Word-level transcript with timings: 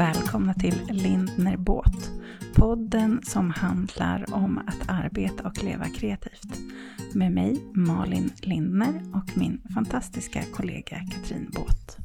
Välkomna 0.00 0.54
till 0.54 0.82
Lindner 0.90 1.56
Båt. 1.56 2.10
Podden 2.54 3.20
som 3.22 3.50
handlar 3.50 4.34
om 4.34 4.58
att 4.58 4.88
arbeta 4.88 5.48
och 5.48 5.64
leva 5.64 5.84
kreativt. 5.84 6.58
Med 7.14 7.32
mig 7.32 7.62
Malin 7.74 8.30
Lindner 8.42 9.02
och 9.14 9.38
min 9.38 9.62
fantastiska 9.74 10.42
kollega 10.52 10.96
Katrin 10.96 11.50
Båt. 11.54 11.96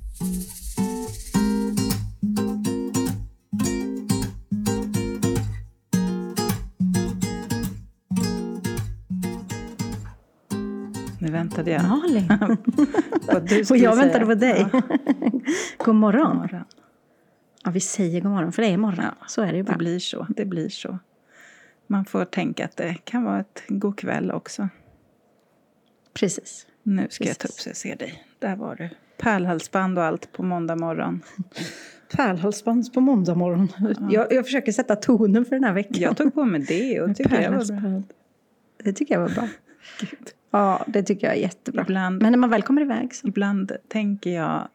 Nu 11.20 11.32
väntade 11.32 11.71
jag 11.71 11.84
Malin. 11.88 12.32
Och 13.27 13.52
jag 13.52 13.68
säga. 13.68 13.96
väntade 13.96 14.25
på 14.25 14.34
dig. 14.36 14.68
Ja, 14.71 14.82
God 15.85 15.96
morgon. 15.96 16.38
morgon. 16.38 16.66
Ja, 17.66 17.72
vi 17.72 17.80
säger 17.80 18.22
god 18.22 18.32
morgon, 18.32 18.52
för 18.52 18.62
det 18.62 18.68
är 18.68 18.78
morgon. 18.78 19.05
Ja, 19.20 19.26
Så 19.28 19.42
är 19.42 19.46
det 19.52 19.58
ju 19.58 19.64
Det 19.64 19.68
bara. 19.72 19.78
blir 19.78 20.00
så. 20.00 20.28
Det 20.30 20.46
blir 20.46 20.70
så. 20.70 21.00
Man 21.88 22.05
får 22.05 22.26
tänka 22.26 22.66
att 22.66 22.78
det 22.78 22.94
kan 23.04 23.24
vara 23.24 23.40
ett 23.40 23.64
god 23.68 23.98
kväll 24.00 24.32
också. 24.32 24.70
Precis. 26.14 26.68
Nu 26.84 27.08
ska 27.10 27.24
jag 27.26 27.38
ta 27.38 27.48
upp 27.48 27.52
Precis. 27.55 27.64
så 27.64 27.70
jag 27.70 27.78
ser 27.78 27.96
dig. 27.96 28.24
Där 28.40 28.55
var 28.55 28.76
du. 28.76 28.90
Pärlhalsband 29.18 29.98
och 29.98 30.04
allt 30.04 30.32
på 30.32 30.44
måndag 30.44 30.76
morgon. 30.76 31.22
Pärlhalsband 32.16 32.94
på 32.94 33.02
måndag 33.02 33.36
morgon. 33.36 33.68
Jag, 34.12 34.34
jag 34.34 34.46
försöker 34.46 34.72
sätta 34.72 34.96
tonen 34.96 35.46
för 35.46 35.55
den 35.55 35.63
här 35.63 35.74
veckan. 35.74 36.02
Jag 36.02 36.18
tog 36.18 36.34
på 36.34 36.46
mig 36.46 36.62
det 36.62 37.02
och 37.02 37.16
tycker 37.16 37.41
jag 37.41 37.52
var 37.52 37.82
bra. 37.82 38.04
Det 38.84 38.94
tycker 38.94 39.13
jag 39.16 39.22
var 39.22 39.30
bra. 39.30 39.48
Ja, 40.52 40.84
det 40.88 41.04
tycker 41.04 41.27
jag 41.27 41.36
är 41.36 41.40
jättebra. 41.41 41.82
Ibland, 41.82 42.22
Men 42.22 42.32
när 42.32 42.38
man 42.40 42.50
väl 42.50 42.62
kommer 42.62 42.82
iväg 42.82 43.16
så. 43.16 43.27
ibland 43.27 43.72
tänker 43.88 44.30
jag 44.30 44.68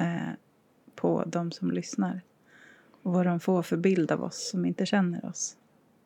eh, 0.00 0.16
på 0.94 1.24
de 1.26 1.52
som 1.52 1.70
lyssnar. 1.70 2.20
Vad 3.02 3.26
de 3.26 3.40
får 3.40 3.62
för 3.62 3.76
bild 3.76 4.12
av 4.12 4.24
oss 4.24 4.50
som 4.50 4.64
inte 4.64 4.86
känner 4.86 5.24
oss. 5.24 5.56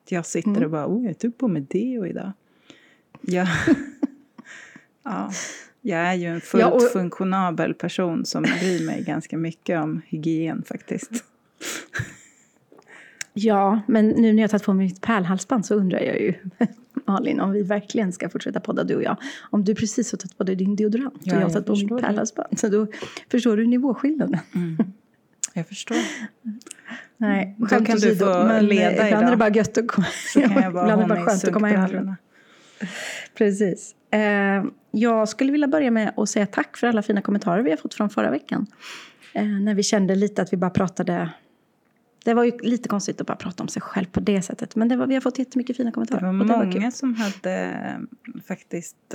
Jag 0.08 0.26
sitter 0.26 0.50
Mm. 0.50 0.64
och 0.64 0.70
bara, 0.70 0.86
oh, 0.86 1.06
jag 1.06 1.18
tog 1.18 1.38
på 1.38 1.48
mig 1.48 1.66
det 1.70 1.98
och 1.98 2.08
idag. 2.08 2.32
Jag, 3.20 3.48
ja, 5.02 5.30
jag 5.80 5.98
är 6.00 6.14
ju 6.14 6.26
en 6.26 6.40
fullt 6.40 6.60
Ja, 6.60 6.70
och- 6.70 6.82
funktionabel 6.92 7.74
person 7.74 8.24
som 8.24 8.42
bryr 8.42 8.86
mig 8.86 9.02
ganska 9.04 9.36
mycket 9.38 9.80
om 9.82 10.02
hygien 10.06 10.62
faktiskt. 10.66 11.10
Ja, 13.34 13.80
men 13.88 14.08
nu 14.08 14.32
när 14.32 14.42
jag 14.42 14.50
tagit 14.50 14.64
på 14.64 14.72
mig 14.74 14.86
mitt 14.86 15.00
pärlhalsband 15.00 15.66
så 15.66 15.74
undrar 15.74 16.00
jag 16.00 16.20
ju, 16.20 16.34
Malin, 17.06 17.40
om 17.40 17.50
vi 17.52 17.62
verkligen 17.62 18.12
ska 18.12 18.28
fortsätta 18.28 18.60
podda 18.60 18.84
du 18.84 18.94
och 18.96 19.02
jag. 19.02 19.16
Om 19.50 19.64
du 19.64 19.74
precis 19.74 20.12
har 20.12 20.16
tagit 20.18 20.38
på 20.38 20.44
dig 20.44 20.56
din 20.56 20.76
deodorant 20.76 21.14
Ja, 21.22 21.34
och 21.36 21.42
jag 21.42 21.46
har 21.48 21.52
tagit 21.62 21.66
på 21.66 21.94
mitt 21.94 22.02
pärlhalsband. 22.06 22.58
Så 22.58 22.68
då 22.68 22.86
förstår 23.30 23.56
du 23.56 23.66
nivåskillnaden. 23.66 24.38
Jag 25.54 25.68
förstår. 25.68 25.96
Nej, 27.22 27.54
Då 27.58 27.66
skämt 27.66 27.86
kan 27.86 27.98
du 27.98 28.16
få 28.16 28.24
men 28.24 28.66
leda 28.66 28.90
ibland 28.92 29.08
idag. 29.08 29.22
är 29.22 29.30
det 29.30 29.36
bara 29.36 29.50
gött 29.50 29.78
att 29.78 29.88
komma 29.88 30.06
Så 30.32 30.40
kan 30.40 30.52
jag 30.52 30.70
Ibland 30.70 31.12
är 31.12 31.16
i 31.16 31.22
skönt 31.22 31.44
att 31.44 31.52
komma 31.52 31.68
hem. 31.68 32.14
Precis. 33.34 33.94
Eh, 34.10 34.64
jag 34.90 35.28
skulle 35.28 35.52
vilja 35.52 35.68
börja 35.68 35.90
med 35.90 36.12
att 36.16 36.28
säga 36.28 36.46
tack 36.46 36.76
för 36.76 36.86
alla 36.86 37.02
fina 37.02 37.22
kommentarer 37.22 37.62
vi 37.62 37.70
har 37.70 37.76
fått 37.76 37.94
från 37.94 38.10
förra 38.10 38.30
veckan. 38.30 38.66
Eh, 39.32 39.44
när 39.44 39.74
vi 39.74 39.82
kände 39.82 40.14
lite 40.14 40.42
att 40.42 40.52
vi 40.52 40.56
bara 40.56 40.70
pratade... 40.70 41.30
Det 42.24 42.34
var 42.34 42.44
ju 42.44 42.58
lite 42.58 42.88
konstigt 42.88 43.20
att 43.20 43.26
bara 43.26 43.36
prata 43.36 43.62
om 43.62 43.68
sig 43.68 43.82
själv 43.82 44.06
på 44.06 44.20
det 44.20 44.42
sättet. 44.42 44.76
Men 44.76 44.88
det 44.88 44.96
var, 44.96 45.06
vi 45.06 45.14
har 45.14 45.20
fått 45.20 45.38
jättemycket 45.38 45.76
fina 45.76 45.92
kommentarer. 45.92 46.20
Det 46.20 46.26
var 46.26 46.44
det 46.44 46.52
var 46.52 46.64
många 46.64 46.72
kul. 46.72 46.92
som 46.92 47.14
hade 47.14 47.52
eh, 47.52 48.40
faktiskt 48.48 49.14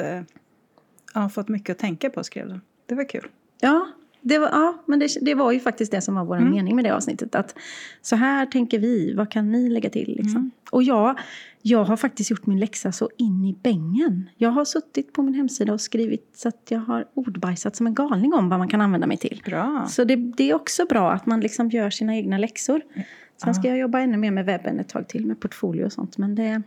ja, 1.13 1.29
fått 1.29 1.47
mycket 1.47 1.73
att 1.73 1.79
tänka 1.79 2.09
på 2.09 2.23
skrev 2.23 2.49
de. 2.49 2.61
Det 2.85 2.95
var 2.95 3.09
kul. 3.09 3.27
Ja, 3.61 3.87
det 4.27 4.37
var, 4.39 4.47
ja 4.47 4.83
men 4.85 4.99
det, 4.99 5.07
det 5.21 5.35
var 5.35 5.51
ju 5.51 5.59
faktiskt 5.59 5.91
det 5.91 6.01
som 6.01 6.15
var 6.15 6.25
vår 6.25 6.37
Mm. 6.37 6.49
mening 6.49 6.75
med 6.75 6.85
det 6.85 6.95
avsnittet. 6.95 7.35
Att 7.35 7.55
så 8.01 8.15
här 8.15 8.45
tänker 8.45 8.79
vi, 8.79 9.13
vad 9.13 9.31
kan 9.31 9.51
ni 9.51 9.69
lägga 9.69 9.89
till? 9.89 10.07
Liksom? 10.17 10.37
Mm. 10.37 10.51
Och 10.71 10.83
jag, 10.83 11.19
jag 11.61 11.83
har 11.83 11.97
faktiskt 11.97 12.29
gjort 12.31 12.45
min 12.45 12.59
läxa 12.59 12.91
så 12.91 13.09
in 13.17 13.45
i 13.45 13.53
bängen. 13.63 14.29
Jag 14.37 14.49
har 14.49 14.65
suttit 14.65 15.13
på 15.13 15.21
min 15.23 15.33
hemsida 15.33 15.73
och 15.73 15.81
skrivit 15.81 16.29
så 16.35 16.47
att 16.49 16.61
jag 16.69 16.79
har 16.79 17.05
ordbajsat 17.13 17.75
som 17.75 17.87
en 17.87 17.93
galning 17.93 18.33
om 18.33 18.49
vad 18.49 18.59
man 18.59 18.67
kan 18.67 18.81
använda 18.81 19.07
mig 19.07 19.17
till. 19.17 19.41
Bra. 19.45 19.85
Så 19.89 20.03
det, 20.03 20.15
det 20.15 20.49
är 20.49 20.53
också 20.53 20.85
bra 20.85 21.11
att 21.11 21.25
man 21.25 21.39
liksom 21.39 21.69
gör 21.69 21.89
sina 21.89 22.15
egna 22.15 22.37
läxor. 22.37 22.81
Sen 23.43 23.55
ska 23.55 23.67
jag 23.67 23.77
jobba 23.77 23.99
ännu 23.99 24.17
mer 24.17 24.31
med 24.31 24.45
webben 24.45 24.79
ett 24.79 24.89
tag 24.89 25.07
till 25.09 25.25
med 25.25 25.39
portfolio 25.39 25.85
och 25.85 25.93
sånt. 25.93 26.17
Men 26.17 26.35
det... 26.35 26.61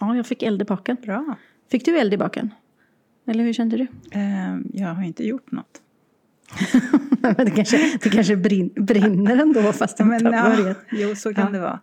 Ja, 0.00 0.16
jag 0.16 0.26
fick 0.26 0.42
eld 0.42 0.62
i 0.62 0.64
baken. 0.64 0.96
Bra. 1.02 1.36
Fick 1.70 1.84
du 1.84 1.98
eld 1.98 2.14
i 2.14 2.16
baken? 2.16 2.54
Eller 3.26 3.44
hur 3.44 3.52
kände 3.52 3.76
du? 3.76 3.86
Eh, 4.18 4.56
jag 4.72 4.88
har 4.88 5.02
inte 5.02 5.26
gjort 5.26 5.52
något. 5.52 5.82
Det 7.36 7.50
kanske, 7.50 7.98
det 8.02 8.10
kanske 8.10 8.36
brin, 8.36 8.72
brinner 8.76 9.36
ändå 9.36 9.72
fast 9.72 9.96
det 9.96 10.04
inte 10.04 10.24
har 10.24 10.50
ja, 10.50 10.56
börjat. 10.56 10.78
jo, 10.90 11.14
så 11.16 11.34
kan 11.34 11.44
Ja. 11.44 11.50
det 11.50 11.58
vara. 11.60 11.80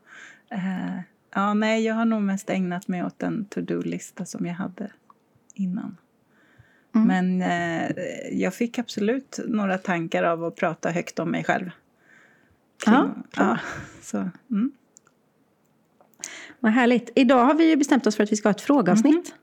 Eh, 0.51 0.99
ja, 1.35 1.53
nej, 1.53 1.85
jag 1.85 1.95
har 1.95 2.05
nog 2.05 2.21
mest 2.21 2.49
ägnat 2.49 2.87
mig 2.87 3.03
åt 3.03 3.19
den 3.19 3.45
to-do-lista 3.45 4.25
som 4.25 4.45
jag 4.45 4.53
hade 4.53 4.91
innan. 5.53 5.97
Mm. 6.95 7.07
Men 7.07 7.41
eh, 7.41 7.91
jag 8.31 8.53
fick 8.53 8.79
absolut 8.79 9.39
några 9.47 9.77
tankar 9.77 10.23
av 10.23 10.43
att 10.43 10.55
prata 10.55 10.89
högt 10.91 11.19
om 11.19 11.31
mig 11.31 11.43
själv. 11.43 11.69
Ja, 12.85 13.09
ja, 13.35 13.57
så, 14.01 14.29
mm. 14.51 14.71
Vad 16.59 16.71
härligt. 16.71 17.09
Idag 17.15 17.45
har 17.45 17.53
vi 17.53 17.69
ju 17.69 17.75
bestämt 17.75 18.07
oss 18.07 18.15
för 18.15 18.23
att 18.23 18.31
vi 18.31 18.35
ska 18.35 18.47
ha 18.49 18.51
ett 18.51 18.61
frågeavsnitt. 18.61 19.15
Mhm. 19.15 19.37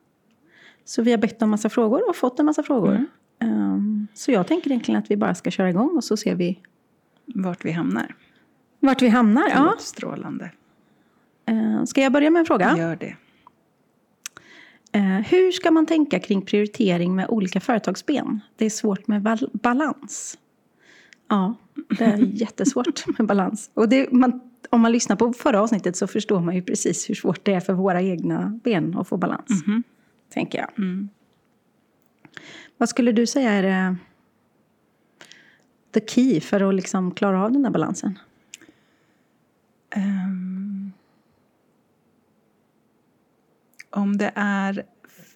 Så 0.84 1.02
vi 1.02 1.10
har 1.10 1.18
bett 1.18 1.42
om 1.42 1.50
massa 1.50 1.68
frågor 1.68 2.08
och 2.08 2.16
fått 2.16 2.38
en 2.40 2.46
massa 2.46 2.62
frågor. 2.62 2.90
Mm. 2.90 3.06
Ehm, 3.38 4.06
så 4.14 4.32
jag 4.32 4.46
tänker 4.46 4.70
egentligen 4.70 4.98
att 5.02 5.10
vi 5.10 5.16
bara 5.16 5.34
ska 5.34 5.50
köra 5.50 5.70
igång 5.70 5.96
och 5.96 6.04
så 6.04 6.16
ser 6.16 6.34
vi 6.34 6.60
Vart 7.26 7.64
vi 7.64 7.70
hamnar. 7.70 8.14
vart 8.80 9.02
vi 9.02 9.08
hamnar. 9.08 9.48
Ja. 9.50 9.74
strålande. 9.78 10.50
Ehm, 11.46 11.86
ska 11.86 12.00
jag 12.00 12.12
börja 12.12 12.30
med 12.30 12.40
en 12.40 12.46
fråga? 12.46 12.76
Gör 12.78 12.96
det. 12.96 13.16
Eh, 14.92 15.02
hur 15.02 15.52
ska 15.52 15.70
man 15.70 15.86
tänka 15.86 16.18
kring 16.20 16.42
prioritering 16.42 17.14
med 17.14 17.28
olika 17.28 17.60
företagsben? 17.60 18.40
Det 18.56 18.64
är 18.66 18.70
svårt 18.70 19.06
med 19.08 19.22
balans. 19.52 20.38
Ja, 21.28 21.54
det 21.98 22.04
är 22.04 22.16
jättesvårt 22.40 23.18
med 23.18 23.26
balans. 23.26 23.70
Och 23.74 23.88
det, 23.88 24.12
man, 24.12 24.40
om 24.70 24.80
man 24.80 24.92
lyssnar 24.92 25.16
på 25.16 25.32
förra 25.32 25.60
avsnittet 25.62 25.96
så 25.96 26.06
förstår 26.06 26.40
man 26.40 26.54
ju 26.54 26.62
precis 26.62 27.10
hur 27.10 27.14
svårt 27.14 27.44
det 27.44 27.52
är 27.54 27.60
för 27.60 27.72
våra 27.72 28.02
egna 28.02 28.60
ben 28.64 28.98
att 28.98 29.08
få 29.08 29.16
balans. 29.16 29.66
Mhm. 29.66 29.82
Tänker 30.34 30.58
jag. 30.58 30.70
Mm. 30.78 31.08
Vad 32.78 32.88
skulle 32.88 33.12
du 33.12 33.26
säga 33.26 33.50
är 33.50 33.62
det 33.62 33.96
the 35.90 36.06
key 36.06 36.40
för 36.40 36.68
att 36.68 36.74
liksom 36.74 37.14
klara 37.14 37.44
av 37.44 37.52
den 37.52 37.62
där 37.62 37.70
balansen? 37.70 38.18
Ehm, 39.90 40.92
om 43.90 44.16
det 44.16 44.32
är 44.34 44.86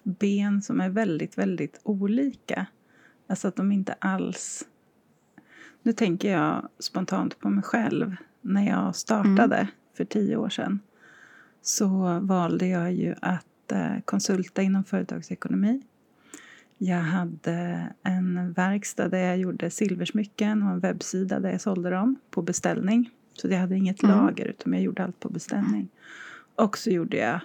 ben 0.03 0.61
som 0.61 0.81
är 0.81 0.89
väldigt, 0.89 1.37
väldigt 1.37 1.79
olika. 1.83 2.65
Alltså 3.27 3.47
att 3.47 3.55
de 3.55 3.71
inte 3.71 3.93
alls... 3.99 4.67
Nu 5.83 5.93
tänker 5.93 6.31
jag 6.31 6.69
spontant 6.79 7.39
på 7.39 7.49
mig 7.49 7.63
själv. 7.63 8.15
När 8.41 8.67
jag 8.67 8.95
startade 8.95 9.67
för 9.97 10.05
tio 10.05 10.37
år 10.37 10.49
sedan 10.49 10.79
så 11.61 12.19
valde 12.19 12.67
jag 12.67 12.93
ju 12.93 13.15
att 13.21 13.71
eh, 13.71 13.99
konsulta 14.05 14.61
inom 14.61 14.83
företagsekonomi. 14.83 15.81
Jag 16.83 17.01
hade 17.01 17.87
en 18.03 18.53
verkstad 18.53 19.07
där 19.07 19.17
jag 19.19 19.37
gjorde 19.37 19.69
silversmycken 19.69 20.63
och 20.63 20.69
en 20.69 20.79
webbsida 20.79 21.39
där 21.39 21.51
jag 21.51 21.61
sålde 21.61 21.89
dem 21.89 22.15
på 22.29 22.41
beställning. 22.41 23.09
Så 23.33 23.47
jag 23.47 23.59
hade 23.59 23.77
inget 23.77 24.03
Mm. 24.03 24.17
lager 24.17 24.45
utan 24.45 24.73
jag 24.73 24.81
gjorde 24.81 25.03
allt 25.03 25.19
på 25.19 25.29
beställning. 25.29 25.89
Och 26.55 26.77
så 26.77 26.89
gjorde 26.89 27.17
jag 27.17 27.39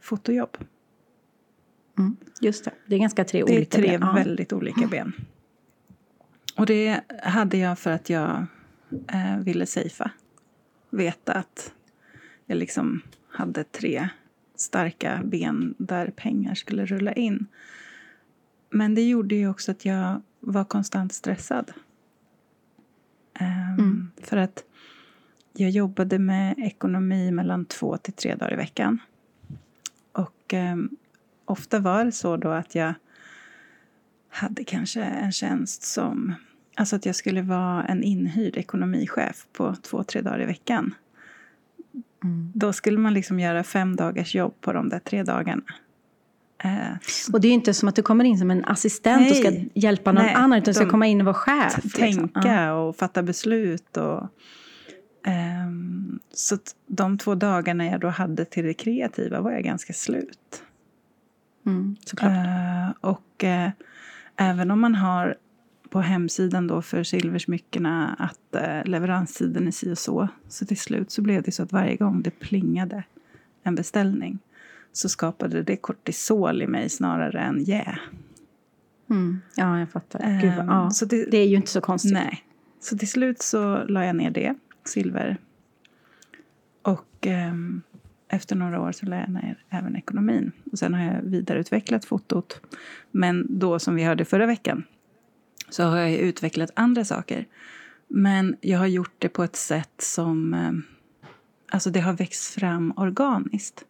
fotojobb. 0.00 0.56
Mm, 1.98 2.16
just 2.40 2.64
det, 2.64 2.70
det 2.86 2.94
är 2.94 2.98
ganska 2.98 3.24
tre 3.24 3.44
Det 3.46 3.52
är 3.52 3.56
olika 3.56 3.76
tre 3.78 3.98
ben. 3.98 4.14
Väldigt 4.14 4.52
olika 4.52 4.86
ben. 4.86 5.12
Och 6.56 6.66
det 6.66 7.00
hade 7.22 7.56
jag 7.56 7.78
för 7.78 7.90
att 7.90 8.10
jag 8.10 8.46
eh, 9.12 9.38
ville 9.38 9.66
safea. 9.66 10.10
Veta 10.90 11.32
att 11.32 11.72
jag 12.46 12.58
liksom 12.58 13.02
hade 13.28 13.64
tre 13.64 14.08
starka 14.56 15.20
ben 15.24 15.74
där 15.78 16.06
pengar 16.16 16.54
skulle 16.54 16.86
rulla 16.86 17.12
in. 17.12 17.46
Men 18.72 18.94
det 18.94 19.08
gjorde 19.08 19.34
ju 19.34 19.48
också 19.48 19.70
att 19.70 19.84
jag 19.84 20.22
var 20.40 20.64
konstant 20.64 21.12
stressad. 21.12 21.72
Ehm, 23.38 23.78
Mm. 23.78 24.10
För 24.22 24.36
att 24.36 24.64
jag 25.52 25.70
jobbade 25.70 26.18
med 26.18 26.54
ekonomi 26.58 27.30
mellan 27.30 27.64
två 27.64 27.96
till 27.96 28.12
tre 28.12 28.34
dagar 28.34 28.52
i 28.52 28.56
veckan. 28.56 28.98
Och 30.12 30.54
ehm, 30.54 30.90
ofta 31.44 31.78
var 31.78 32.04
det 32.04 32.12
så 32.12 32.36
då 32.36 32.50
att 32.50 32.74
jag 32.74 32.94
hade 34.28 34.64
kanske 34.64 35.02
en 35.02 35.32
tjänst 35.32 35.82
som... 35.82 36.34
Alltså 36.76 36.96
att 36.96 37.06
jag 37.06 37.14
skulle 37.14 37.42
vara 37.42 37.84
en 37.84 38.02
inhyrd 38.02 38.56
ekonomichef 38.56 39.46
på 39.52 39.74
två, 39.74 40.04
tre 40.04 40.20
dagar 40.20 40.42
i 40.42 40.46
veckan. 40.46 40.94
Mm. 42.24 42.52
Då 42.54 42.72
skulle 42.72 42.98
man 42.98 43.14
liksom 43.14 43.40
göra 43.40 43.64
fem 43.64 43.96
dagars 43.96 44.34
jobb 44.34 44.54
på 44.60 44.72
de 44.72 44.88
där 44.88 44.98
tre 44.98 45.22
dagarna. 45.22 45.62
Eh, 46.62 46.92
Och 47.32 47.40
det 47.40 47.46
är 47.46 47.50
ju 47.50 47.54
inte 47.54 47.74
som 47.74 47.88
att 47.88 47.96
du 47.96 48.02
kommer 48.02 48.24
in 48.24 48.38
som 48.38 48.50
en 48.50 48.64
assistent 48.64 49.30
och 49.30 49.36
ska 49.36 49.50
Nej. 49.50 49.70
hjälpa 49.74 50.12
någon 50.12 50.24
Nej, 50.24 50.34
annan 50.34 50.58
utan 50.58 50.64
du 50.64 50.74
ska 50.74 50.88
komma 50.88 51.06
in 51.06 51.20
och 51.20 51.24
vara 51.24 51.34
chef. 51.34 51.74
tänka 51.94 52.06
liksom. 52.06 52.76
Och 52.76 52.96
fatta 52.96 53.22
beslut. 53.22 53.96
Och, 53.96 54.28
Um, 55.26 56.20
så 56.32 56.58
de 56.86 57.18
två 57.18 57.34
dagarna 57.34 57.86
jag 57.86 58.00
då 58.00 58.08
hade 58.08 58.44
till 58.44 58.64
det 58.64 58.74
kreativa 58.74 59.40
var 59.40 59.50
jag 59.52 59.62
ganska 59.62 59.92
slut. 59.92 60.62
Mm. 61.66 61.96
Uh, 62.22 62.90
och 63.00 63.44
uh, 63.44 63.68
även 64.36 64.70
om 64.70 64.80
man 64.80 64.94
har 64.94 65.36
på 65.90 66.00
hemsidan 66.00 66.66
då 66.66 66.82
för 66.82 67.02
silversmyckena 67.02 68.16
att 68.18 68.62
uh, 68.62 68.90
leveranstiden 68.90 69.66
är 69.66 69.70
si 69.70 69.92
och 69.92 69.98
så. 69.98 70.28
Så 70.48 70.66
till 70.66 70.80
slut 70.80 71.10
så 71.10 71.22
blev 71.22 71.42
det 71.42 71.52
så 71.52 71.62
att 71.62 71.72
varje 71.72 71.96
gång 71.96 72.22
det 72.22 72.30
plingade 72.30 73.04
en 73.62 73.74
beställning 73.74 74.38
så 74.92 75.08
skapade 75.08 75.62
det 75.62 75.76
kortisol 75.76 76.62
i 76.62 76.66
mig 76.66 76.88
snarare 76.88 77.40
än 77.40 77.64
jä. 77.64 77.74
Yeah. 77.74 77.98
Mm. 79.10 79.40
Ja, 79.56 79.78
jag 79.78 79.90
fattar. 79.90 80.40
Gud, 80.40 80.58
um, 80.58 80.68
ja. 80.68 80.90
så 80.90 81.04
det, 81.04 81.24
det, 81.30 81.36
är 81.36 81.46
ju 81.46 81.56
inte 81.56 81.70
så 81.70 81.80
konstigt. 81.80 82.12
Nej. 82.12 82.44
Så 82.80 82.98
till 82.98 83.08
slut 83.08 83.42
så 83.42 83.84
la 83.84 84.04
jag 84.04 84.16
ner 84.16 84.30
det, 84.30 84.54
silver. 84.84 85.36
Och 86.82 87.26
um, 87.26 87.82
efter 88.28 88.56
några 88.56 88.80
år 88.80 88.92
så 88.92 89.06
la 89.06 89.16
jag 89.16 89.28
ner 89.28 89.64
även 89.70 89.96
ekonomin. 89.96 90.52
Och 90.72 90.78
sen 90.78 90.94
har 90.94 91.04
jag 91.04 91.22
vidareutvecklat 91.22 92.04
fotot. 92.04 92.60
Men 93.10 93.46
då, 93.58 93.78
som 93.78 93.94
vi 93.94 94.04
hörde 94.04 94.24
förra 94.24 94.46
veckan, 94.46 94.84
så 95.68 95.82
har 95.82 95.98
jag 95.98 96.12
utvecklat 96.12 96.70
andra 96.74 97.04
saker. 97.04 97.46
Men 98.08 98.56
jag 98.60 98.78
har 98.78 98.86
gjort 98.86 99.14
det 99.18 99.28
på 99.28 99.42
ett 99.42 99.56
sätt 99.56 99.94
som... 99.98 100.54
Um, 100.54 100.82
alltså 101.68 101.90
det 101.90 102.00
har 102.00 102.12
växt 102.12 102.54
fram 102.54 102.92
organiskt. 102.96 103.84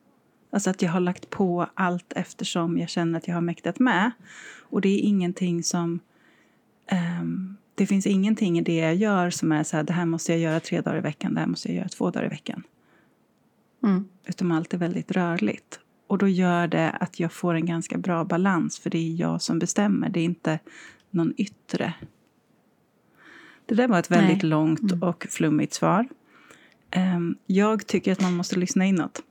Alltså 0.52 0.70
att 0.70 0.82
jag 0.82 0.90
har 0.90 1.00
lagt 1.00 1.30
på 1.30 1.66
allt 1.74 2.12
eftersom 2.16 2.78
jag 2.78 2.88
känner 2.88 3.18
att 3.18 3.28
jag 3.28 3.34
har 3.34 3.40
mäktat 3.40 3.78
med. 3.78 4.10
Och 4.60 4.80
det 4.80 4.88
är 4.88 4.98
ingenting 5.00 5.62
som... 5.62 6.00
Um, 7.20 7.56
det 7.74 7.86
finns 7.86 8.06
ingenting 8.06 8.58
i 8.58 8.62
det 8.62 8.76
jag 8.76 8.94
gör 8.94 9.30
som 9.30 9.52
är 9.52 9.62
så 9.62 9.76
här, 9.76 9.84
det 9.84 9.92
här 9.92 10.06
måste 10.06 10.32
jag 10.32 10.40
göra 10.40 10.60
tre 10.60 10.80
dagar 10.80 10.98
i 10.98 11.00
veckan, 11.00 11.34
det 11.34 11.40
här 11.40 11.46
måste 11.46 11.68
jag 11.68 11.76
göra 11.76 11.88
två 11.88 12.10
dagar 12.10 12.26
i 12.26 12.28
veckan. 12.28 12.62
Mm. 13.82 14.04
Utan 14.26 14.52
allt 14.52 14.74
är 14.74 14.78
väldigt 14.78 15.10
rörligt. 15.10 15.80
Och 16.06 16.18
då 16.18 16.28
gör 16.28 16.66
det 16.66 16.90
att 16.90 17.20
jag 17.20 17.32
får 17.32 17.54
en 17.54 17.66
ganska 17.66 17.98
bra 17.98 18.24
balans, 18.24 18.78
för 18.78 18.90
det 18.90 18.98
är 18.98 19.14
jag 19.14 19.42
som 19.42 19.58
bestämmer, 19.58 20.08
det 20.08 20.20
är 20.20 20.24
inte 20.24 20.58
någon 21.10 21.34
yttre. 21.36 21.94
Det 23.66 23.74
där 23.74 23.88
var 23.88 23.98
ett 23.98 24.10
väldigt 24.10 24.42
Nej. 24.42 24.50
långt 24.50 24.92
mm. 24.92 25.02
och 25.02 25.26
flummigt 25.30 25.74
svar. 25.74 26.08
Um, 26.96 27.36
jag 27.46 27.86
tycker 27.86 28.12
att 28.12 28.20
man 28.20 28.36
måste 28.36 28.58
lyssna 28.58 28.84
inåt. 28.84 29.22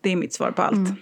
Det 0.00 0.10
är 0.10 0.16
mitt 0.16 0.32
svar 0.32 0.50
på 0.50 0.62
allt. 0.62 0.76
Mm. 0.76 0.96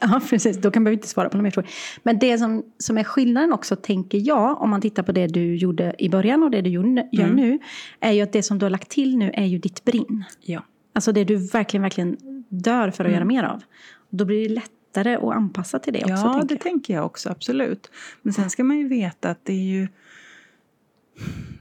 Ja, 0.00 0.20
precis. 0.30 0.56
Då 0.56 0.70
kan 0.70 0.82
man 0.82 0.92
inte 0.92 1.08
svara 1.08 1.28
på 1.28 1.36
några 1.36 1.42
mer 1.42 1.50
frågor. 1.50 1.70
Men 2.02 2.18
det 2.18 2.38
som, 2.38 2.64
som 2.78 2.98
är 2.98 3.04
skillnaden 3.04 3.52
också, 3.52 3.76
tänker 3.76 4.18
jag, 4.18 4.62
om 4.62 4.70
man 4.70 4.80
tittar 4.80 5.02
på 5.02 5.12
det 5.12 5.26
du 5.26 5.56
gjorde 5.56 5.94
i 5.98 6.08
början 6.08 6.42
och 6.42 6.50
det 6.50 6.60
du 6.60 6.70
gör 6.70 7.24
mm. 7.24 7.36
nu, 7.36 7.58
är 8.00 8.12
ju 8.12 8.22
att 8.22 8.32
det 8.32 8.42
som 8.42 8.58
du 8.58 8.64
har 8.64 8.70
lagt 8.70 8.88
till 8.88 9.16
nu 9.16 9.30
är 9.34 9.44
ju 9.44 9.58
ditt 9.58 9.84
brinn. 9.84 10.24
Ja. 10.40 10.64
Alltså 10.92 11.12
det 11.12 11.24
du 11.24 11.36
verkligen, 11.36 11.82
verkligen 11.82 12.16
dör 12.48 12.90
för 12.90 13.04
att 13.04 13.08
mm. 13.08 13.14
göra 13.14 13.24
mer 13.24 13.44
av. 13.44 13.62
Då 14.10 14.24
blir 14.24 14.48
det 14.48 14.54
lättare 14.54 15.16
att 15.16 15.34
anpassa 15.34 15.78
till 15.78 15.92
det 15.92 16.02
också. 16.02 16.12
Ja, 16.12 16.32
tänker 16.32 16.48
det 16.48 16.54
jag. 16.54 16.60
tänker 16.60 16.94
jag 16.94 17.06
också, 17.06 17.30
absolut. 17.30 17.90
Men 18.22 18.32
sen 18.32 18.50
ska 18.50 18.64
man 18.64 18.78
ju 18.78 18.88
veta 18.88 19.30
att 19.30 19.44
det 19.44 19.52
är 19.52 19.64
ju 19.64 19.88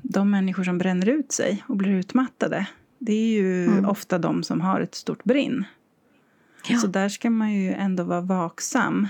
de 0.01 0.31
människor 0.31 0.63
som 0.63 0.77
bränner 0.77 1.09
ut 1.09 1.31
sig 1.31 1.63
och 1.67 1.77
blir 1.77 1.91
utmattade. 1.91 2.67
Det 2.99 3.13
är 3.13 3.27
ju 3.27 3.65
mm. 3.65 3.85
ofta 3.85 4.17
de 4.17 4.43
som 4.43 4.61
har 4.61 4.81
ett 4.81 4.95
stort 4.95 5.23
brinn. 5.23 5.65
Ja. 6.67 6.77
Så 6.77 6.87
där 6.87 7.09
ska 7.09 7.29
man 7.29 7.53
ju 7.53 7.73
ändå 7.73 8.03
vara 8.03 8.21
vaksam 8.21 9.07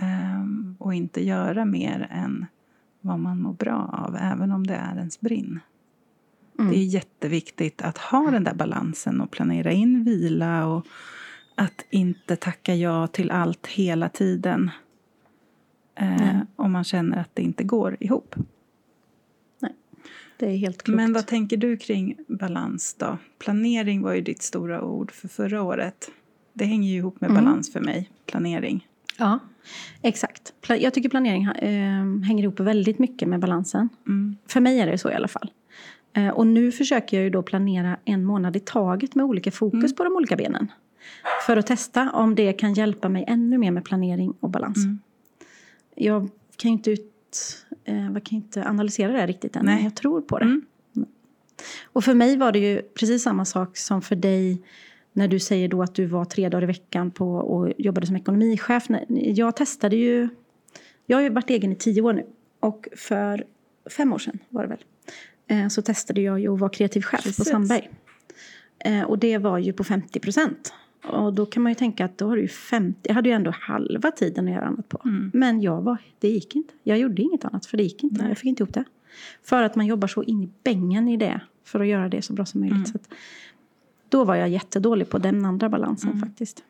um, 0.00 0.76
och 0.78 0.94
inte 0.94 1.24
göra 1.24 1.64
mer 1.64 2.08
än 2.10 2.46
vad 3.00 3.18
man 3.18 3.42
mår 3.42 3.52
bra 3.52 4.04
av, 4.06 4.16
även 4.16 4.52
om 4.52 4.66
det 4.66 4.74
är 4.74 4.96
ens 4.96 5.20
brinn. 5.20 5.60
Mm. 6.58 6.70
Det 6.70 6.78
är 6.78 6.84
jätteviktigt 6.84 7.82
att 7.82 7.98
ha 7.98 8.30
den 8.30 8.44
där 8.44 8.54
balansen 8.54 9.20
och 9.20 9.30
planera 9.30 9.72
in 9.72 10.04
vila 10.04 10.66
och 10.66 10.86
att 11.54 11.84
inte 11.90 12.36
tacka 12.36 12.74
ja 12.74 13.06
till 13.06 13.30
allt 13.30 13.66
hela 13.66 14.08
tiden 14.08 14.70
eh, 15.94 16.38
om 16.56 16.72
man 16.72 16.84
känner 16.84 17.20
att 17.20 17.34
det 17.34 17.42
inte 17.42 17.64
går 17.64 17.96
ihop. 18.00 18.34
Nej, 19.58 19.74
det 20.38 20.46
är 20.46 20.56
helt 20.56 20.82
klokt. 20.82 20.96
Men 20.96 21.12
vad 21.12 21.26
tänker 21.26 21.56
du 21.56 21.76
kring 21.76 22.16
balans 22.28 22.94
då? 22.98 23.18
Planering 23.38 24.02
var 24.02 24.14
ju 24.14 24.20
ditt 24.20 24.42
stora 24.42 24.82
ord 24.82 25.12
för 25.12 25.28
förra 25.28 25.62
året. 25.62 26.10
Det 26.58 26.64
hänger 26.64 26.88
ju 26.88 26.96
ihop 26.96 27.20
med 27.20 27.30
mm. 27.30 27.44
balans 27.44 27.72
för 27.72 27.80
mig, 27.80 28.10
planering. 28.26 28.86
Ja, 29.18 29.38
exakt. 30.02 30.52
Jag 30.68 30.94
tycker 30.94 31.08
planering 31.08 31.44
äh, 31.44 32.26
hänger 32.26 32.42
ihop 32.42 32.60
väldigt 32.60 32.98
mycket 32.98 33.28
med 33.28 33.40
balansen. 33.40 33.88
Mm. 34.06 34.36
För 34.46 34.60
mig 34.60 34.80
är 34.80 34.86
det 34.86 34.98
så 34.98 35.10
i 35.10 35.14
alla 35.14 35.28
fall. 35.28 35.50
Äh, 36.12 36.28
och 36.28 36.46
nu 36.46 36.72
försöker 36.72 37.16
jag 37.16 37.24
ju 37.24 37.30
då 37.30 37.42
planera 37.42 37.96
en 38.04 38.24
månad 38.24 38.56
i 38.56 38.60
taget 38.60 39.14
med 39.14 39.24
olika 39.24 39.50
fokus 39.50 39.84
mm. 39.84 39.94
på 39.96 40.04
de 40.04 40.16
olika 40.16 40.36
benen. 40.36 40.72
För 41.46 41.56
att 41.56 41.66
testa 41.66 42.10
om 42.10 42.34
det 42.34 42.52
kan 42.52 42.74
hjälpa 42.74 43.08
mig 43.08 43.24
ännu 43.28 43.58
mer 43.58 43.70
med 43.70 43.84
planering 43.84 44.34
och 44.40 44.50
balans. 44.50 44.84
Mm. 44.84 44.98
Jag 45.94 46.30
kan 46.56 46.70
ju 46.70 46.76
inte, 46.76 46.90
ut, 46.90 47.12
äh, 47.84 48.12
jag 48.12 48.24
kan 48.24 48.36
inte 48.36 48.68
analysera 48.68 49.12
det 49.12 49.18
här 49.18 49.26
riktigt 49.26 49.56
än, 49.56 49.64
Nej. 49.64 49.74
men 49.74 49.84
jag 49.84 49.94
tror 49.94 50.20
på 50.20 50.38
det. 50.38 50.44
Mm. 50.44 50.62
Och 51.84 52.04
för 52.04 52.14
mig 52.14 52.36
var 52.36 52.52
det 52.52 52.58
ju 52.58 52.82
precis 52.82 53.22
samma 53.22 53.44
sak 53.44 53.76
som 53.76 54.02
för 54.02 54.16
dig 54.16 54.62
när 55.12 55.28
du 55.28 55.38
säger 55.38 55.68
då 55.68 55.82
att 55.82 55.94
du 55.94 56.06
var 56.06 56.24
tre 56.24 56.48
dagar 56.48 56.62
i 56.62 56.66
veckan 56.66 57.10
på 57.10 57.34
och 57.34 57.72
jobbade 57.78 58.06
som 58.06 58.16
ekonomichef. 58.16 58.86
Jag 59.08 59.56
testade 59.56 59.96
ju, 59.96 60.28
jag 61.06 61.16
har 61.16 61.22
ju 61.22 61.28
varit 61.28 61.50
egen 61.50 61.72
i 61.72 61.76
tio 61.76 62.02
år 62.02 62.12
nu 62.12 62.26
och 62.60 62.88
för 62.96 63.44
fem 63.96 64.12
år 64.12 64.18
sedan 64.18 64.38
var 64.48 64.62
det 64.62 64.68
väl, 64.68 64.84
eh, 65.46 65.68
så 65.68 65.82
testade 65.82 66.20
jag 66.20 66.40
ju 66.40 66.54
att 66.54 66.60
vara 66.60 66.70
kreativ 66.70 67.02
chef 67.02 67.22
Precis. 67.22 67.38
på 67.38 67.44
Sandberg. 67.44 67.90
Eh, 68.78 69.02
och 69.02 69.18
det 69.18 69.38
var 69.38 69.58
ju 69.58 69.72
på 69.72 69.84
50 69.84 70.20
procent. 70.20 70.72
Och 71.04 71.34
då 71.34 71.46
kan 71.46 71.62
man 71.62 71.72
ju 71.72 71.74
tänka 71.74 72.04
att 72.04 72.18
då 72.18 72.28
har 72.28 72.36
du 72.36 72.42
ju 72.42 72.48
50, 72.48 73.00
jag 73.02 73.14
hade 73.14 73.28
ju 73.28 73.34
ändå 73.34 73.52
halva 73.54 74.10
tiden 74.10 74.48
att 74.48 74.54
göra 74.54 74.64
annat 74.64 74.88
på. 74.88 75.00
Mm. 75.04 75.30
Men 75.34 75.60
jag 75.60 75.82
var, 75.82 75.96
det 76.18 76.28
gick 76.28 76.56
inte. 76.56 76.74
Jag 76.82 76.98
gjorde 76.98 77.22
inget 77.22 77.44
annat 77.44 77.66
för 77.66 77.76
det 77.76 77.82
gick 77.82 78.04
inte. 78.04 78.22
Nej. 78.22 78.28
Jag 78.28 78.38
fick 78.38 78.48
inte 78.48 78.62
ihop 78.62 78.74
det. 78.74 78.84
För 79.42 79.62
att 79.62 79.76
man 79.76 79.86
jobbar 79.86 80.08
så 80.08 80.22
in 80.22 80.42
i 80.42 80.48
bängen 80.64 81.08
i 81.08 81.16
det 81.16 81.40
för 81.64 81.80
att 81.80 81.86
göra 81.86 82.08
det 82.08 82.22
så 82.22 82.32
bra 82.32 82.46
som 82.46 82.60
möjligt. 82.60 82.76
Mm. 82.76 82.86
Så 82.86 82.96
att, 82.96 83.08
då 84.08 84.24
var 84.24 84.34
jag 84.34 84.48
jättedålig 84.48 85.08
på 85.08 85.18
den 85.18 85.44
andra 85.44 85.68
balansen 85.68 86.10
mm. 86.10 86.28
faktiskt. 86.28 86.64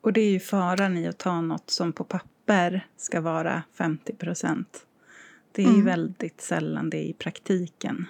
Och 0.00 0.12
det 0.12 0.20
är 0.20 0.30
ju 0.30 0.40
faran 0.40 0.96
i 0.96 1.08
att 1.08 1.18
ta 1.18 1.40
något 1.40 1.70
som 1.70 1.92
på 1.92 2.04
papper 2.04 2.86
ska 2.96 3.20
vara 3.20 3.62
50 3.72 4.14
procent. 4.14 4.86
Det 5.52 5.62
är 5.62 5.66
mm. 5.66 5.78
ju 5.78 5.84
väldigt 5.84 6.40
sällan 6.40 6.90
det 6.90 6.96
är 6.96 7.04
i 7.04 7.12
praktiken. 7.12 8.06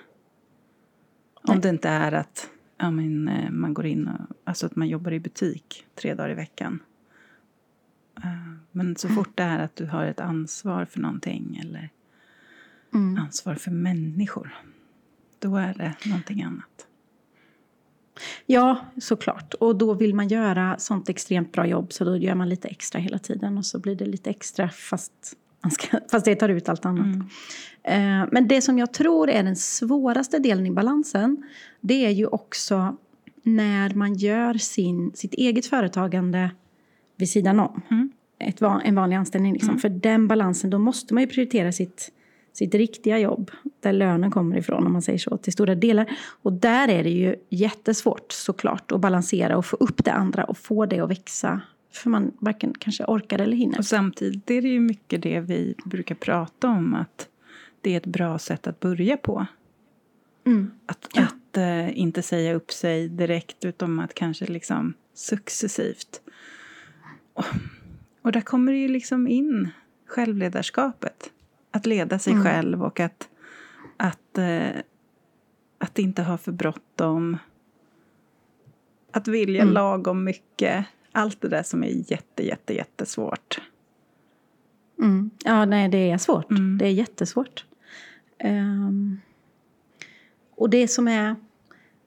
Nej. 1.43 1.55
Om 1.55 1.61
det 1.61 1.69
inte 1.69 1.89
är 1.89 2.13
att 2.13 2.51
ja, 2.77 2.91
men, 2.91 3.29
eh, 3.29 3.51
man 3.51 3.75
går 3.75 3.87
in 3.87 4.09
och, 4.09 4.37
alltså 4.45 4.67
att 4.67 4.77
man 4.77 4.89
jobbar 4.89 5.13
i 5.13 5.21
butik 5.21 5.87
tre 5.95 6.15
dagar 6.15 6.31
i 6.31 6.35
veckan. 6.35 6.83
Eh, 8.17 8.53
men 8.73 8.97
så 8.97 9.09
fort 9.09 9.31
det 9.35 9.43
är 9.43 9.59
att 9.59 9.77
du 9.77 9.87
har 9.87 10.05
ett 10.05 10.21
ansvar 10.21 10.85
för 10.85 11.01
någonting 11.01 11.59
eller 11.63 11.91
mm. 12.95 13.19
ansvar 13.19 13.55
för 13.55 13.71
människor, 13.71 14.55
då 15.39 15.57
är 15.57 15.75
det 15.75 15.95
någonting 16.07 16.43
annat. 16.43 16.87
Ja, 18.47 18.79
såklart. 18.99 19.55
Och 19.55 19.77
då 19.77 19.95
vill 19.95 20.15
man 20.15 20.29
göra 20.29 20.79
sånt 20.79 21.09
extremt 21.09 21.53
bra 21.53 21.67
jobb 21.67 21.93
så 21.93 22.05
då 22.05 22.17
gör 22.17 22.35
man 22.35 22.49
lite 22.49 22.69
extra 22.69 23.01
hela 23.01 23.19
tiden 23.19 23.59
och 23.59 23.67
så 23.67 23.79
blir 23.79 23.95
det 23.95 24.07
lite 24.07 24.31
extra 24.31 24.69
fast, 24.69 25.13
ska, 25.73 25.99
fast 26.11 26.25
det 26.25 26.35
tar 26.35 26.49
ut 26.49 26.69
allt 26.69 26.85
annat. 26.85 27.07
Mm. 27.07 28.23
Eh, 28.23 28.29
men 28.33 28.49
det 28.49 28.63
som 28.63 28.79
jag 28.79 28.93
tror 28.93 29.31
är 29.31 29.43
den 29.43 29.57
svåraste 29.57 30.39
delen 30.39 30.67
i 30.67 30.71
balansen 30.71 31.43
det 31.81 32.07
är 32.07 32.11
ju 32.11 32.27
också 32.27 32.97
när 33.43 33.95
man 33.95 34.15
gör 34.15 34.55
sin, 34.55 35.13
sitt 35.15 35.35
eget 35.35 35.67
företagande 35.67 36.51
vid 37.17 37.31
sidan 37.31 37.61
om. 37.61 37.83
Mm. 37.91 38.13
Ett, 38.39 38.63
en 38.85 38.95
vanlig 38.95 39.17
anställning. 39.17 39.53
Liksom. 39.53 39.71
Mm. 39.71 39.81
För 39.81 39.89
den 39.89 40.29
balansen, 40.29 40.71
då 40.71 40.79
måste 40.79 41.15
man 41.15 41.23
ju 41.23 41.27
prioritera 41.27 41.73
sitt 41.73 42.13
sitt 42.57 42.75
riktiga 42.75 43.19
jobb, 43.19 43.51
där 43.81 43.93
lönen 43.93 44.31
kommer 44.31 44.57
ifrån 44.57 44.87
om 44.87 44.93
man 44.93 45.03
säger 45.03 45.19
så, 45.19 45.37
till 45.37 45.53
stora 45.53 45.75
delar. 45.75 46.11
Och 46.43 46.53
där 46.53 46.89
är 46.89 47.05
det 47.05 47.11
ju 47.11 47.37
jättesvårt 47.49 48.33
såklart 48.33 48.93
att 48.93 49.01
balansera 49.01 49.57
och 49.57 49.67
få 49.67 49.77
upp 49.77 50.05
det 50.05 50.13
andra 50.13 50.45
och 50.45 50.59
få 50.59 50.87
det 50.87 51.01
att 51.01 51.11
växa. 51.11 51.61
För 51.93 52.11
man 52.11 52.33
varken 52.39 52.75
kanske 52.79 53.05
orkar 53.05 53.39
eller 53.39 53.57
hinner. 53.57 53.79
Och 53.79 53.87
samtidigt 53.87 54.51
är 54.51 54.63
det 54.63 54.69
ju 54.69 54.81
mycket 54.81 55.23
det 55.23 55.41
vi 55.41 55.75
brukar 55.85 56.15
prata 56.15 56.69
om 56.69 56.95
att 56.95 57.29
det 57.81 57.93
är 57.93 57.97
ett 57.97 58.07
bra 58.07 58.39
sätt 58.39 58.67
att 58.67 58.81
börja 58.81 59.17
på. 59.17 59.47
Mm. 60.47 60.71
Att, 60.87 61.09
ja. 61.15 61.23
att 61.23 61.57
äh, 61.57 61.99
inte 61.99 62.23
säga 62.23 62.55
upp 62.55 62.73
sig 62.73 63.09
direkt 63.09 63.65
utan 63.65 64.01
att 64.01 64.15
kanske 64.15 64.47
liksom 64.47 64.95
successivt. 65.15 66.21
Och, 67.33 67.45
och 68.23 68.33
där 68.33 68.41
kommer 68.41 68.73
det 68.73 68.79
ju 68.79 68.89
liksom 68.89 69.29
in 69.29 69.69
självledarskapet. 70.07 71.31
Att 71.77 71.87
leda 71.87 72.19
sig 72.19 72.33
mm. 72.33 72.45
själv 72.45 72.83
och 72.83 73.01
att, 73.01 73.29
att, 73.97 74.39
eh, 74.39 74.81
att 75.79 75.99
inte 75.99 76.23
ha 76.23 76.39
för 76.39 76.53
bråttom. 76.53 77.37
Att 79.11 79.29
vilja 79.29 79.63
mm. 79.63 79.75
lagom 79.75 80.25
mycket. 80.25 80.87
Allt 81.13 81.41
det 81.41 81.49
där 81.49 81.63
som 81.63 81.85
är 81.85 82.13
jätte, 82.13 82.47
jätte, 82.47 82.75
jättesvårt. 82.75 83.61
Mm. 84.99 85.31
Ja, 85.45 85.65
nej, 85.65 85.89
det 85.89 86.11
är 86.11 86.19
svårt. 86.19 86.51
Mm. 86.51 86.79
Det 86.79 86.87
är 86.87 86.91
jättesvårt. 86.91 87.65
Um, 88.45 89.21
och 90.57 90.71
det 90.71 90.89
som 90.89 91.09
är... 91.09 91.37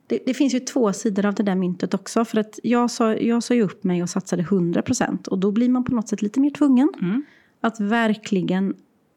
det, 0.06 0.18
det, 0.26 0.34
finns 0.34 0.54
ju 0.54 0.60
två 0.60 0.92
sidor 0.92 1.26
av 1.26 1.34
det 1.34 1.42
där 1.42 1.54
myntet 1.54 1.94
också. 1.94 2.24
För 2.24 2.38
att 2.38 2.58
jag 2.62 2.90
sa, 2.90 3.14
jag 3.14 3.42
sa 3.42 3.54
ju 3.54 3.62
upp 3.62 3.84
mig 3.84 4.02
och 4.02 4.10
satsade 4.10 4.42
100% 4.42 5.28
och 5.28 5.38
då 5.38 5.50
blir 5.50 5.68
man 5.68 5.84
på 5.84 5.94
något 5.94 6.08
sätt 6.08 6.22
lite 6.22 6.40
mer 6.40 6.50
tvungen 6.50 6.88
Mm. 7.00 7.22
att 7.60 7.80
verkligen, 7.80 8.74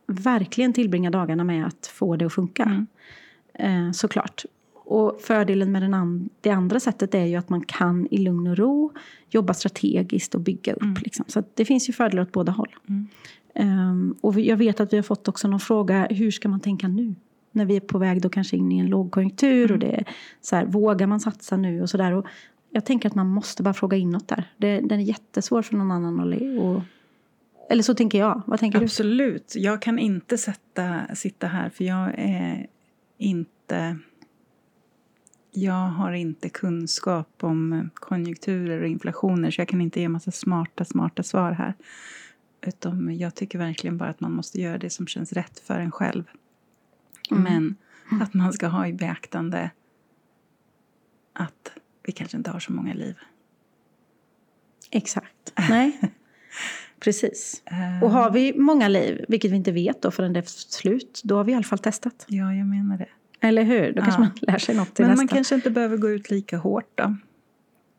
verkligen 0.08 0.74
tillbringa 0.74 1.12
dagarna 1.12 1.44
med 1.44 1.66
att 1.66 1.88
få 1.88 2.16
det 2.16 2.26
att 2.26 2.34
funka. 2.34 2.64
Mm. 2.64 2.88
Eh, 3.88 3.92
såklart. 3.92 4.46
Och 4.86 5.22
fördelen 5.22 5.72
med 5.72 5.82
den 5.82 5.94
an 5.94 6.30
det 6.42 6.50
andra 6.50 6.80
sättet 6.80 7.16
är 7.16 7.26
ju 7.26 7.36
att 7.36 7.50
man 7.50 7.62
kan 7.62 8.08
i 8.12 8.18
lugn 8.18 8.48
och 8.48 8.58
ro 8.58 8.92
jobba 9.30 9.54
strategiskt 9.54 10.36
och 10.36 10.42
bygga 10.42 10.74
upp. 10.74 10.82
Mm. 10.82 10.96
Liksom. 11.04 11.26
Så 11.28 11.44
det 11.54 11.66
finns 11.66 11.90
ju 11.90 11.94
fördelar 11.94 12.24
åt 12.24 12.32
båda 12.32 12.52
håll. 12.52 12.76
Mm. 12.90 13.08
Um, 13.56 14.16
och 14.22 14.40
jag 14.40 14.58
vet 14.58 14.80
att 14.80 14.94
vi 14.94 14.98
har 14.98 15.04
fått 15.04 15.28
också 15.28 15.48
någon 15.48 15.60
fråga, 15.60 16.08
hur 16.10 16.32
ska 16.32 16.50
man 16.50 16.60
tänka 16.60 16.88
nu? 16.88 17.16
När 17.52 17.66
vi 17.66 17.76
är 17.76 17.80
på 17.80 17.98
väg 17.98 18.22
då 18.22 18.30
kanske 18.30 18.58
in 18.58 18.72
i 18.72 18.80
en 18.80 18.88
lågkonjunktur 18.88 19.72
och 19.72 19.80
det 19.80 19.92
är 19.96 20.06
så 20.42 20.56
här, 20.56 20.66
vågar 20.66 21.08
man 21.08 21.20
satsa 21.20 21.58
nu 21.58 21.82
och 21.82 21.90
sådär. 21.90 22.12
Och 22.12 22.26
jag 22.70 22.86
tänker 22.86 23.10
att 23.10 23.16
man 23.16 23.28
måste 23.28 23.64
bara 23.64 23.74
fråga 23.74 23.98
inåt 23.98 24.28
där. 24.28 24.52
Det, 24.58 24.80
den 24.80 25.00
är 25.00 25.04
jättesvår 25.04 25.62
för 25.62 25.76
någon 25.76 25.92
annan 25.92 26.20
att... 26.20 26.84
eller 27.70 27.84
så 27.84 27.96
tänker 27.96 28.18
jag. 28.18 28.42
Vad 28.46 28.60
tänker 28.60 28.80
du? 28.80 28.86
Absolut. 28.86 29.54
Jag 29.56 29.82
kan 29.82 30.00
inte 30.00 30.38
sätta, 30.38 31.16
sitta 31.16 31.48
här 31.48 31.70
för 31.70 31.84
jag 31.84 32.14
är 32.18 32.68
inte... 33.18 33.98
Jag 35.52 35.88
har 35.88 36.12
inte 36.12 36.50
kunskap 36.50 37.44
om 37.44 37.90
konjunkturer 37.94 38.82
och 38.82 38.88
inflationer 38.88 39.52
så 39.52 39.62
jag 39.62 39.68
kan 39.68 39.82
inte 39.82 40.00
ge 40.00 40.10
massa 40.10 40.32
smarta, 40.32 40.86
smarta 40.86 41.24
svar 41.24 41.52
här. 41.52 41.74
Utan 42.62 43.18
jag 43.18 43.36
tycker 43.36 43.60
verkligen 43.60 43.98
bara 43.98 44.10
att 44.10 44.20
man 44.20 44.32
måste 44.32 44.62
göra 44.62 44.78
det 44.78 44.90
som 44.90 45.08
känns 45.08 45.34
rätt 45.34 45.60
för 45.60 45.80
en 45.80 45.92
själv. 45.92 46.24
Mm. 47.32 47.44
Men 48.10 48.22
att 48.22 48.34
man 48.34 48.54
ska 48.54 48.68
ha 48.68 48.88
i 48.88 48.94
beaktande 48.94 49.72
att 51.34 51.72
vi 52.04 52.12
kanske 52.12 52.38
inte 52.38 52.52
har 52.52 52.60
så 52.60 52.72
många 52.72 52.94
liv. 52.94 53.16
Exakt. 54.92 55.54
Nej. 55.70 56.00
Precis. 57.04 57.64
Och 58.02 58.12
har 58.12 58.32
vi 58.32 58.54
många 58.60 58.88
liv, 58.88 59.26
vilket 59.28 59.52
vi 59.52 59.56
inte 59.56 59.72
vet 59.72 60.02
då 60.02 60.12
förrän 60.12 60.34
det 60.34 60.40
är 60.40 60.44
slut, 60.48 61.22
då 61.24 61.38
har 61.38 61.44
vi 61.44 61.52
i 61.52 61.56
alla 61.56 61.64
fall 61.64 61.80
testat. 61.80 62.26
Ja, 62.28 62.54
jag 62.54 62.68
menar 62.68 62.98
det. 62.98 63.08
Eller 63.48 63.64
hur? 63.64 63.94
Då 63.94 64.02
kanske 64.02 64.22
Ja. 64.22 64.28
man 64.28 64.32
lär 64.42 64.58
sig 64.58 64.76
något 64.76 64.96
till 64.96 65.04
Men 65.06 65.10
nästa. 65.12 65.22
man 65.22 65.28
kanske 65.28 65.56
inte 65.56 65.70
behöver 65.70 65.98
gå 65.98 66.10
ut 66.10 66.30
lika 66.32 66.58
hårt 66.58 66.92
då. 66.96 67.16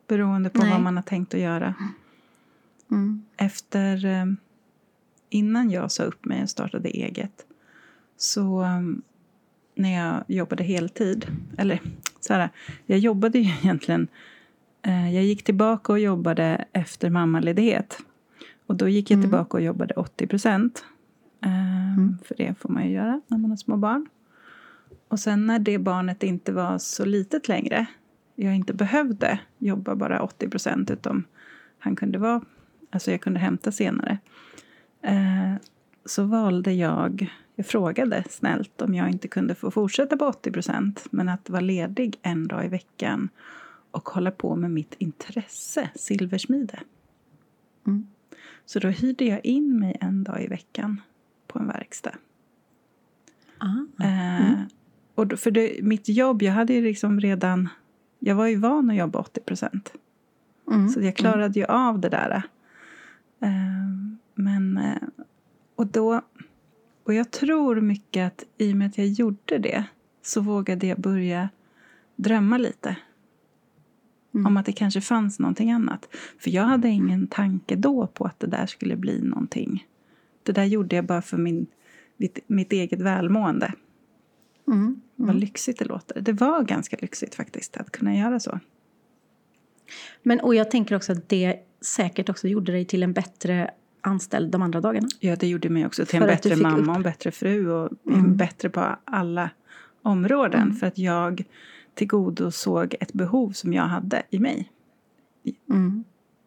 Beroende 0.07 0.49
på 0.49 0.59
Nej. 0.61 0.69
vad 0.71 0.81
man 0.81 0.95
har 0.95 1.03
tänkt 1.03 1.33
att 1.33 1.39
göra. 1.39 1.73
Mm. 2.91 3.25
Efter, 3.37 4.05
eh, 4.05 4.25
innan 5.29 5.69
jag 5.71 5.91
sa 5.91 6.03
upp 6.03 6.25
mig 6.25 6.43
och 6.43 6.49
startade 6.49 6.89
eget 6.89 7.45
så 8.17 8.61
eh, 8.63 8.81
när 9.75 9.93
jag 9.95 10.23
jobbade 10.27 10.63
heltid, 10.63 11.25
eller 11.57 11.81
så 12.19 12.33
här, 12.33 12.49
jag 12.85 12.99
jobbade 12.99 13.39
ju 13.39 13.51
egentligen, 13.63 14.07
eh, 14.81 15.13
jag 15.15 15.23
gick 15.23 15.43
tillbaka 15.43 15.91
och 15.91 15.99
jobbade 15.99 16.65
efter 16.73 17.09
mammaledighet. 17.09 17.97
Och 18.67 18.75
då 18.75 18.87
gick 18.87 19.11
jag 19.11 19.15
Mm. 19.17 19.23
tillbaka 19.29 19.57
och 19.57 19.63
jobbade 19.63 19.93
80 19.93 20.27
procent. 20.27 20.85
Eh, 21.45 21.75
Mm. 21.97 22.17
För 22.23 22.35
det 22.35 22.59
får 22.59 22.69
man 22.69 22.85
ju 22.87 22.91
göra 22.93 23.21
när 23.27 23.37
man 23.37 23.49
har 23.49 23.57
små 23.57 23.77
barn. 23.77 24.07
Och 25.07 25.19
sen 25.19 25.47
när 25.47 25.59
det 25.59 25.77
barnet 25.77 26.23
inte 26.23 26.51
var 26.51 26.77
så 26.77 27.05
litet 27.05 27.47
längre, 27.47 27.85
jag 28.35 28.55
inte 28.55 28.73
behövde 28.73 29.39
jobba 29.57 29.95
bara 29.95 30.21
80 30.21 30.49
procent 30.49 30.91
utan 30.91 31.23
han 31.79 31.95
kunde 31.95 32.17
vara, 32.19 32.41
alltså 32.89 33.11
jag 33.11 33.21
kunde 33.21 33.39
hämta 33.39 33.71
senare. 33.71 34.17
Eh, 35.01 35.53
så 36.05 36.23
valde 36.23 36.73
jag, 36.73 37.33
jag 37.55 37.65
frågade 37.65 38.23
snällt 38.29 38.81
om 38.81 38.93
jag 38.93 39.09
inte 39.09 39.27
kunde 39.27 39.55
få 39.55 39.71
fortsätta 39.71 40.17
på 40.17 40.25
80 40.25 40.51
procent 40.51 41.05
men 41.11 41.29
att 41.29 41.49
vara 41.49 41.61
ledig 41.61 42.19
en 42.21 42.47
dag 42.47 42.65
i 42.65 42.67
veckan 42.67 43.29
och 43.91 44.09
hålla 44.09 44.31
på 44.31 44.55
med 44.55 44.71
mitt 44.71 44.95
intresse, 44.97 45.89
silversmide. 45.95 46.79
Mm. 47.87 48.07
Så 48.65 48.79
då 48.79 48.87
hyrde 48.87 49.25
jag 49.25 49.45
in 49.45 49.79
mig 49.79 49.97
en 50.01 50.23
dag 50.23 50.43
i 50.43 50.47
veckan 50.47 51.01
på 51.47 51.59
en 51.59 51.67
verkstad. 51.67 52.15
Ah. 53.57 54.03
Eh, 54.03 54.53
och 55.15 55.27
då, 55.27 55.37
för 55.37 55.51
det, 55.51 55.79
mitt 55.83 56.09
jobb, 56.09 56.41
jag 56.41 56.53
hade 56.53 56.73
ju 56.73 56.81
liksom 56.81 57.19
redan... 57.19 57.69
Jag 58.19 58.35
var 58.35 58.47
ju 58.47 58.55
van 58.55 58.89
att 58.89 58.95
jobba 58.95 59.19
80 59.19 59.41
procent. 59.41 59.93
Mm. 60.71 60.89
Så 60.89 61.01
jag 61.01 61.15
klarade 61.15 61.59
ju 61.59 61.65
av 61.65 61.99
det 61.99 62.09
där. 62.09 62.41
Eh, 63.39 63.49
men... 64.35 64.77
Eh, 64.77 65.23
och 65.75 65.87
då... 65.87 66.21
Och 67.03 67.13
jag 67.13 67.31
tror 67.31 67.81
mycket 67.81 68.27
att 68.27 68.45
i 68.57 68.73
och 68.73 68.77
med 68.77 68.87
att 68.87 68.97
jag 68.97 69.07
gjorde 69.07 69.57
det 69.57 69.85
så 70.21 70.41
vågade 70.41 70.87
jag 70.87 70.99
börja 70.99 71.49
drömma 72.15 72.57
lite. 72.57 72.97
Mm. 74.35 74.45
Om 74.45 74.57
att 74.57 74.65
det 74.65 74.71
kanske 74.73 75.01
fanns 75.01 75.39
någonting 75.39 75.71
annat. 75.71 76.09
För 76.39 76.49
jag 76.49 76.63
hade 76.63 76.89
ingen 76.89 77.27
tanke 77.27 77.75
då 77.75 78.07
på 78.07 78.25
att 78.25 78.39
det 78.39 78.47
där 78.47 78.65
skulle 78.65 78.95
bli 78.95 79.21
någonting. 79.21 79.87
Det 80.43 80.51
där 80.51 80.63
gjorde 80.63 80.95
jag 80.95 81.05
bara 81.05 81.21
för 81.21 81.37
min, 81.37 81.67
mitt, 82.17 82.39
mitt 82.47 82.73
eget 82.73 83.01
välmående. 83.01 83.73
Mm. 84.67 85.01
Vad 85.15 85.35
lyxigt 85.35 85.79
det 85.79 85.85
låter. 85.85 86.21
Det 86.21 86.33
var 86.33 86.63
ganska 86.63 86.97
lyxigt 87.01 87.35
faktiskt 87.35 87.77
att 87.77 87.91
kunna 87.91 88.15
göra 88.15 88.39
så. 88.39 88.59
Men, 90.23 90.39
och 90.39 90.55
jag 90.55 90.71
tänker 90.71 90.95
också 90.95 91.11
att 91.11 91.29
det 91.29 91.59
säkert 91.81 92.29
också 92.29 92.47
gjorde 92.47 92.71
dig 92.71 92.85
till 92.85 93.03
en 93.03 93.13
bättre 93.13 93.71
anställd 94.01 94.51
de 94.51 94.61
andra 94.61 94.81
dagarna. 94.81 95.07
Ja, 95.19 95.35
det 95.35 95.47
gjorde 95.47 95.69
mig 95.69 95.85
också 95.85 96.05
till 96.05 96.19
För 96.19 96.27
en 96.27 96.35
bättre 96.35 96.55
mamma 96.55 96.77
upp- 96.77 96.89
och 96.89 96.95
en 96.95 97.01
bättre 97.01 97.31
fru 97.31 97.69
och 97.71 97.91
Mm. 98.07 98.37
bättre 98.37 98.69
på 98.69 98.95
alla 99.05 99.49
områden. 100.01 100.61
Mm. 100.61 100.75
För 100.75 100.87
att 100.87 100.97
jag 100.97 101.43
tillgodosåg 101.95 102.95
ett 102.99 103.13
behov 103.13 103.51
som 103.51 103.73
jag 103.73 103.83
hade 103.83 104.23
i 104.29 104.39
mig. 104.39 104.71
Mm. 105.69 106.03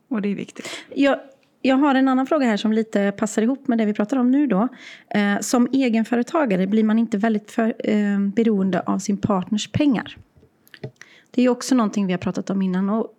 Och 0.09 0.23
det 0.23 0.29
är 0.29 0.35
viktigt. 0.35 0.69
Jag, 0.95 1.19
jag 1.63 1.77
har 1.77 1.95
en 1.95 2.09
annan 2.09 2.27
fråga 2.27 2.47
här 2.47 2.57
som 2.57 2.73
lite 2.73 3.13
passar 3.13 3.43
ihop 3.43 3.69
med 3.69 3.79
det 3.79 3.87
vi 3.87 3.95
pratar 3.95 4.17
om 4.17 4.31
nu. 4.31 4.47
Då. 4.47 4.69
Eh, 5.11 5.41
som 5.41 5.69
egenföretagare 5.73 6.67
blir 6.67 6.85
man 6.85 6.99
inte 6.99 7.19
väldigt 7.19 7.51
för, 7.51 7.75
eh, 7.91 8.21
beroende 8.21 8.81
av 8.81 8.99
sin 8.99 9.17
partners 9.17 9.69
pengar. 9.73 10.17
Det 11.31 11.43
är 11.43 11.49
också 11.49 11.75
någonting 11.75 12.07
vi 12.07 12.13
har 12.13 12.19
pratat 12.19 12.51
om 12.51 12.63
innan. 12.63 12.91
Och 12.91 13.15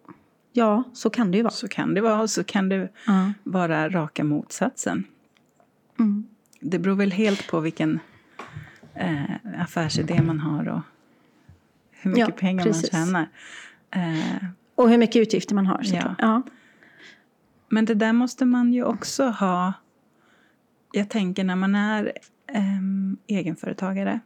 ja, 0.53 0.83
så 0.93 1.09
kan 1.09 1.31
det 1.31 1.38
ju 1.38 1.43
vara. 1.43 1.51
Så 1.53 1.67
kan 1.67 1.93
det 1.93 2.01
vara 2.01 2.21
och 2.21 2.29
så 2.29 2.43
kan 2.43 2.69
det 2.69 2.89
Ja. 3.07 3.33
vara 3.43 3.89
raka 3.89 4.24
motsatsen. 4.24 5.03
Mm. 6.00 6.27
Det 6.62 6.79
beror 6.79 6.95
väl 6.95 7.12
helt 7.12 7.48
på 7.48 7.59
vilken 7.59 8.00
eh, 8.93 9.24
affärsidé 9.62 10.21
man 10.21 10.39
har 10.39 10.67
och 10.67 10.81
hur 12.01 12.12
mycket 12.12 12.27
Ja, 12.27 12.36
pengar 12.36 12.63
precis. 12.63 12.91
man 12.94 13.06
tjänar. 13.06 13.29
Eh, 13.91 14.46
Och 14.75 14.89
hur 14.89 14.98
mycket 14.98 15.15
utgifter 15.22 15.56
man 15.56 15.65
har. 15.65 15.82
Ja. 15.84 16.01
Ja. 16.03 16.15
Ja. 16.20 16.41
men 17.70 17.86
det 17.86 17.94
där 17.94 18.13
måste 18.13 18.46
man 18.46 18.74
ju 18.74 18.84
också 18.84 19.25
ha... 19.29 19.74
Jag 20.91 21.10
tänker 21.10 21.44
när 21.44 21.56
man 21.56 21.75
är 21.75 22.12
ehm, 22.48 23.18
egenföretagare 23.27 24.20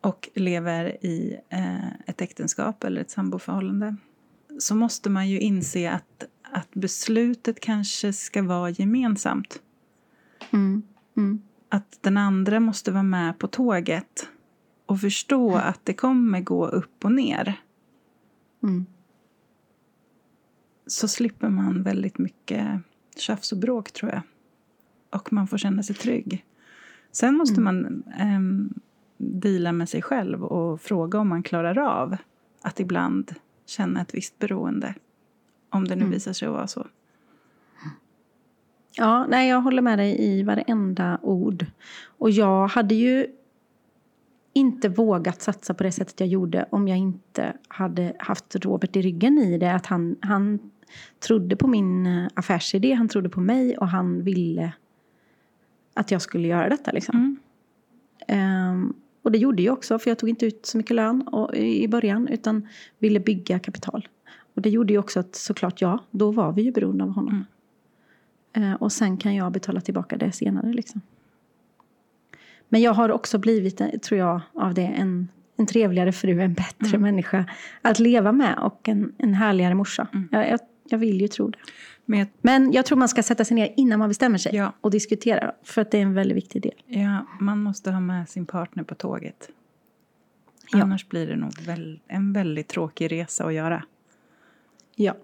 och 0.00 0.28
lever 0.34 1.04
i 1.04 1.40
eh, 1.50 1.88
ett 2.06 2.20
äktenskap 2.20 2.84
eller 2.84 3.00
ett 3.00 3.10
samboförhållande 3.10 3.96
så 4.58 4.74
måste 4.74 5.10
man 5.10 5.28
ju 5.28 5.40
inse 5.40 5.90
att, 5.90 6.24
att 6.52 6.68
beslutet 6.74 7.60
kanske 7.60 8.12
ska 8.12 8.42
vara 8.42 8.70
gemensamt. 8.70 9.60
Mm. 10.52 10.82
Mm. 11.16 11.42
att 11.68 11.98
den 12.00 12.16
andra 12.16 12.60
måste 12.60 12.92
vara 12.92 13.02
med 13.02 13.38
på 13.38 13.46
tåget 13.46 14.28
och 14.86 15.00
förstå 15.00 15.54
att 15.56 15.80
det 15.84 15.94
kommer 15.94 16.40
gå 16.40 16.66
upp 16.66 17.04
och 17.04 17.12
ner 17.12 17.60
Mm. 18.62 18.86
så 20.86 21.08
slipper 21.08 21.48
man 21.48 21.82
väldigt 21.82 22.18
mycket 22.18 22.80
tjafs 23.16 23.52
och 23.52 23.58
bråk, 23.58 23.92
tror 23.92 24.10
jag. 24.12 24.20
Och 25.10 25.32
man 25.32 25.46
får 25.46 25.58
känna 25.58 25.82
sig 25.82 25.96
trygg. 25.96 26.44
Sen 27.12 27.34
måste 27.36 27.60
man 27.60 28.02
um, 28.20 28.74
dela 29.18 29.72
med 29.72 29.88
sig 29.88 30.02
själv 30.02 30.44
och 30.44 30.80
fråga 30.80 31.18
om 31.18 31.28
man 31.28 31.42
klarar 31.42 31.78
av 31.78 32.16
att 32.62 32.80
ibland 32.80 33.34
känna 33.66 34.00
ett 34.00 34.14
visst 34.14 34.38
beroende. 34.38 34.94
Om 35.70 35.84
det 35.88 35.94
nu 35.96 36.00
Mm. 36.02 36.10
visar 36.12 36.32
sig 36.32 36.48
att 36.48 36.54
vara 36.54 36.66
så. 36.66 36.86
Ja, 38.96 39.26
nej, 39.26 39.48
jag 39.48 39.60
håller 39.60 39.82
med 39.82 39.98
dig 39.98 40.20
i 40.22 40.42
varenda 40.42 41.18
ord. 41.22 41.66
Och 42.18 42.30
jag 42.30 42.68
hade 42.68 42.94
ju 42.94 43.26
inte 44.54 44.88
vågat 44.88 45.42
satsa 45.42 45.74
på 45.74 45.82
det 45.82 45.92
sättet 45.92 46.20
jag 46.20 46.28
gjorde 46.28 46.66
om 46.70 46.88
jag 46.88 46.98
inte 46.98 47.52
hade 47.68 48.16
haft 48.18 48.56
Robert 48.56 48.96
i 48.96 49.02
ryggen 49.02 49.38
i 49.38 49.58
det. 49.58 49.74
Att 49.74 49.86
han, 49.86 50.16
han 50.20 50.58
trodde 51.18 51.56
på 51.56 51.66
min 51.66 52.06
eh, 52.06 52.28
affärsidé, 52.34 52.92
han 52.92 53.08
trodde 53.08 53.28
på 53.28 53.40
mig 53.40 53.78
och 53.78 53.88
han 53.88 54.22
ville 54.22 54.72
att 55.94 56.10
jag 56.10 56.22
skulle 56.22 56.48
göra 56.48 56.68
detta. 56.68 56.92
Liksom. 56.92 57.16
Mm. 57.16 57.36
Ehm, 58.26 58.94
och 59.22 59.32
det 59.32 59.38
gjorde 59.38 59.62
jag 59.62 59.72
också, 59.72 59.98
för 59.98 60.10
jag 60.10 60.18
tog 60.18 60.28
inte 60.28 60.46
ut 60.46 60.66
så 60.66 60.76
mycket 60.76 60.96
lön 60.96 61.22
och, 61.22 61.54
i 61.56 61.88
början 61.88 62.28
utan 62.28 62.68
ville 62.98 63.20
bygga 63.20 63.58
kapital. 63.58 64.08
Och 64.54 64.62
det 64.62 64.70
gjorde 64.70 64.92
ju 64.92 64.98
också 64.98 65.20
att 65.20 65.34
såklart, 65.34 65.80
ja, 65.80 65.98
då 66.10 66.30
var 66.30 66.52
vi 66.52 66.62
ju 66.62 66.72
beroende 66.72 67.04
av 67.04 67.10
honom. 67.10 67.44
Eh, 68.52 68.74
och 68.74 68.92
sen 68.92 69.16
kan 69.16 69.34
jag 69.34 69.52
betala 69.52 69.80
tillbaka 69.80 70.16
det 70.16 70.32
senare. 70.32 70.72
Liksom. 70.72 71.00
Men 72.74 72.82
jag 72.82 72.92
har 72.94 73.10
också 73.10 73.38
blivit, 73.38 73.80
eh, 73.80 73.88
tror 73.88 74.18
jag, 74.20 74.40
av 74.54 74.74
det 74.74 74.82
en 74.82 75.28
en 75.56 75.66
trevligare 75.66 76.12
fru, 76.12 76.40
en 76.40 76.54
bättre 76.54 76.88
Mm. 76.88 77.02
människa 77.02 77.44
att 77.82 77.98
leva 77.98 78.32
med 78.32 78.58
och 78.58 78.88
en, 78.88 79.12
en 79.18 79.34
härligare 79.34 79.74
morsa. 79.74 80.08
Mm. 80.12 80.28
Jag, 80.32 80.50
jag, 80.50 80.60
jag 80.88 80.98
vill 80.98 81.20
ju 81.20 81.28
tro 81.28 81.48
det. 81.48 81.58
Men 82.04 82.18
jag, 82.18 82.28
Men 82.40 82.72
jag 82.72 82.86
tror 82.86 82.98
man 82.98 83.08
ska 83.08 83.22
sätta 83.22 83.44
sig 83.44 83.54
ner 83.54 83.74
innan 83.76 83.98
man 83.98 84.08
bestämmer 84.08 84.38
sig 84.38 84.56
Ja. 84.56 84.72
och 84.80 84.90
diskutera. 84.90 85.52
För 85.62 85.82
att 85.82 85.90
det 85.90 85.98
är 85.98 86.02
en 86.02 86.14
väldigt 86.14 86.36
viktig 86.36 86.62
del. 86.62 86.72
ja, 86.86 87.26
man 87.40 87.62
måste 87.62 87.90
ha 87.90 88.00
med 88.00 88.28
sin 88.28 88.46
partner 88.46 88.82
på 88.82 88.94
tåget. 88.94 89.48
Ja. 90.72 90.82
Annars 90.82 91.08
blir 91.08 91.26
det 91.26 91.36
nog 91.36 91.52
en 92.08 92.32
väldigt 92.32 92.68
tråkig 92.68 93.12
resa 93.12 93.44
att 93.44 93.54
göra. 93.54 93.84
Ja. 94.96 95.16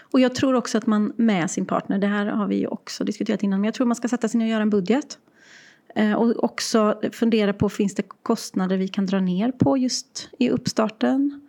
Och 0.00 0.20
jag 0.20 0.34
tror 0.34 0.54
också 0.54 0.78
att 0.78 0.86
man 0.86 1.12
med 1.16 1.50
sin 1.50 1.66
partner, 1.66 1.98
det 1.98 2.06
här 2.06 2.26
har 2.26 2.46
vi 2.46 2.56
ju 2.58 2.66
också 2.66 3.04
diskuterat 3.04 3.42
innan, 3.42 3.60
men 3.60 3.64
jag 3.64 3.74
tror 3.74 3.86
man 3.86 3.96
ska 3.96 4.08
sätta 4.08 4.28
sig 4.28 4.38
ner 4.38 4.44
och 4.46 4.50
göra 4.50 4.62
en 4.62 4.70
budget. 4.70 5.18
Eh, 5.94 6.12
och 6.12 6.44
också 6.44 7.00
fundera 7.12 7.52
på, 7.52 7.68
finns 7.68 7.94
det 7.94 8.02
kostnader 8.22 8.76
vi 8.76 8.88
kan 8.88 9.06
dra 9.06 9.20
ner 9.20 9.52
på 9.52 9.76
just 9.76 10.28
i 10.38 10.50
uppstarten? 10.50 11.40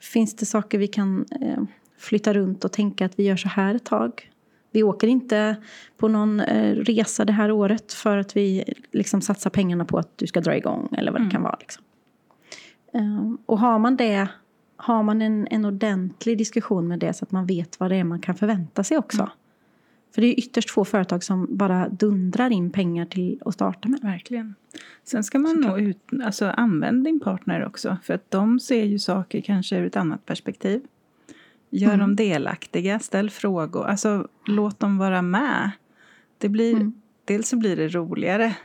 Finns 0.00 0.36
det 0.36 0.46
saker 0.46 0.78
vi 0.78 0.86
kan 0.86 1.24
eh, 1.40 1.62
flytta 1.98 2.34
runt 2.34 2.64
och 2.64 2.72
tänka 2.72 3.06
att 3.06 3.18
vi 3.18 3.22
gör 3.22 3.36
så 3.36 3.48
här 3.48 3.74
ett 3.74 3.84
tag? 3.84 4.30
Vi 4.70 4.82
åker 4.82 5.06
inte 5.06 5.56
på 5.96 6.08
någon 6.08 6.40
eh, 6.40 6.74
resa 6.74 7.24
det 7.24 7.32
här 7.32 7.50
året 7.50 7.92
för 7.92 8.16
att 8.16 8.36
vi 8.36 8.64
liksom 8.92 9.20
satsar 9.20 9.50
pengarna 9.50 9.84
på 9.84 9.98
att 9.98 10.18
du 10.18 10.26
ska 10.26 10.40
dra 10.40 10.56
igång 10.56 10.88
eller 10.98 11.12
vad 11.12 11.20
det 11.20 11.24
Mm. 11.24 11.30
kan 11.30 11.42
vara. 11.42 11.56
Liksom. 11.60 11.84
Eh, 12.94 13.32
och 13.46 13.58
har 13.58 13.78
man 13.78 13.96
det 13.96 14.28
har 14.76 15.02
man 15.02 15.22
en, 15.22 15.46
en 15.50 15.64
ordentlig 15.64 16.38
diskussion 16.38 16.88
med 16.88 16.98
det 16.98 17.12
så 17.12 17.24
att 17.24 17.32
man 17.32 17.46
vet 17.46 17.80
vad 17.80 17.90
det 17.90 17.96
är 17.96 18.04
man 18.04 18.20
kan 18.20 18.34
förvänta 18.34 18.84
sig 18.84 18.98
också. 18.98 19.22
Mm. 19.22 19.30
För 20.14 20.20
det 20.22 20.26
är 20.26 20.38
ytterst 20.38 20.70
få 20.70 20.84
företag 20.84 21.24
som 21.24 21.56
bara 21.56 21.88
dundrar 21.88 22.50
in 22.50 22.70
pengar 22.70 23.06
till 23.06 23.42
att 23.44 23.54
starta 23.54 23.88
med. 23.88 24.00
Verkligen. 24.00 24.54
Sen 25.04 25.24
ska 25.24 25.38
man 25.38 25.60
nog 25.60 25.80
ut, 25.80 25.98
alltså, 26.24 26.46
använda 26.46 27.10
din 27.10 27.20
partner 27.20 27.64
också. 27.66 27.96
För 28.02 28.14
att 28.14 28.30
de 28.30 28.60
ser 28.60 28.84
ju 28.84 28.98
saker 28.98 29.40
kanske 29.40 29.76
ur 29.76 29.86
ett 29.86 29.96
annat 29.96 30.26
perspektiv. 30.26 30.82
Gör 31.70 31.88
Mm. 31.88 31.98
dem 32.00 32.16
delaktiga, 32.16 32.98
ställ 32.98 33.30
frågor. 33.30 33.86
Alltså 33.86 34.28
låt 34.46 34.80
dem 34.80 34.98
vara 34.98 35.22
med. 35.22 35.70
Det 36.38 36.48
blir, 36.48 36.74
Mm. 36.74 36.92
Dels 37.24 37.48
så 37.48 37.56
blir 37.56 37.76
det 37.76 37.88
roligare. 37.88 38.56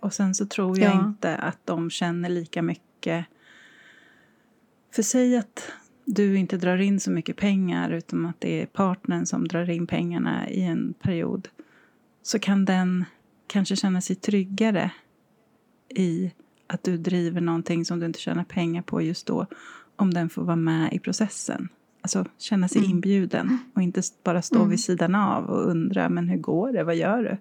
Och 0.00 0.12
sen 0.14 0.34
så 0.34 0.46
tror 0.46 0.78
jag 0.78 0.94
Ja. 0.94 1.04
inte 1.06 1.36
att 1.36 1.58
de 1.64 1.90
känner 1.90 2.28
lika 2.28 2.62
mycket. 2.62 3.26
För 4.94 5.02
säg 5.02 5.36
att 5.36 5.72
du 6.14 6.36
inte 6.38 6.56
drar 6.56 6.78
in 6.78 7.00
så 7.00 7.10
mycket 7.10 7.36
pengar 7.36 7.90
utan 7.90 8.26
att 8.26 8.40
det 8.40 8.62
är 8.62 8.66
partnern 8.66 9.26
som 9.26 9.48
drar 9.48 9.70
in 9.70 9.86
pengarna 9.86 10.48
i 10.48 10.62
en 10.62 10.94
period. 11.02 11.48
Så 12.22 12.38
kan 12.38 12.64
den 12.64 13.04
kanske 13.46 13.76
känna 13.76 14.00
sig 14.00 14.16
tryggare 14.16 14.90
i 15.88 16.30
att 16.66 16.84
du 16.84 16.96
driver 16.96 17.40
någonting 17.40 17.84
som 17.84 18.00
du 18.00 18.06
inte 18.06 18.20
tjänar 18.20 18.44
pengar 18.44 18.82
på 18.82 19.02
just 19.02 19.26
då. 19.26 19.46
Om 19.96 20.14
den 20.14 20.28
får 20.28 20.42
vara 20.42 20.56
med 20.56 20.92
i 20.92 20.98
processen. 20.98 21.68
Alltså 22.00 22.24
känna 22.38 22.68
sig 22.68 22.78
Mm. 22.78 22.90
inbjuden 22.90 23.58
och 23.74 23.82
inte 23.82 24.02
bara 24.24 24.42
stå 24.42 24.56
Mm. 24.56 24.70
vid 24.70 24.80
sidan 24.80 25.14
av 25.14 25.44
och 25.44 25.70
undra 25.70 26.08
men 26.08 26.28
hur 26.28 26.38
går 26.38 26.72
det, 26.72 26.84
vad 26.84 26.96
gör 26.96 27.22
du? 27.22 27.36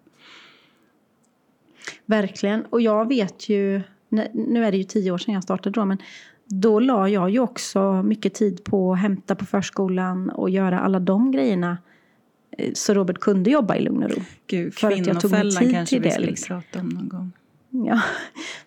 Verkligen. 2.06 2.66
Och 2.66 2.82
jag 2.82 3.08
vet 3.08 3.50
ju, 3.50 3.82
nu 4.34 4.66
är 4.66 4.72
det 4.72 4.78
ju 4.78 4.84
tio 4.84 5.12
år 5.12 5.18
sedan 5.18 5.34
jag 5.34 5.44
startade 5.44 5.80
då, 5.80 5.86
men 5.86 5.98
då 6.50 6.79
la 6.79 7.10
jag 7.10 7.29
ju 7.29 7.39
också 7.39 8.03
mycket 8.03 8.34
tid 8.34 8.63
på 8.63 8.94
att 8.94 9.00
hämta 9.00 9.36
på 9.36 9.46
förskolan 9.46 10.29
och 10.29 10.50
göra 10.50 10.79
alla 10.79 11.00
de 11.00 11.32
grejerna. 11.32 11.77
eh, 12.58 12.72
Så 12.74 12.94
Robert 12.94 13.20
kunde 13.20 13.50
jobba 13.50 13.75
i 13.75 13.82
lugn 13.82 14.03
och 14.03 14.10
ro. 14.12 14.22
Gud, 14.48 14.74
För 14.74 14.91
att 14.91 15.08
jag 15.08 15.20
tog 15.22 15.32
mig 15.32 15.41
tid 15.51 15.72
kanske 15.72 15.86
till 15.86 16.01
vi 16.01 16.08
det, 16.08 16.13
skulle 16.13 16.27
liksom. 16.27 16.48
prata 16.62 16.79
om 16.79 16.89
någon 16.89 17.10
gång. 17.10 17.32
Ja. 17.72 18.01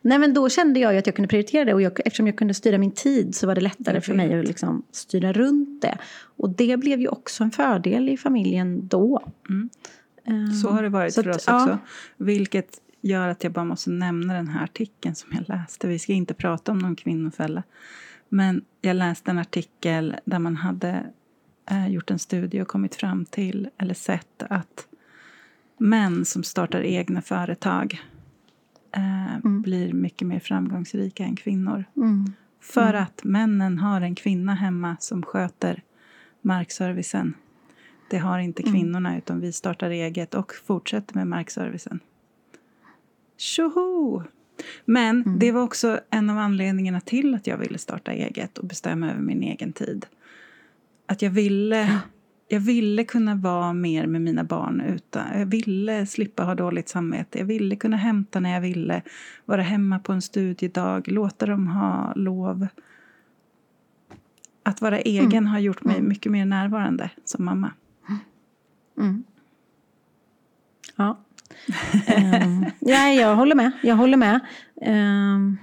Nej, 0.02 0.18
men 0.18 0.34
då 0.34 0.48
kände 0.48 0.80
jag 0.80 0.92
ju 0.92 0.98
att 0.98 1.06
jag 1.06 1.16
kunde 1.16 1.28
prioritera 1.28 1.64
det 1.64 1.74
och 1.74 1.82
jag, 1.82 2.00
eftersom 2.04 2.26
jag 2.26 2.36
kunde 2.36 2.54
styra 2.54 2.78
min 2.78 2.90
tid 2.90 3.34
så 3.34 3.46
var 3.46 3.54
det 3.54 3.60
lättare 3.60 4.00
för 4.00 4.14
mig 4.14 4.38
att 4.40 4.46
liksom 4.46 4.82
styra 4.92 5.32
runt 5.32 5.82
det. 5.82 5.98
Och 6.36 6.50
det 6.50 6.76
blev 6.76 7.00
ju 7.00 7.08
också 7.08 7.44
en 7.44 7.50
fördel 7.50 8.08
i 8.08 8.16
familjen 8.16 8.88
då. 8.88 9.22
Mm. 9.48 9.70
Ehm, 10.24 10.52
Så 10.52 10.68
har 10.68 10.82
det 10.82 10.88
varit 10.88 11.14
så 11.14 11.22
för 11.22 11.30
att, 11.30 11.36
oss 11.36 11.44
ja. 11.46 11.62
också. 11.62 11.78
Vilket 12.16 12.78
gör 13.02 13.28
att 13.28 13.44
jag 13.44 13.52
bara 13.52 13.64
måste 13.64 13.90
nämna 13.90 14.34
den 14.34 14.48
här 14.48 14.64
artikeln 14.64 15.14
som 15.14 15.30
jag 15.32 15.48
läste. 15.48 15.88
Vi 15.88 15.98
ska 15.98 16.12
inte 16.12 16.34
prata 16.34 16.72
om 16.72 16.78
någon 16.78 16.96
kvinnofälla. 16.96 17.62
Men 18.28 18.64
jag 18.80 18.96
läste 18.96 19.30
en 19.30 19.38
artikel 19.38 20.16
där 20.24 20.38
man 20.38 20.56
hade 20.56 21.06
eh, 21.70 21.88
gjort 21.88 22.10
en 22.10 22.18
studie 22.18 22.60
och 22.62 22.68
kommit 22.68 22.94
fram 22.94 23.24
till, 23.24 23.68
eller 23.78 23.94
sett 23.94 24.42
att 24.42 24.86
män 25.78 26.24
som 26.24 26.42
startar 26.42 26.80
egna 26.82 27.22
företag 27.22 28.00
eh, 28.96 29.34
Mm. 29.36 29.62
blir 29.62 29.92
mycket 29.92 30.28
mer 30.28 30.40
framgångsrika 30.40 31.24
än 31.24 31.36
kvinnor. 31.36 31.84
Mm. 31.96 32.32
För 32.60 32.90
Mm. 32.90 33.02
att 33.02 33.24
männen 33.24 33.78
har 33.78 34.00
en 34.00 34.14
kvinna 34.14 34.54
hemma 34.54 34.96
som 35.00 35.22
sköter 35.22 35.82
markservicen. 36.40 37.34
Det 38.10 38.18
har 38.18 38.38
inte 38.38 38.62
Mm. 38.62 38.72
kvinnorna 38.74 39.18
utan 39.18 39.40
vi 39.40 39.52
startar 39.52 39.90
eget 39.90 40.34
och 40.34 40.52
fortsätter 40.66 41.14
med 41.14 41.26
markservicen. 41.26 42.00
Tjoho! 43.42 44.22
Men 44.84 45.22
Mm. 45.22 45.38
det 45.38 45.52
var 45.52 45.62
också 45.62 46.00
en 46.10 46.30
av 46.30 46.38
anledningarna 46.38 47.00
till 47.00 47.34
att 47.34 47.46
jag 47.46 47.58
ville 47.58 47.78
starta 47.78 48.12
eget 48.12 48.58
och 48.58 48.66
bestämma 48.66 49.10
över 49.10 49.20
min 49.20 49.42
egen 49.42 49.72
tid. 49.72 50.06
Att 51.06 51.22
jag 51.22 51.30
ville, 51.30 52.00
jag 52.48 52.60
ville 52.60 53.04
kunna 53.04 53.34
vara 53.34 53.72
mer 53.72 54.06
med 54.06 54.20
mina 54.22 54.44
barn. 54.44 54.80
Utan, 54.80 55.38
jag 55.38 55.46
ville 55.46 56.06
slippa 56.06 56.42
ha 56.44 56.54
dåligt 56.54 56.88
samvete. 56.88 57.38
Jag 57.38 57.46
ville 57.46 57.76
kunna 57.76 57.96
hämta 57.96 58.40
när 58.40 58.52
jag 58.54 58.60
ville. 58.60 59.02
Vara 59.44 59.62
hemma 59.62 59.98
på 59.98 60.12
en 60.12 60.22
studiedag. 60.22 61.08
Låta 61.08 61.46
dem 61.46 61.66
ha 61.66 62.12
lov. 62.14 62.66
Att 64.62 64.80
vara 64.80 64.98
egen 65.00 65.32
Mm. 65.32 65.46
har 65.46 65.58
gjort 65.58 65.84
mig 65.84 65.96
Mm. 65.96 66.08
mycket 66.08 66.32
mer 66.32 66.44
närvarande 66.44 67.10
som 67.24 67.44
mamma. 67.44 67.70
Mm. 68.98 69.24
Ja. 70.96 71.18
Ehm, 72.06 72.64
ja, 72.80 73.08
jag 73.08 73.36
håller 73.36 73.54
med. 73.54 73.70
Jag 73.82 73.96
håller 73.96 74.16
med. 74.16 74.40
Ehm, 74.82 75.56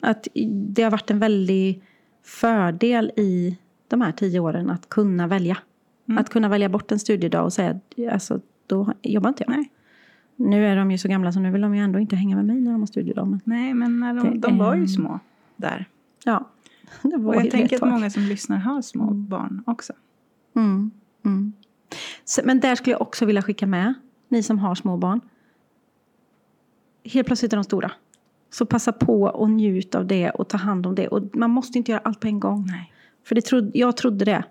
att 0.00 0.28
det 0.74 0.82
har 0.82 0.90
varit 0.90 1.10
en 1.10 1.18
väldig 1.18 1.82
fördel 2.24 3.12
i 3.16 3.58
de 3.88 4.00
här 4.00 4.12
tio 4.12 4.40
åren 4.40 4.70
att 4.70 4.88
kunna 4.88 5.26
välja. 5.26 5.56
Mm. 6.08 6.18
Att 6.18 6.28
kunna 6.30 6.48
välja 6.48 6.68
bort 6.68 6.92
en 6.92 6.98
studiedag 6.98 7.44
och 7.44 7.52
säga 7.52 7.80
alltså, 8.12 8.40
då 8.66 8.92
jobbar 9.02 9.28
inte 9.28 9.44
jag. 9.46 9.56
Nej. 9.56 9.70
Nu 10.36 10.66
är 10.66 10.76
de 10.76 10.90
ju 10.90 10.98
så 10.98 11.08
gamla 11.08 11.32
så 11.32 11.40
nu 11.40 11.50
vill 11.50 11.60
de 11.60 11.74
ju 11.74 11.82
ändå 11.82 11.98
inte 11.98 12.16
hänga 12.16 12.36
med 12.36 12.44
mig 12.44 12.60
när 12.60 12.72
de 12.72 12.80
har 12.80 12.86
studiedag. 12.86 13.28
Men, 13.28 13.40
Nej, 13.44 13.74
men 13.74 14.00
när 14.00 14.14
de, 14.14 14.40
de 14.40 14.58
var 14.58 14.74
ju 14.74 14.88
små 14.88 15.20
där. 15.56 15.84
ja, 16.24 16.50
det 17.02 17.16
var 17.16 17.34
Och 17.34 17.40
jag 17.42 17.50
tänker 17.50 17.76
att 17.76 17.80
tag. 17.80 17.90
många 17.90 18.10
som 18.10 18.22
lyssnar 18.22 18.56
har 18.56 18.82
små 18.82 19.04
Mm. 19.04 19.26
barn 19.26 19.62
också. 19.66 19.92
Mm, 20.56 20.90
mm. 21.24 21.52
Så, 22.24 22.40
men 22.44 22.60
där 22.60 22.74
skulle 22.74 22.92
jag 22.94 23.02
också 23.02 23.24
vilja 23.26 23.42
skicka 23.42 23.66
med, 23.66 23.94
ni 24.34 24.42
som 24.42 24.58
har 24.58 24.74
små 24.74 24.96
barn. 24.96 25.20
Helt 27.04 27.26
plötsligt 27.26 27.52
är 27.52 27.56
de 27.56 27.64
stora. 27.64 27.90
Så 28.50 28.66
passa 28.66 28.92
på 28.92 29.22
och 29.22 29.50
njut 29.50 29.94
av 29.94 30.06
det 30.06 30.30
och 30.30 30.48
ta 30.48 30.56
hand 30.56 30.86
om 30.86 30.94
det. 30.94 31.08
Och 31.08 31.36
man 31.36 31.50
måste 31.50 31.78
inte 31.78 31.90
göra 31.92 32.00
allt 32.04 32.20
på 32.20 32.26
en 32.26 32.40
gång. 32.40 32.66
Nej. 32.66 32.92
För 33.24 33.34
det 33.34 33.40
trodde, 33.40 33.78
jag 33.78 33.96
trodde 33.96 34.24
det 34.24 34.44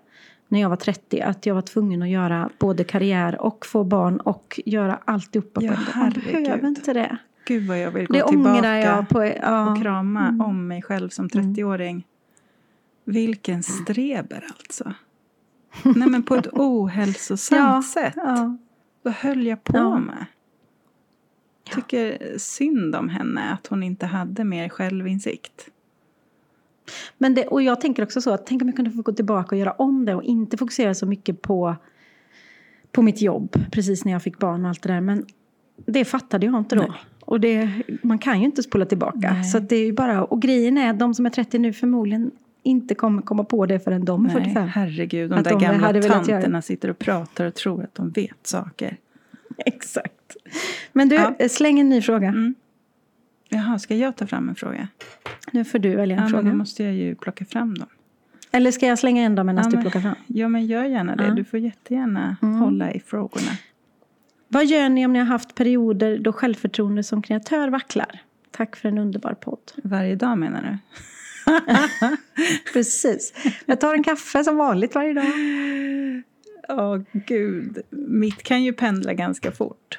när 0.48 0.60
jag 0.60 0.68
var 0.68 0.76
30, 0.76 1.20
att 1.20 1.46
jag 1.46 1.54
var 1.54 1.62
tvungen 1.62 2.02
att 2.02 2.08
göra 2.08 2.50
både 2.58 2.84
karriär 2.84 3.40
och 3.40 3.66
få 3.66 3.84
barn 3.84 4.20
och 4.20 4.60
göra 4.66 4.98
alltihopa 5.04 5.60
Ja, 5.62 5.72
på 5.72 5.76
en 5.78 5.84
gång. 5.84 6.02
Man 6.02 6.12
behöver 6.44 6.68
inte 6.68 6.92
det. 6.92 7.16
Gud 7.46 7.66
vad 7.68 7.78
jag 7.78 7.90
vill 7.90 8.06
gå 8.06 8.12
Det 8.12 8.28
tillbaka 8.28 8.78
jag 8.78 9.08
på... 9.08 9.24
Ja. 9.24 9.70
och 9.72 9.82
krama 9.82 10.28
Mm. 10.28 10.40
om 10.40 10.66
mig 10.68 10.82
själv 10.82 11.08
som 11.08 11.28
30-åring. 11.28 12.06
Vilken 13.04 13.62
streber 13.62 14.44
alltså. 14.58 14.92
Nej 15.84 16.08
men 16.08 16.22
på 16.22 16.34
ett 16.34 16.48
ohälsosamt 16.52 17.60
Ja, 17.60 17.82
sätt. 17.82 18.12
Ja. 18.16 18.56
Vad 19.04 19.14
höll 19.14 19.46
jag 19.46 19.64
på 19.64 19.76
Ja. 19.76 19.98
med? 19.98 20.26
Tycker 21.74 22.38
synd 22.38 22.96
om 22.96 23.08
henne 23.08 23.52
att 23.52 23.66
hon 23.66 23.82
inte 23.82 24.06
hade 24.06 24.44
mer 24.44 24.68
självinsikt. 24.68 25.68
Men 27.18 27.34
det, 27.34 27.46
och 27.46 27.62
jag 27.62 27.80
tänker 27.80 28.02
också 28.02 28.20
så 28.20 28.30
att 28.30 28.46
tänk 28.46 28.62
om 28.62 28.68
jag 28.68 28.76
kunde 28.76 28.90
få 28.90 29.02
gå 29.02 29.12
tillbaka 29.12 29.54
och 29.54 29.58
göra 29.60 29.72
om 29.72 30.04
det 30.04 30.14
och 30.14 30.22
inte 30.22 30.56
fokusera 30.56 30.94
så 30.94 31.06
mycket 31.06 31.42
på, 31.42 31.76
på 32.92 33.02
mitt 33.02 33.20
jobb 33.20 33.56
precis 33.72 34.04
när 34.04 34.12
jag 34.12 34.22
fick 34.22 34.38
barn 34.38 34.64
och 34.64 34.68
allt 34.68 34.82
det 34.82 34.88
där. 34.92 35.00
Men 35.00 35.26
det 35.86 36.04
fattade 36.04 36.46
jag 36.46 36.58
inte 36.58 36.76
då. 36.76 36.82
Nej. 36.82 37.00
Och 37.20 37.40
det, 37.40 37.70
man 38.02 38.18
kan 38.18 38.38
ju 38.38 38.44
inte 38.44 38.62
spola 38.62 38.86
tillbaka. 38.86 39.32
Nej. 39.32 39.44
Så 39.44 39.58
att 39.58 39.68
det 39.68 39.76
är 39.76 39.84
ju 39.84 39.92
bara, 39.92 40.24
och 40.24 40.42
grejen 40.42 40.78
är 40.78 40.90
att 40.90 40.98
de 40.98 41.14
som 41.14 41.26
är 41.26 41.30
30 41.30 41.58
nu 41.58 41.72
förmodligen 41.72 42.30
inte 42.64 42.94
kommer 42.94 43.22
komma 43.22 43.44
på 43.44 43.66
det 43.66 43.80
förrän 43.80 44.04
de 44.04 44.26
är 44.26 44.34
Nej, 44.34 44.42
45. 44.44 44.68
herregud. 44.68 45.30
De 45.30 45.34
Att 45.38 45.44
där 45.44 45.50
de 45.50 45.60
gamla 45.60 45.86
hade 45.86 46.02
tanterna 46.02 46.62
sitter 46.62 46.88
och 46.90 46.98
pratar 46.98 47.44
och 47.46 47.54
tror 47.54 47.82
att 47.84 47.94
de 47.94 48.10
vet 48.10 48.46
saker. 48.46 48.96
Exakt. 49.66 50.36
Men 50.92 51.08
du, 51.08 51.14
Ja. 51.14 51.48
släng 51.48 51.80
en 51.80 51.88
ny 51.88 52.02
fråga. 52.02 52.28
Mm. 52.28 52.54
Jaha, 53.48 53.78
ska 53.78 53.94
jag 53.96 54.16
ta 54.16 54.26
fram 54.26 54.48
en 54.48 54.54
fråga? 54.54 54.88
Nu 55.52 55.64
får 55.64 55.78
du 55.78 55.96
välja 55.96 56.16
en 56.16 56.22
Ja, 56.22 56.22
men 56.22 56.30
fråga. 56.30 56.50
då 56.50 56.56
måste 56.56 56.84
jag 56.84 56.92
ju 56.94 57.14
plocka 57.14 57.44
fram 57.44 57.74
dem. 57.74 57.86
Eller 58.52 58.70
ska 58.70 58.86
jag 58.86 58.98
slänga 58.98 59.22
en 59.22 59.34
då 59.34 59.44
medan 59.44 59.64
Ja, 59.64 59.70
du 59.76 59.82
plockar 59.82 60.00
fram? 60.00 60.14
Ja, 60.26 60.48
men 60.48 60.66
gör 60.66 60.84
gärna 60.84 61.16
det. 61.16 61.24
Ja. 61.26 61.34
Du 61.34 61.44
får 61.44 61.58
jättegärna 61.60 62.36
Mm. 62.42 62.54
hålla 62.58 62.92
i 62.92 63.00
frågorna. 63.00 63.50
Vad 64.48 64.66
gör 64.66 64.88
ni 64.88 65.06
om 65.06 65.12
ni 65.12 65.18
har 65.18 65.26
haft 65.26 65.54
perioder 65.54 66.18
då 66.18 66.32
självförtroende 66.32 67.02
som 67.02 67.22
kreatör 67.22 67.68
vacklar? 67.68 68.20
Tack 68.50 68.76
för 68.76 68.88
en 68.88 68.98
underbar 68.98 69.34
podd. 69.34 69.72
Varje 69.84 70.14
dag 70.16 70.38
menar 70.38 70.62
du? 70.62 70.78
Precis. 72.72 73.32
Jag 73.66 73.80
tar 73.80 73.94
en 73.94 74.02
kaffe 74.02 74.44
som 74.44 74.56
vanligt 74.56 74.94
varje 74.94 75.12
dag. 75.14 75.24
Åh, 76.68 76.98
gud. 77.12 77.78
Mitt 77.90 78.42
kan 78.42 78.62
ju 78.64 78.72
pendla 78.72 79.14
ganska 79.14 79.52
fort. 79.52 79.98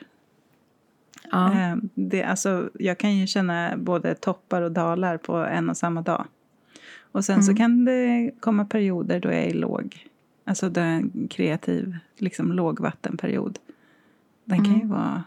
Ja. 1.32 1.52
Eh, 1.54 1.76
Det, 1.94 2.24
alltså, 2.24 2.70
jag 2.74 2.98
kan 2.98 3.16
ju 3.18 3.28
känna 3.28 3.78
både 3.78 4.16
toppar 4.16 4.62
och 4.62 4.72
dalar 4.72 5.18
på 5.18 5.36
en 5.36 5.70
och 5.70 5.78
samma 5.78 6.02
dag. 6.02 6.26
Och 7.12 7.26
sen 7.26 7.44
så 7.44 7.52
Mm. 7.52 7.58
kan 7.58 7.86
det 7.86 8.32
komma 8.40 8.66
perioder 8.66 9.20
då 9.20 9.32
jag 9.32 9.44
är 9.44 9.54
låg. 9.54 10.08
Alltså 10.46 10.70
det 10.70 10.82
är 10.82 10.86
en 10.86 11.28
kreativ 11.30 11.98
liksom, 12.18 12.52
lågvattenperiod. 12.52 13.60
Den 14.46 14.58
kan 14.58 14.74
ju 14.74 14.82
Mm. 14.82 14.90
vara 14.90 15.24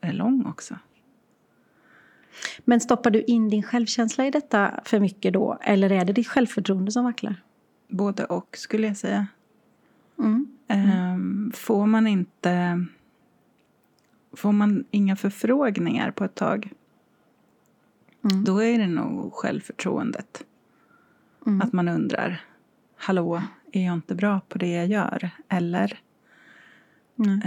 är 0.00 0.12
lång 0.12 0.46
också. 0.46 0.74
Men 2.64 2.80
stoppar 2.80 3.10
du 3.10 3.22
in 3.22 3.48
din 3.48 3.62
självkänsla 3.62 4.26
i 4.26 4.30
detta 4.30 4.80
för 4.84 5.00
mycket 5.00 5.32
då? 5.32 5.58
Eller 5.62 5.92
är 5.92 6.04
det 6.04 6.12
ditt 6.12 6.28
självförtroende 6.28 6.92
som 6.92 7.04
vacklar? 7.04 7.42
Både 7.88 8.24
och 8.24 8.56
skulle 8.58 8.86
jag 8.86 8.96
säga. 8.96 9.26
Mm. 10.18 10.46
Ehm, 10.68 11.52
får 11.54 11.86
man 11.86 12.06
inte... 12.06 12.84
Får 14.32 14.52
man 14.52 14.84
inga 14.90 15.16
förfrågningar 15.16 16.10
på 16.10 16.24
ett 16.24 16.34
tag 16.34 16.72
Mm. 18.30 18.44
då 18.44 18.62
är 18.62 18.78
det 18.78 18.86
nog 18.86 19.32
självförtroendet. 19.32 20.44
Mm. 21.46 21.60
Att 21.60 21.72
man 21.72 21.88
undrar, 21.88 22.40
hallå, 22.96 23.42
är 23.72 23.84
jag 23.86 23.94
inte 23.94 24.14
bra 24.14 24.40
på 24.48 24.58
det 24.58 24.70
jag 24.72 24.86
gör? 24.86 25.30
Eller 25.48 25.98
Mm. 27.18 27.40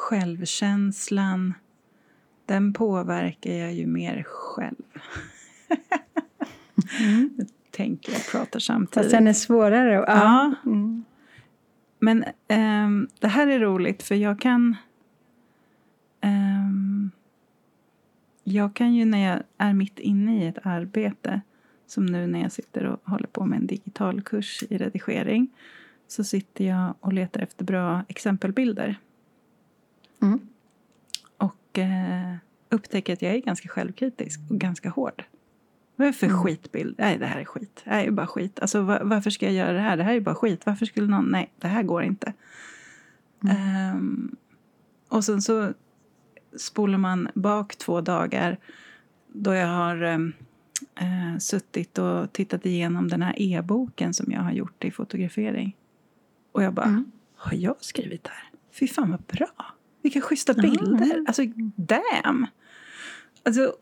Självkänslan, 0.00 1.54
den 2.46 2.72
påverkar 2.72 3.52
jag 3.52 3.74
ju 3.74 3.86
mer 3.86 4.22
själv. 4.26 4.84
Mm. 7.00 7.30
Nu 7.38 7.46
tänker 7.70 8.12
jag 8.12 8.26
pratar 8.32 8.52
Fast 8.52 8.66
samtidigt. 8.66 9.10
den 9.10 9.26
är 9.26 9.32
svårare. 9.32 9.92
Ja. 9.92 10.04
Ja. 10.06 10.54
Mm. 10.70 11.04
Men 11.98 12.24
ehm, 12.48 13.08
det 13.18 13.28
här 13.28 13.46
är 13.46 13.58
roligt 13.60 14.02
för 14.02 14.14
jag 14.14 14.40
kan... 14.40 14.76
ehm, 16.20 17.10
jag 18.44 18.74
kan 18.74 18.94
ju 18.94 19.04
när 19.04 19.30
jag 19.30 19.42
är 19.58 19.72
mitt 19.74 19.98
inne 19.98 20.44
i 20.44 20.46
ett 20.46 20.58
arbete 20.66 21.40
som 21.86 22.06
nu 22.06 22.26
när 22.26 22.42
jag 22.42 22.52
sitter 22.52 22.84
och 22.84 23.00
håller 23.10 23.26
på 23.26 23.44
med 23.44 23.58
en 23.58 23.66
digital 23.66 24.22
kurs 24.22 24.64
i 24.70 24.78
redigering 24.78 25.48
så 26.08 26.24
sitter 26.24 26.64
jag 26.64 26.94
och 27.00 27.12
letar 27.12 27.40
efter 27.40 27.64
bra 27.64 28.02
exempelbilder 28.08 28.98
Mm. 30.22 30.40
och 31.36 31.78
eh, 31.78 32.34
upptäcker 32.68 33.12
att 33.12 33.22
jag 33.22 33.34
är 33.34 33.38
ganska 33.38 33.68
självkritisk 33.68 34.40
och 34.50 34.58
ganska 34.58 34.90
hård. 34.90 35.24
Vad 35.96 36.08
är 36.08 36.12
det 36.12 36.18
för 36.18 36.26
Mm. 36.26 36.38
skitbild? 36.42 36.94
Nej, 36.98 37.18
det 37.18 37.26
här 37.26 37.40
är 37.40 37.44
skit. 37.44 37.80
Det 37.84 37.90
här 37.90 38.04
är 38.04 38.10
bara 38.10 38.26
skit. 38.26 38.58
Alltså, 38.60 38.80
va- 38.82 39.00
varför 39.02 39.30
ska 39.30 39.46
jag 39.46 39.54
göra 39.54 39.72
det 39.72 39.80
här? 39.80 39.96
Det 39.96 40.02
här 40.02 40.14
är 40.14 40.20
bara 40.20 40.34
skit. 40.34 40.66
Varför 40.66 40.86
skulle 40.86 41.06
någon... 41.06 41.24
Nej, 41.30 41.52
det 41.58 41.68
här 41.68 41.82
går 41.82 42.02
inte. 42.02 42.32
Ehm, 43.50 44.36
och 45.08 45.24
sen 45.24 45.42
så 45.42 45.72
spolar 46.56 46.98
man 46.98 47.28
bak 47.34 47.76
två 47.76 48.00
dagar 48.00 48.56
då 49.32 49.54
jag 49.54 49.66
har 49.66 50.02
ehm, 50.02 50.32
eh, 51.00 51.38
suttit 51.38 51.98
och 51.98 52.32
tittat 52.32 52.66
igenom 52.66 53.08
den 53.08 53.22
här 53.22 53.34
e-boken 53.36 54.14
som 54.14 54.32
jag 54.32 54.40
har 54.40 54.52
gjort 54.52 54.84
i 54.84 54.90
fotografering. 54.90 55.76
Och 56.52 56.62
jag 56.62 56.74
bara, 56.74 56.86
Mm. 56.86 57.12
har 57.36 57.56
jag 57.56 57.76
skrivit 57.80 58.24
det 58.24 58.30
här? 58.30 58.50
Fy 58.72 58.88
fan 58.88 59.10
vad 59.10 59.20
bra! 59.22 59.66
Vilka 60.02 60.20
schyssta 60.20 60.54
bilder! 60.54 61.24
Alltså, 61.26 61.42
damn! 61.76 62.46
Alltså, 63.42 63.74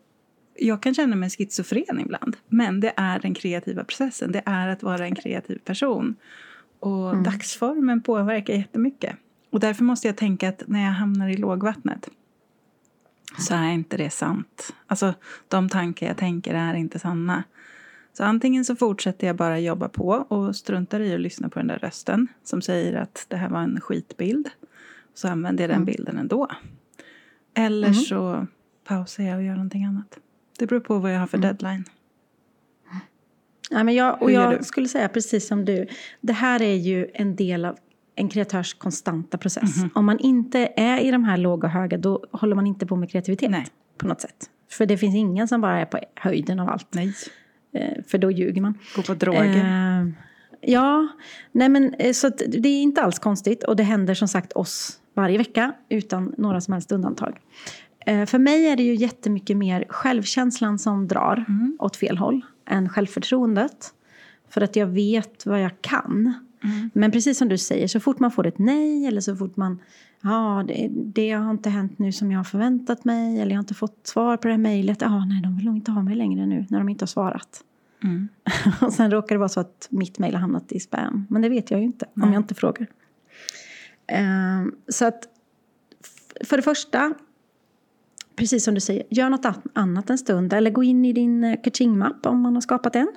jag 0.55 0.81
kan 0.83 0.93
känna 0.93 1.15
mig 1.15 1.29
schizofren 1.29 1.99
ibland, 1.99 2.37
men 2.47 2.79
det 2.79 2.93
är 2.97 3.19
den 3.19 3.33
kreativa 3.33 3.83
processen. 3.83 4.31
Det 4.31 4.41
är 4.45 4.67
att 4.67 4.83
vara 4.83 5.05
en 5.05 5.15
kreativ 5.15 5.57
person. 5.57 6.15
Och 6.79 7.09
Mm. 7.09 7.23
dagsformen 7.23 8.01
påverkar 8.01 8.53
jättemycket. 8.53 9.15
Och 9.49 9.59
därför 9.59 9.83
måste 9.83 10.07
jag 10.07 10.17
tänka 10.17 10.49
att 10.49 10.63
när 10.67 10.83
jag 10.85 10.91
hamnar 10.91 11.29
i 11.29 11.37
lågvattnet 11.37 12.09
så 13.37 13.55
är 13.55 13.71
inte 13.71 13.97
det 13.97 14.09
sant. 14.09 14.73
Alltså, 14.87 15.13
de 15.47 15.69
tankar 15.69 16.07
jag 16.07 16.17
tänker 16.17 16.53
är 16.53 16.73
inte 16.73 16.99
sanna. 16.99 17.43
Så 18.13 18.23
antingen 18.23 18.65
så 18.65 18.75
fortsätter 18.75 19.27
jag 19.27 19.35
bara 19.35 19.59
jobba 19.59 19.89
på 19.89 20.07
och 20.07 20.55
struntar 20.55 20.99
i 20.99 21.13
att 21.13 21.19
lyssna 21.21 21.49
på 21.49 21.59
den 21.59 21.67
där 21.67 21.77
rösten 21.79 22.27
som 22.43 22.61
säger 22.61 22.93
att 22.93 23.25
det 23.27 23.35
här 23.37 23.49
var 23.49 23.59
en 23.59 23.81
skitbild. 23.81 24.49
Så 25.19 25.27
använder 25.27 25.63
jag 25.63 25.69
den 25.69 25.75
Mm. 25.75 25.85
bilden 25.85 26.17
ändå. 26.17 26.47
Eller 27.57 27.87
Mm. 27.87 27.99
så 27.99 28.47
pausar 28.87 29.23
jag 29.23 29.37
och 29.37 29.43
gör 29.43 29.53
någonting 29.53 29.85
annat. 29.85 30.17
Det 30.59 30.67
beror 30.67 30.79
på 30.79 30.99
vad 30.99 31.13
jag 31.15 31.19
har 31.19 31.27
för 31.27 31.37
Mm. 31.37 31.47
deadline. 31.47 31.83
Ja, 33.69 33.83
men 33.83 33.95
jag, 33.95 34.21
och 34.21 34.31
jag 34.31 34.65
skulle 34.65 34.87
säga 34.87 35.09
precis 35.09 35.47
som 35.47 35.65
du. 35.65 35.87
Det 36.21 36.33
här 36.33 36.61
är 36.61 36.73
ju 36.75 37.07
en 37.13 37.35
del 37.35 37.65
av 37.65 37.77
en 38.15 38.29
kreatörs 38.29 38.73
konstanta 38.73 39.37
process. 39.37 39.77
Mhm. 39.77 39.89
Om 39.95 40.05
man 40.05 40.19
inte 40.19 40.73
är 40.75 40.99
i 40.99 41.11
de 41.11 41.23
här 41.23 41.37
låga 41.37 41.67
och 41.67 41.71
höga 41.73 41.97
då 41.97 42.25
håller 42.31 42.55
man 42.55 42.67
inte 42.67 42.85
på 42.85 42.95
med 42.95 43.11
kreativitet. 43.11 43.51
Nej. 43.51 43.67
På 43.97 44.07
något 44.07 44.21
sätt. 44.21 44.49
För 44.71 44.85
det 44.85 44.97
finns 44.97 45.15
ingen 45.15 45.47
som 45.47 45.61
bara 45.61 45.79
är 45.81 45.85
på 45.85 45.99
höjden 46.15 46.59
av 46.59 46.69
allt. 46.69 46.87
Nej. 46.93 47.13
Eh, 47.73 48.03
för 48.07 48.17
då 48.17 48.31
ljuger 48.31 48.61
man. 48.61 48.77
Gå 48.95 49.01
på 49.01 49.13
droger. 49.13 49.55
Eh, 49.57 50.07
ja, 50.61 51.07
nej 51.51 51.69
men 51.69 51.93
eh, 51.93 52.13
så 52.13 52.29
det 52.29 52.69
är 52.69 52.81
inte 52.81 53.01
alls 53.01 53.19
konstigt 53.19 53.63
och 53.63 53.75
det 53.75 53.83
händer 53.83 54.13
som 54.13 54.27
sagt 54.27 54.53
oss 54.53 54.99
varje 55.13 55.37
vecka 55.37 55.73
utan 55.89 56.33
några 56.37 56.61
som 56.61 56.73
helst 56.73 56.91
undantag. 56.91 57.39
Eh, 58.05 58.25
för 58.25 58.39
mig 58.39 58.67
är 58.67 58.75
det 58.75 58.83
ju 58.83 58.95
jättemycket 58.95 59.57
mer 59.57 59.85
självkänslan 59.89 60.79
som 60.79 61.07
drar 61.07 61.45
Mm. 61.47 61.77
åt 61.79 61.95
fel 61.95 62.17
håll 62.17 62.45
än 62.69 62.89
självförtroendet. 62.89 63.93
För 64.49 64.61
att 64.61 64.75
jag 64.75 64.87
vet 64.87 65.45
vad 65.45 65.61
jag 65.61 65.81
kan. 65.81 66.33
Mm. 66.63 66.89
Men 66.93 67.11
precis 67.11 67.37
som 67.37 67.49
du 67.49 67.57
säger, 67.57 67.87
så 67.87 67.99
fort 67.99 68.19
man 68.19 68.31
får 68.31 68.47
ett 68.47 68.59
nej 68.59 69.05
eller 69.05 69.21
så 69.21 69.35
fort 69.35 69.57
man 69.57 69.79
Ja, 70.21 70.63
det, 70.67 70.87
det 70.91 71.31
har 71.31 71.51
inte 71.51 71.69
hänt 71.69 71.99
nu 71.99 72.11
som 72.11 72.31
jag 72.31 72.39
har 72.39 72.43
förväntat 72.43 73.05
mig 73.05 73.41
eller 73.41 73.51
jag 73.51 73.57
har 73.57 73.63
inte 73.63 73.73
fått 73.73 74.07
svar 74.07 74.37
på 74.37 74.47
det 74.47 74.53
här 74.53 74.57
mejlet. 74.57 74.97
Ja, 75.01 75.25
nej, 75.25 75.41
de 75.41 75.55
vill 75.57 75.65
nog 75.65 75.75
inte 75.75 75.91
ha 75.91 76.01
mig 76.01 76.15
längre 76.15 76.45
nu 76.45 76.65
när 76.69 76.77
de 76.77 76.89
inte 76.89 77.03
har 77.03 77.07
svarat. 77.07 77.63
Mm. 78.03 78.27
Och 78.81 78.93
sen 78.93 79.11
råkar 79.11 79.35
det 79.35 79.39
vara 79.39 79.49
så 79.49 79.59
att 79.59 79.87
mitt 79.91 80.19
mejl 80.19 80.33
har 80.33 80.41
hamnat 80.41 80.71
i 80.71 80.79
spam. 80.79 81.27
Men 81.29 81.41
det 81.41 81.49
vet 81.49 81.71
jag 81.71 81.79
ju 81.79 81.85
inte 81.85 82.05
om 82.05 82.21
Nej. 82.21 82.33
jag 82.33 82.39
inte 82.39 82.55
frågar. 82.55 82.87
Ehm, 84.07 84.75
så 84.87 85.05
att 85.05 85.23
för 86.43 86.57
det 86.57 86.63
första, 86.63 87.13
precis 88.35 88.63
som 88.63 88.73
du 88.75 88.79
säger, 88.81 89.03
gör 89.09 89.29
något 89.29 89.45
an- 89.45 89.61
annat 89.73 90.09
en 90.09 90.17
stund. 90.17 90.53
Eller 90.53 90.71
gå 90.71 90.83
in 90.83 91.05
i 91.05 91.13
din 91.13 91.43
eh, 91.43 91.61
Kaching-mapp 91.63 92.25
om 92.25 92.41
man 92.41 92.53
har 92.53 92.61
skapat 92.61 92.95
en. 92.95 93.11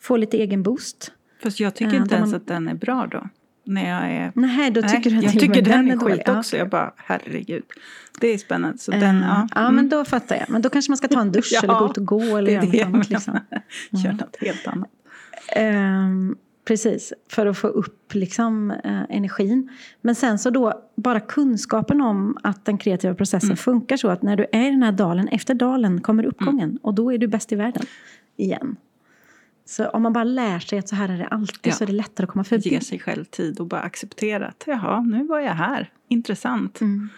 Få 0.00 0.16
lite 0.16 0.36
egen 0.36 0.62
boost. 0.62 1.12
Fast 1.42 1.60
jag 1.60 1.74
tycker 1.74 1.92
Eh, 1.94 1.96
inte 1.96 2.08
där 2.08 2.16
ens 2.16 2.30
man- 2.32 2.40
att 2.40 2.46
den 2.46 2.68
är 2.68 2.74
bra 2.74 3.06
då. 3.06 3.28
När 3.70 3.88
jag 3.90 4.12
är... 4.12 4.32
Nej, 4.34 4.70
då 4.70 4.82
tycker 4.82 5.10
Nej, 5.10 5.10
du 5.10 5.16
att 5.26 5.34
jag 5.34 5.42
tycker 5.42 5.62
den 5.62 5.90
är 5.90 5.96
skit 5.96 6.22
Ja. 6.26 6.38
också. 6.38 6.56
Jag 6.56 6.68
bara, 6.68 6.92
herregud. 6.96 7.62
Det 8.20 8.28
är 8.28 8.38
spännande. 8.38 8.78
Så 8.78 8.92
Eh, 8.92 9.00
den, 9.00 9.16
ja. 9.20 9.48
ja, 9.54 9.60
Mm. 9.60 9.74
men 9.74 9.88
då 9.88 10.04
fattar 10.04 10.36
jag. 10.36 10.50
Men 10.50 10.62
då 10.62 10.68
kanske 10.68 10.90
man 10.90 10.96
ska 10.96 11.08
ta 11.08 11.20
en 11.20 11.32
dusch 11.32 11.50
Ja, 11.52 11.60
eller 11.62 11.74
gå 11.78 11.86
ut 11.90 11.96
och 11.98 12.04
gå 12.06 12.36
eller 12.36 12.50
är 12.50 12.52
göra 12.52 12.62
något 12.62 12.72
det. 12.72 12.82
annat. 12.84 13.10
Liksom. 13.10 13.38
Gör 13.90 14.12
något 14.20 14.36
helt 14.40 14.66
annat. 14.66 14.88
Ehm, 15.56 16.36
precis, 16.68 17.12
för 17.30 17.46
att 17.46 17.58
få 17.58 17.66
upp 17.68 18.14
liksom, 18.14 18.70
eh, 18.70 19.02
energin. 19.08 19.68
Men 20.00 20.14
sen 20.14 20.38
så 20.38 20.50
då 20.50 20.82
bara 20.96 21.20
kunskapen 21.20 22.00
om 22.00 22.38
att 22.42 22.64
den 22.64 22.78
kreativa 22.78 23.14
processen 23.14 23.48
Mm. 23.48 23.56
funkar 23.56 23.96
så 23.96 24.08
att 24.08 24.22
när 24.22 24.36
du 24.36 24.46
är 24.52 24.66
i 24.68 24.70
den 24.70 24.82
här 24.82 24.92
dalen, 24.92 25.28
efter 25.28 25.54
dalen 25.54 26.00
kommer 26.00 26.24
uppgången 26.24 26.78
och 26.82 26.94
då 26.94 27.12
är 27.12 27.18
du 27.18 27.26
bäst 27.26 27.52
i 27.52 27.56
världen 27.56 27.82
igen. 28.36 28.76
Så 29.68 29.88
om 29.88 30.02
man 30.02 30.12
bara 30.12 30.24
lär 30.24 30.58
sig 30.58 30.78
att 30.78 30.88
så 30.88 30.96
här 30.96 31.08
är 31.08 31.18
det 31.18 31.26
alltid 31.26 31.72
Ja. 31.72 31.76
så 31.76 31.84
är 31.84 31.86
det 31.86 31.92
lättare 31.92 32.24
att 32.24 32.30
komma 32.30 32.44
förbi. 32.44 32.68
Ge 32.68 32.80
sig 32.80 32.98
själv 32.98 33.24
tid 33.24 33.60
och 33.60 33.66
bara 33.66 33.80
acceptera 33.80 34.46
att 34.46 34.64
jaha, 34.66 35.00
nu 35.00 35.26
var 35.26 35.40
jag 35.40 35.54
här. 35.54 35.90
Intressant. 36.08 36.80
Mm. 36.80 37.08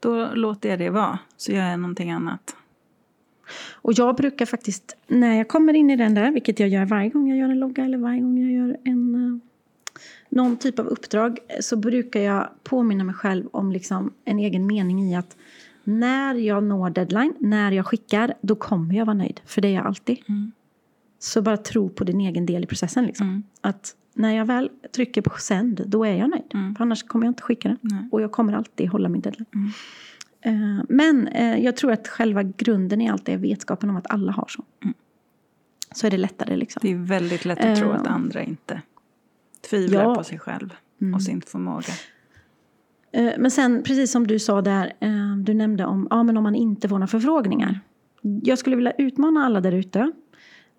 Då 0.00 0.34
låter 0.34 0.68
jag 0.68 0.78
det 0.78 0.90
vara. 0.90 1.18
Så 1.36 1.52
gör 1.52 1.70
jag 1.70 1.80
någonting 1.80 2.10
annat. 2.10 2.56
Och 3.72 3.92
jag 3.92 4.16
brukar 4.16 4.46
faktiskt, 4.46 4.96
när 5.06 5.34
jag 5.36 5.48
kommer 5.48 5.74
in 5.74 5.90
i 5.90 5.96
den 5.96 6.14
där, 6.14 6.30
vilket 6.30 6.60
jag 6.60 6.68
gör 6.68 6.84
varje 6.84 7.08
gång 7.08 7.28
jag 7.28 7.38
gör 7.38 7.48
en 7.48 7.58
logga 7.58 7.84
eller 7.84 7.98
varje 7.98 8.20
gång 8.20 8.38
jag 8.38 8.52
gör 8.52 8.76
en, 8.84 9.14
eh, 9.14 9.38
någon 10.28 10.56
typ 10.56 10.78
av 10.78 10.86
uppdrag, 10.86 11.38
så 11.60 11.76
brukar 11.76 12.20
jag 12.20 12.48
påminna 12.62 13.04
mig 13.04 13.14
själv 13.14 13.48
om 13.52 13.72
liksom 13.72 14.12
en 14.24 14.38
egen 14.38 14.66
mening 14.66 15.12
i 15.12 15.16
att 15.16 15.36
när 15.84 16.34
jag 16.34 16.64
når 16.64 16.90
deadline, 16.90 17.34
när 17.38 17.72
jag 17.72 17.86
skickar, 17.86 18.34
då 18.40 18.54
kommer 18.54 18.94
jag 18.94 19.06
vara 19.06 19.16
nöjd. 19.16 19.40
För 19.46 19.60
det 19.60 19.68
är 19.68 19.72
jag 19.72 19.86
alltid. 19.86 20.18
Mm. 20.28 20.52
Så 21.22 21.42
bara 21.42 21.56
tro 21.56 21.88
på 21.88 22.04
din 22.04 22.20
egen 22.20 22.46
del 22.46 22.64
i 22.64 22.66
processen. 22.66 23.04
Liksom. 23.04 23.28
Mm. 23.28 23.42
Att 23.60 23.96
när 24.14 24.32
jag 24.36 24.44
väl 24.44 24.70
trycker 24.94 25.22
på 25.22 25.30
sänd, 25.38 25.82
då 25.86 26.04
är 26.04 26.14
jag 26.16 26.30
nöjd. 26.30 26.42
Mm. 26.54 26.74
För 26.74 26.84
annars 26.84 27.02
kommer 27.02 27.26
jag 27.26 27.30
inte 27.30 27.42
skicka 27.42 27.68
den. 27.68 27.78
Nej. 27.80 28.08
Och 28.12 28.22
jag 28.22 28.32
kommer 28.32 28.52
alltid 28.52 28.88
hålla 28.88 29.08
min 29.08 29.20
deadline. 29.20 29.46
Mm. 29.54 30.78
Eh, 30.78 30.84
Men 30.88 31.28
eh, 31.28 31.56
jag 31.64 31.76
tror 31.76 31.92
att 31.92 32.08
själva 32.08 32.42
grunden 32.42 33.00
i 33.00 33.08
allt 33.10 33.28
är 33.28 33.36
vetskapen 33.38 33.90
om 33.90 33.96
att 33.96 34.10
alla 34.10 34.32
har 34.32 34.46
så. 34.48 34.64
Mm. 34.84 34.94
Så 35.94 36.06
är 36.06 36.10
det 36.10 36.16
lättare 36.16 36.56
liksom. 36.56 36.80
Det 36.82 36.90
är 36.92 36.96
väldigt 36.96 37.44
lätt 37.44 37.64
att 37.64 37.76
tro 37.78 37.88
Eh. 37.88 37.94
att 38.00 38.06
andra 38.06 38.42
inte 38.42 38.82
tvivlar 39.70 40.02
Ja. 40.02 40.14
på 40.14 40.24
sig 40.24 40.38
själv 40.38 40.74
Mm. 41.00 41.14
och 41.14 41.22
sin 41.22 41.40
förmåga. 41.42 41.92
Eh, 43.12 43.32
Men 43.38 43.50
sen, 43.50 43.82
precis 43.82 44.12
som 44.12 44.26
du 44.26 44.38
sa 44.38 44.62
där, 44.62 44.92
eh, 45.00 45.36
du 45.36 45.54
nämnde 45.54 45.84
om, 45.84 46.06
ja, 46.10 46.22
men 46.22 46.36
om 46.36 46.42
man 46.42 46.54
inte 46.54 46.88
får 46.88 46.96
några 46.96 47.06
förfrågningar. 47.06 47.80
Jag 48.42 48.58
skulle 48.58 48.76
vilja 48.76 48.92
utmana 48.92 49.44
alla 49.44 49.60
där 49.60 49.72
ute. 49.72 50.12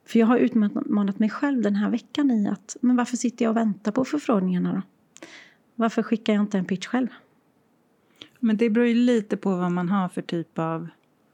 För 0.06 0.20
jag 0.20 0.28
har 0.28 0.38
utmanat 0.38 1.20
mig 1.20 1.30
själv 1.30 1.62
den 1.62 1.76
här 1.76 1.90
veckan 1.90 2.32
i 2.32 2.48
att, 2.48 2.78
men 2.82 2.96
varför 2.96 3.18
sitter 3.18 3.46
jag 3.46 3.50
och 3.50 3.58
väntar 3.58 3.92
på 3.92 4.06
förfrågningarna 4.06 4.74
då? 4.74 4.82
Varför 5.76 6.04
skickar 6.04 6.34
jag 6.34 6.42
inte 6.44 6.58
en 6.58 6.66
pitch 6.66 6.88
själv? 6.88 7.08
Men 8.40 8.58
det 8.58 8.70
beror 8.70 8.88
ju 8.88 8.94
lite 8.96 9.38
på 9.38 9.56
vad 9.56 9.72
man 9.72 9.90
har 9.90 10.10
för 10.10 10.22
typ 10.22 10.60
av... 10.60 10.88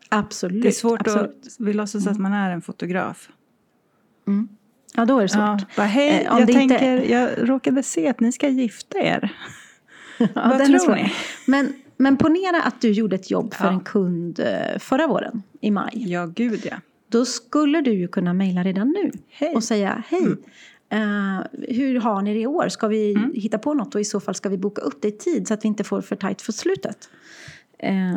Absolut. 0.09 0.61
Det 0.61 0.67
är 0.67 0.71
svårt 0.71 0.99
absolut. 1.01 1.45
att... 1.45 1.55
Vi 1.59 1.73
låtsas 1.73 2.07
att 2.07 2.17
man 2.19 2.33
är 2.33 2.51
en 2.51 2.61
fotograf. 2.61 3.29
Ja, 4.95 5.05
då 5.05 5.17
är 5.17 5.21
det 5.21 5.29
svårt. 5.29 5.39
Ja, 5.41 5.59
bara, 5.77 5.87
hej, 5.87 6.09
Eh, 6.09 6.23
jag 6.23 6.35
det 6.35 6.41
inte- 6.41 6.53
tänker... 6.53 7.11
Jag 7.11 7.49
råkade 7.49 7.83
se 7.83 8.07
att 8.07 8.19
ni 8.19 8.31
ska 8.31 8.47
gifta 8.49 8.97
er. 8.99 9.31
Ja, 10.17 10.27
Vad 10.33 10.57
tror 10.65 10.95
ni? 10.95 11.13
Men, 11.47 11.73
men 11.97 12.17
ponera 12.17 12.61
att 12.63 12.81
du 12.81 12.91
gjorde 12.91 13.15
ett 13.15 13.31
jobb 13.31 13.53
för 13.53 13.65
Ja. 13.65 13.71
en 13.71 13.79
kund 13.79 14.39
eh, 14.39 14.79
förra 14.79 15.07
våren, 15.07 15.43
i 15.61 15.71
maj. 15.71 15.91
Ja, 16.11 16.25
gud 16.25 16.59
ja. 16.65 16.75
Då 17.09 17.25
skulle 17.25 17.81
du 17.81 17.91
ju 17.93 18.07
kunna 18.07 18.33
mejla 18.33 18.63
redan 18.63 18.89
nu 18.89 19.11
Hej. 19.29 19.55
och 19.55 19.63
säga 19.63 20.03
hej. 20.07 20.35
eh, 20.89 21.41
hur 21.67 21.99
har 21.99 22.21
ni 22.21 22.33
det 22.33 22.39
i 22.39 22.47
år? 22.47 22.69
Ska 22.69 22.87
vi 22.87 23.13
Mm. 23.13 23.31
hitta 23.35 23.57
på 23.57 23.73
något 23.73 23.95
och 23.95 24.01
i 24.01 24.05
så 24.05 24.19
fall 24.19 24.35
ska 24.35 24.49
vi 24.49 24.57
boka 24.57 24.81
upp 24.81 25.01
det 25.01 25.07
i 25.07 25.11
tid 25.11 25.47
så 25.47 25.53
att 25.53 25.63
vi 25.63 25.67
inte 25.67 25.83
får 25.83 26.01
för 26.01 26.15
tajt 26.15 26.41
för 26.41 26.51
slutet. 26.51 27.09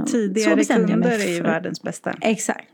Så 0.07 0.13
Tidigare 0.13 0.65
kunder 0.65 1.11
är 1.11 1.35
ju 1.35 1.41
världens 1.43 1.83
bästa. 1.83 2.15
Exakt. 2.21 2.69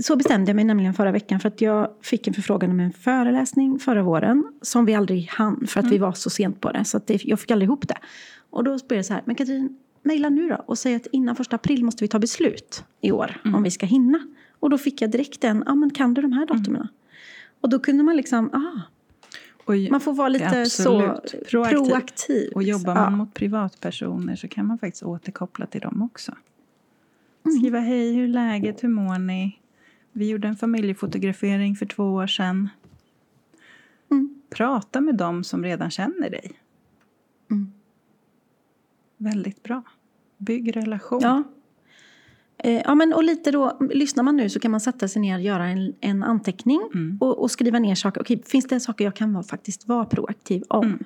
Så 0.00 0.16
bestämde 0.16 0.48
jag 0.50 0.56
mig 0.56 0.64
nämligen 0.64 0.94
förra 0.94 1.12
veckan 1.12 1.40
för 1.40 1.48
att 1.48 1.60
jag 1.60 1.88
fick 2.02 2.26
en 2.28 2.34
förfrågan 2.34 2.70
om 2.70 2.80
en 2.80 2.92
föreläsning 2.92 3.78
förra 3.78 4.02
våren 4.02 4.44
som 4.62 4.84
vi 4.84 4.94
aldrig 4.94 5.28
hann 5.30 5.66
för 5.66 5.80
att 5.80 5.90
vi 5.92 5.98
var 5.98 6.12
så 6.12 6.30
sent 6.30 6.60
på 6.60 6.70
det. 6.72 6.84
Så 6.84 6.96
att 6.96 7.06
det, 7.06 7.24
jag 7.24 7.40
fick 7.40 7.50
aldrig 7.50 7.66
ihop 7.66 7.88
det. 7.88 7.96
Och 8.50 8.64
då 8.64 8.70
började 8.70 8.94
jag 8.96 9.04
så 9.04 9.12
här, 9.12 9.22
men 9.24 9.34
Katrin, 9.34 9.76
mejla 10.02 10.28
nu 10.28 10.48
då 10.48 10.64
och 10.66 10.78
säg 10.78 10.94
att 10.94 11.06
innan 11.12 11.36
första 11.36 11.56
april 11.56 11.84
måste 11.84 12.04
vi 12.04 12.08
ta 12.08 12.18
beslut 12.18 12.84
i 13.00 13.12
år 13.12 13.40
om 13.44 13.62
vi 13.62 13.70
ska 13.70 13.86
hinna. 13.86 14.18
Och 14.64 14.70
då 14.70 14.78
fick 14.78 15.02
jag 15.02 15.10
direkt 15.10 15.44
en, 15.44 15.62
ja 15.66 15.74
men 15.74 15.90
kan 15.90 16.14
du 16.14 16.22
de 16.22 16.32
här 16.32 16.46
datumen? 16.46 16.88
Och 17.60 17.68
då 17.68 17.78
kunde 17.78 18.04
man 18.04 18.16
liksom, 18.16 18.50
ah, 18.52 18.80
Och, 19.64 19.74
man 19.90 20.00
får 20.00 20.12
vara 20.12 20.28
lite 20.28 20.60
Absolut. 20.62 20.72
så 20.72 21.00
Proaktiv. 21.50 21.76
proaktiv. 21.88 22.52
och 22.54 22.62
jobbar 22.62 22.94
Ja. 22.94 23.00
man 23.00 23.16
mot 23.18 23.34
privatpersoner 23.34 24.36
så 24.36 24.48
kan 24.48 24.66
man 24.66 24.78
faktiskt 24.78 25.02
återkoppla 25.02 25.66
till 25.66 25.80
dem 25.80 26.02
också. 26.02 26.32
Mm. 27.44 27.58
Skriva 27.58 27.78
hej, 27.78 28.12
hur 28.12 28.24
är 28.24 28.28
läget, 28.28 28.84
hur 28.84 28.88
mår 28.88 29.18
ni? 29.18 29.58
Vi 30.12 30.28
gjorde 30.28 30.48
en 30.48 30.56
familjefotografering 30.56 31.76
för 31.76 31.86
två 31.86 32.04
år 32.04 32.26
sedan. 32.26 32.68
Mm. 34.10 34.42
Prata 34.50 35.00
med 35.00 35.14
dem 35.14 35.44
som 35.44 35.64
redan 35.64 35.90
känner 35.90 36.30
dig. 36.30 36.52
Mm. 37.50 37.72
Väldigt 39.16 39.62
bra. 39.62 39.82
Bygg 40.38 40.76
relation. 40.76 41.20
Ja. 41.22 41.42
Eh, 42.58 42.82
ja, 42.84 42.94
men 42.94 43.12
och 43.12 43.24
lite 43.24 43.50
då, 43.50 43.78
lyssnar 43.90 44.22
man 44.24 44.36
nu 44.36 44.48
så 44.48 44.60
kan 44.60 44.70
man 44.70 44.80
sätta 44.80 45.08
sig 45.08 45.22
ner 45.22 45.34
och 45.36 45.42
göra 45.42 45.66
en, 45.66 45.94
en 46.00 46.22
anteckning 46.22 46.80
Mm. 46.94 47.18
och, 47.20 47.38
och 47.42 47.50
skriva 47.50 47.78
ner 47.78 47.94
saker. 47.94 48.20
Okej, 48.20 48.42
finns 48.46 48.64
det 48.64 48.80
saker 48.80 49.04
jag 49.04 49.16
kan 49.16 49.32
vara, 49.32 49.44
faktiskt 49.44 49.88
vara 49.88 50.04
proaktiv 50.04 50.62
om? 50.68 50.86
Mm. 50.86 51.04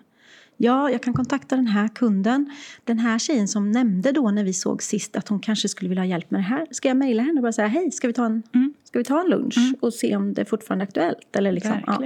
Ja, 0.60 0.90
jag 0.90 1.02
kan 1.02 1.14
kontakta 1.14 1.56
den 1.56 1.66
här 1.66 1.88
kunden. 1.88 2.50
Den 2.84 2.98
här 2.98 3.18
tjejen 3.18 3.48
som 3.48 3.70
nämnde 3.72 4.12
då 4.12 4.30
när 4.30 4.44
vi 4.44 4.52
såg 4.52 4.82
sist 4.82 5.16
att 5.16 5.28
hon 5.28 5.40
kanske 5.40 5.68
skulle 5.68 5.88
vilja 5.88 6.02
ha 6.02 6.08
hjälp 6.08 6.30
med 6.30 6.38
det 6.40 6.44
här. 6.44 6.66
Ska 6.70 6.88
jag 6.88 6.96
mejla 6.96 7.22
henne 7.22 7.38
och 7.38 7.42
bara 7.42 7.52
säga 7.52 7.68
hej, 7.68 7.90
ska 7.90 8.06
vi 8.06 8.12
ta 8.12 8.24
en, 8.26 8.42
Mm. 8.54 8.74
ska 8.84 8.98
vi 8.98 9.04
ta 9.04 9.20
en 9.20 9.26
lunch 9.30 9.56
och 9.80 9.94
se 9.94 10.16
om 10.16 10.34
det 10.34 10.40
är 10.40 10.44
fortfarande 10.44 10.82
är 10.82 10.86
aktuellt? 10.86 11.36
Eller 11.36 11.52
liksom, 11.52 11.72
ja. 11.86 11.98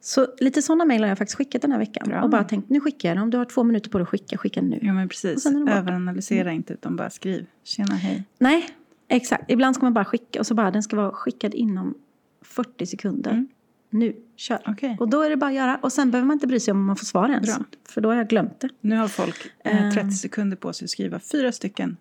Så 0.00 0.26
lite 0.38 0.62
sådana 0.62 0.84
mejl 0.84 1.02
har 1.02 1.08
jag 1.08 1.18
faktiskt 1.18 1.36
skickat 1.36 1.62
den 1.62 1.72
här 1.72 1.78
veckan. 1.78 2.08
Bra. 2.08 2.22
Och 2.22 2.30
bara 2.30 2.44
tänkt, 2.44 2.70
nu 2.70 2.80
skickar 2.80 3.08
jag 3.08 3.16
den. 3.16 3.22
Om 3.22 3.30
du 3.30 3.38
har 3.38 3.44
två 3.44 3.64
minuter 3.64 3.90
på 3.90 3.98
dig 3.98 4.02
att 4.02 4.08
skicka, 4.08 4.38
skicka 4.38 4.62
nu. 4.62 4.78
Ja, 4.82 4.92
men 4.92 5.08
precis. 5.08 5.46
Överanalysera 5.46 6.52
inte, 6.52 6.72
utan 6.72 6.96
bara 6.96 7.10
skriv. 7.10 7.46
Tjena, 7.64 7.94
hej. 7.94 8.24
Nej, 8.38 8.68
exakt. 9.08 9.50
Ibland 9.50 9.74
ska 9.76 9.84
man 9.86 9.94
bara 9.94 10.04
skicka 10.04 10.40
och 10.40 10.46
så 10.46 10.54
bara 10.54 10.70
den 10.70 10.82
ska 10.82 10.96
vara 10.96 11.12
skickad 11.12 11.54
inom 11.54 11.94
40 12.42 12.86
sekunder. 12.86 13.30
Mm. 13.30 13.48
Nu, 13.90 14.16
kör. 14.36 14.62
Okej. 14.66 14.96
Och 15.00 15.08
då 15.08 15.22
är 15.22 15.30
det 15.30 15.36
bara 15.36 15.50
att 15.50 15.56
göra. 15.56 15.76
Och 15.82 15.92
sen 15.92 16.10
behöver 16.10 16.26
man 16.26 16.34
inte 16.34 16.46
bry 16.46 16.60
sig 16.60 16.72
om 16.72 16.84
man 16.84 16.96
får 16.96 17.06
svar 17.06 17.28
ens. 17.28 17.56
Bra. 17.56 17.64
För 17.88 18.00
då 18.00 18.08
har 18.08 18.16
jag 18.16 18.28
glömt 18.28 18.60
det. 18.60 18.68
Nu 18.80 18.96
har 18.96 19.08
folk 19.08 19.52
eh, 19.64 19.86
Eh. 19.86 19.92
30 19.92 20.10
sekunder 20.10 20.56
på 20.56 20.72
sig 20.72 20.84
att 20.84 20.90
skriva 20.90 21.18
fyra 21.18 21.52
stycken 21.52 21.96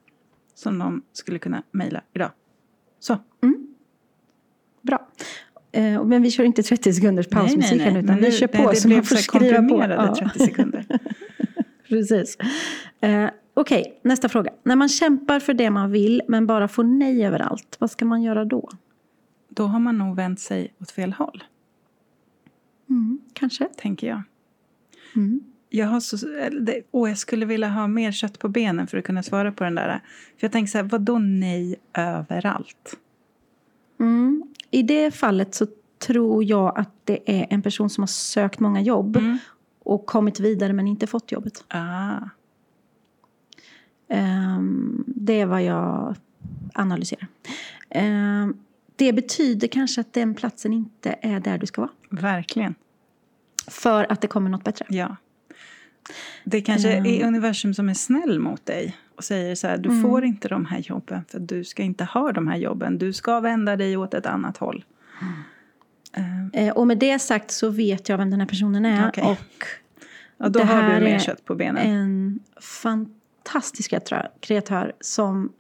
som 0.56 0.80
de 0.80 1.02
skulle 1.14 1.40
kunna 1.40 1.64
mejla 1.72 2.02
idag. 2.14 2.32
Så. 3.00 3.18
Bra. 4.82 5.08
Eh, 5.72 6.04
men 6.04 6.22
vi 6.22 6.32
kör 6.32 6.44
inte 6.44 6.64
30 6.64 6.94
sekunders 6.94 7.28
pausmusik 7.28 7.82
här 7.82 7.92
nu, 7.92 8.00
utan 8.00 8.06
Men 8.16 8.16
vi 8.24 8.30
nu- 8.30 8.32
kör 8.32 8.50
nej, 8.54 8.64
på 8.66 8.74
så 8.76 8.90
man 8.90 9.04
får 9.04 9.16
skriva 9.16 9.62
på. 9.70 9.84
Ja. 9.90 10.16
30 10.16 10.40
sekunder. 10.40 10.86
Precis. 11.90 12.38
Eh, 13.02 13.30
Okej, 13.54 14.00
nästa 14.04 14.30
fråga. 14.30 14.52
När 14.64 14.76
man 14.76 14.90
kämpar 14.90 15.40
för 15.40 15.54
det 15.54 15.70
man 15.70 15.92
vill 15.92 16.22
men 16.28 16.48
bara 16.48 16.68
får 16.68 16.84
nej 16.84 17.26
överallt, 17.26 17.76
vad 17.80 17.92
ska 17.92 18.06
man 18.06 18.22
göra 18.24 18.46
då? 18.46 18.70
Då 19.50 19.64
har 19.64 19.80
man 19.80 19.98
nog 19.98 20.16
vänt 20.16 20.40
sig 20.40 20.74
åt 20.82 20.92
fel 20.92 21.14
håll, 21.14 21.44
Mm, 22.90 23.20
kanske. 23.34 23.68
tänker 23.78 24.08
jag. 24.08 24.22
Mm. 25.16 25.40
Jag, 25.70 25.88
har 25.88 26.00
så, 26.00 26.18
det, 26.62 26.82
åh, 26.92 27.10
jag 27.10 27.18
skulle 27.18 27.46
vilja 27.46 27.70
ha 27.70 27.88
mer 27.88 28.12
kött 28.12 28.40
på 28.40 28.48
benen 28.48 28.88
för 28.88 28.98
att 28.98 29.04
kunna 29.06 29.24
svara 29.24 29.52
på 29.52 29.64
den 29.64 29.76
där. 29.76 29.88
För 30.38 30.46
jag 30.46 30.52
tänker 30.52 30.72
så 30.72 30.78
här, 30.78 30.86
vadå 30.86 31.20
nej 31.20 31.76
överallt? 31.94 32.98
Mm. 34.00 34.44
I 34.72 34.84
det 34.84 35.12
fallet 35.12 35.56
så 35.56 35.68
tror 36.08 36.44
jag 36.44 36.80
att 36.80 36.92
det 37.04 37.40
är 37.40 37.48
en 37.50 37.62
person 37.62 37.90
som 37.90 38.02
har 38.02 38.08
sökt 38.08 38.60
många 38.60 38.82
jobb 38.82 39.18
Mm. 39.18 39.38
och 39.80 40.06
kommit 40.06 40.40
vidare 40.40 40.74
men 40.74 40.88
inte 40.88 41.08
fått 41.08 41.32
jobbet. 41.32 41.64
Ah, 41.68 42.20
Ehm, 44.12 45.04
det 45.08 45.42
är 45.42 45.46
vad 45.46 45.64
jag 45.64 46.16
analyserar. 46.74 47.28
Ehm, 47.90 48.58
det 48.96 49.14
betyder 49.14 49.68
kanske 49.68 50.02
att 50.02 50.14
den 50.14 50.36
platsen 50.36 50.74
inte 50.74 51.16
är 51.22 51.40
där 51.40 51.58
du 51.58 51.66
ska 51.66 51.82
vara. 51.82 51.92
verkligen. 52.10 52.76
För 53.68 54.12
att 54.12 54.22
det 54.22 54.28
kommer 54.28 54.50
något 54.50 54.64
bättre. 54.64 54.86
Ja. 54.90 55.16
Det 56.46 56.62
kanske 56.62 56.92
Ehm. 56.94 57.06
är 57.06 57.28
universum 57.28 57.74
som 57.74 57.90
är 57.90 57.94
snäll 57.94 58.40
mot 58.40 58.66
dig 58.66 58.98
och 59.20 59.24
säger 59.26 59.56
så 59.56 59.68
här, 59.68 59.78
du 59.78 59.90
Mm. 59.90 60.02
får 60.02 60.24
inte 60.26 60.48
de 60.48 60.66
här 60.66 60.80
jobben 60.80 61.24
för 61.28 61.40
du 61.40 61.64
ska 61.64 61.84
inte 61.84 62.04
ha 62.04 62.32
de 62.32 62.48
här 62.48 62.58
jobben. 62.58 62.98
Du 62.98 63.14
ska 63.14 63.40
vända 63.40 63.76
dig 63.76 63.98
åt 63.98 64.14
ett 64.14 64.26
annat 64.26 64.58
håll. 64.58 64.86
Eh, 66.14 66.40
Eh, 66.68 66.74
och 66.74 66.88
med 66.88 66.98
det 66.98 67.20
sagt 67.20 67.52
så 67.52 67.70
vet 67.70 68.10
jag 68.10 68.18
vem 68.18 68.30
den 68.32 68.40
här 68.40 68.48
personen 68.48 68.86
är. 68.86 69.10
Okej. 69.10 69.24
Och 69.24 69.64
ja, 70.38 70.50
då 70.50 70.60
Det 70.60 70.66
har 70.66 70.82
här 70.82 71.00
du 71.00 71.06
mer 71.06 71.16
är 71.16 71.20
kött 71.20 71.46
på 71.46 71.56
benen. 71.56 71.88
en 71.88 72.40
fantastisk 72.62 73.90
kreatör, 73.90 74.30
kreatör 74.40 74.94
som 75.00 75.52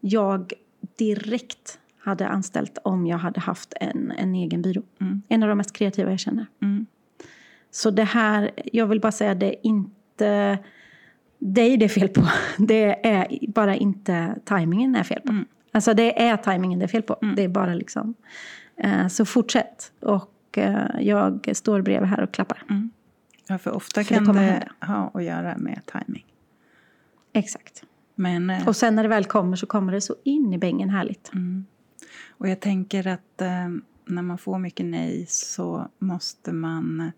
jag 0.00 0.52
direkt 0.98 1.78
hade 1.98 2.28
anställt 2.28 2.78
om 2.84 3.06
jag 3.06 3.18
hade 3.18 3.40
haft 3.40 3.72
en, 3.80 4.12
en 4.18 4.34
egen 4.34 4.62
byrå. 4.62 4.82
Mm. 5.00 5.22
En 5.28 5.42
av 5.42 5.48
de 5.48 5.58
mest 5.58 5.72
kreativa 5.72 6.10
jag 6.10 6.20
känner. 6.20 6.46
Mm. 6.62 6.86
Så 7.70 7.90
det 7.90 8.04
här, 8.04 8.50
jag 8.72 8.86
vill 8.86 9.00
bara 9.00 9.12
säga 9.12 9.34
det 9.34 9.46
är 9.56 9.66
inte 9.66 10.58
dig 11.54 11.76
det 11.76 11.84
är 11.84 11.88
fel 11.88 12.08
på. 12.08 12.28
Det 12.58 13.06
är 13.08 13.46
bara 13.48 13.74
inte 13.76 14.34
tajmingen 14.44 14.92
det 14.92 14.98
är 14.98 15.02
fel 15.04 15.20
på. 15.20 15.32
Mm. 15.32 15.44
Alltså 15.72 15.94
det 15.94 16.22
är 16.22 16.36
tajmingen 16.36 16.78
det 16.78 16.84
är 16.84 16.88
fel 16.88 17.02
på. 17.02 17.16
Mm. 17.22 17.34
Det 17.34 17.42
är 17.42 17.48
bara 17.48 17.74
liksom. 17.74 18.14
Eh, 18.76 19.08
så 19.08 19.24
fortsätt. 19.24 19.92
Och 20.00 20.58
eh, 20.58 21.00
jag 21.00 21.50
står 21.54 21.82
bredvid 21.82 22.08
här 22.08 22.20
och 22.22 22.32
klappar. 22.32 22.62
Ja, 23.48 23.58
för 23.58 23.70
ofta 23.72 24.04
För 24.04 24.14
det 24.14 24.24
kan 24.24 24.34
det, 24.34 24.40
hända. 24.40 24.68
ha 24.80 25.10
att 25.14 25.24
göra 25.24 25.56
med 25.58 25.80
timing. 25.86 26.24
Exakt. 27.32 27.82
Men, 28.14 28.50
eh, 28.50 28.68
Och 28.68 28.76
sen 28.76 28.94
när 28.96 29.02
det 29.02 29.08
väl 29.08 29.24
kommer 29.24 29.56
så 29.56 29.66
kommer 29.66 29.92
det 29.92 30.00
så 30.00 30.16
in 30.24 30.52
i 30.52 30.58
bängen 30.58 30.90
härligt. 30.90 31.30
mm. 31.34 31.66
och 32.30 32.48
jag 32.48 32.60
tänker 32.60 33.06
att 33.06 33.40
eh, 33.40 33.68
när 34.04 34.22
man 34.22 34.38
får 34.38 34.58
mycket 34.58 34.86
nej 34.86 35.26
så 35.28 35.88
måste 35.98 36.52
man 36.52 37.12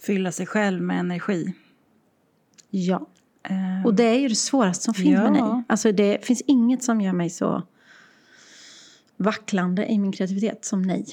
fylla 0.00 0.32
sig 0.32 0.46
själv 0.46 0.82
med 0.82 1.00
energi. 1.00 1.54
Ja. 2.70 3.06
Eh, 3.42 3.86
Och 3.86 3.94
det 3.94 4.04
är 4.04 4.18
ju 4.18 4.28
det 4.28 4.34
svåraste 4.34 4.84
som 4.84 4.94
finns 4.94 5.06
med 5.18 5.36
Ja. 5.36 5.54
nej. 5.54 5.62
Alltså 5.68 5.92
det 5.92 6.24
finns 6.26 6.42
inget 6.46 6.82
som 6.82 7.00
gör 7.00 7.12
mig 7.12 7.30
så 7.30 7.62
vacklande 9.16 9.86
i 9.92 9.98
min 9.98 10.12
kreativitet 10.12 10.64
som 10.64 10.82
nej. 10.82 11.06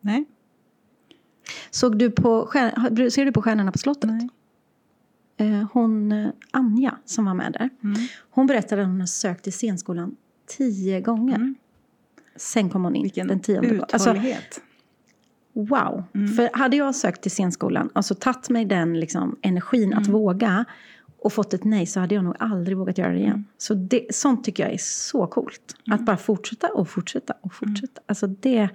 nej? 0.00 0.24
Såg 1.70 1.98
du 1.98 2.10
på, 2.10 2.50
ser 3.10 3.24
du 3.24 3.32
på 3.32 3.42
Stjärnorna 3.42 3.72
på 3.72 3.78
slottet? 3.78 4.10
Nej. 4.10 4.28
Eh, 5.36 5.66
Hon, 5.72 6.12
eh, 6.12 6.28
Anja, 6.50 6.98
som 7.04 7.24
var 7.24 7.34
med 7.34 7.52
där, 7.52 7.70
Mm. 7.82 7.96
hon 8.30 8.46
berättade 8.46 8.82
att 8.82 8.88
hon 8.88 9.00
har 9.00 9.06
sökt 9.06 9.44
till 9.44 9.52
scenskolan 9.52 10.16
tio 10.46 11.00
gånger. 11.00 11.34
Mm. 11.36 11.54
Sen 12.36 12.70
kom 12.70 12.84
hon 12.84 12.96
in 12.96 13.02
Vilken 13.02 13.26
den 13.28 13.40
tionde. 13.40 13.86
Alltså, 13.92 14.10
uthållighet. 14.10 14.60
Wow! 15.56 16.04
Mm. 16.14 16.28
För 16.28 16.50
hade 16.52 16.76
jag 16.76 16.94
sökt 16.94 17.22
till 17.22 17.30
scenskolan, 17.30 17.90
alltså 17.92 18.14
tagit 18.14 18.50
mig 18.50 18.64
den 18.64 19.00
liksom, 19.00 19.36
energin 19.42 19.92
att 19.94 20.06
Mm. 20.06 20.12
våga 20.12 20.64
och 21.18 21.32
fått 21.32 21.54
ett 21.54 21.64
nej 21.64 21.86
så 21.86 22.00
hade 22.00 22.14
jag 22.14 22.24
nog 22.24 22.34
aldrig 22.38 22.76
vågat 22.76 22.98
göra 22.98 23.12
det 23.12 23.18
igen. 23.18 23.30
Mm. 23.32 23.44
Så 23.58 23.74
det, 23.74 24.14
sånt 24.14 24.44
tycker 24.44 24.62
jag 24.62 24.72
är 24.72 24.78
så 24.80 25.26
coolt. 25.26 25.76
Att 25.90 26.00
bara 26.06 26.16
fortsätta 26.16 26.68
och 26.68 26.88
fortsätta 26.88 27.34
och 27.40 27.52
fortsätta. 27.54 28.00
Alltså 28.06 28.26
det... 28.26 28.68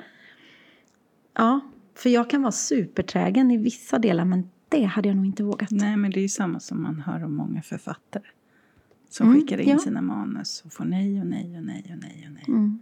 Ja, 1.38 1.60
för 1.96 2.10
jag 2.10 2.30
kan 2.30 2.42
vara 2.42 2.52
superträgen 2.52 3.52
i 3.52 3.58
vissa 3.58 4.00
delar 4.00 4.26
men 4.26 4.50
det 4.70 4.84
hade 4.84 5.08
jag 5.08 5.16
nog 5.16 5.26
inte 5.26 5.44
vågat. 5.44 5.72
Nej, 5.72 5.98
men 5.98 6.12
det 6.12 6.20
är 6.20 6.22
ju 6.22 6.30
samma 6.30 6.60
som 6.60 6.84
man 6.84 7.00
hör 7.00 7.24
om 7.24 7.36
många 7.36 7.62
författare. 7.62 8.24
Som 9.10 9.28
Mm, 9.28 9.42
skickar 9.42 9.58
in 9.62 9.70
ja. 9.70 9.80
sina 9.80 10.02
manus 10.02 10.62
och 10.66 10.74
får 10.74 10.86
nej 10.86 11.20
och 11.22 11.28
nej 11.28 11.58
och 11.58 11.64
nej 11.64 11.86
och 11.94 11.98
nej 12.02 12.26
och 12.28 12.34
nej. 12.34 12.44
Mm. 12.48 12.80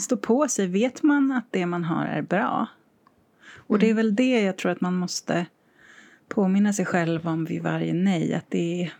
Stå 0.00 0.16
på 0.16 0.48
sig. 0.48 0.66
Vet 0.66 1.02
man 1.02 1.32
att 1.32 1.46
det 1.50 1.66
man 1.66 1.84
har 1.84 2.04
är 2.06 2.22
bra? 2.22 2.66
Och 3.54 3.78
det 3.78 3.90
är 3.90 3.94
väl 3.94 4.14
det 4.14 4.42
jag 4.42 4.56
tror 4.56 4.72
att 4.72 4.80
man 4.80 4.94
måste 4.94 5.46
påminna 6.28 6.72
sig 6.72 6.84
själv 6.84 7.28
om 7.28 7.44
vid 7.44 7.62
varje 7.62 7.92
nej. 7.92 8.34
Att 8.34 8.50
det 8.50 8.90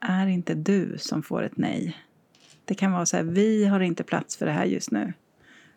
är 0.00 0.26
inte 0.26 0.54
du 0.54 0.94
som 0.98 1.22
får 1.22 1.42
ett 1.42 1.56
nej. 1.56 1.96
Det 2.64 2.74
kan 2.74 2.92
vara 2.92 3.06
så 3.06 3.16
här, 3.16 3.24
vi 3.24 3.64
har 3.64 3.80
inte 3.80 4.04
plats 4.04 4.36
för 4.36 4.46
det 4.46 4.52
här 4.52 4.64
just 4.64 4.90
nu. 4.90 5.12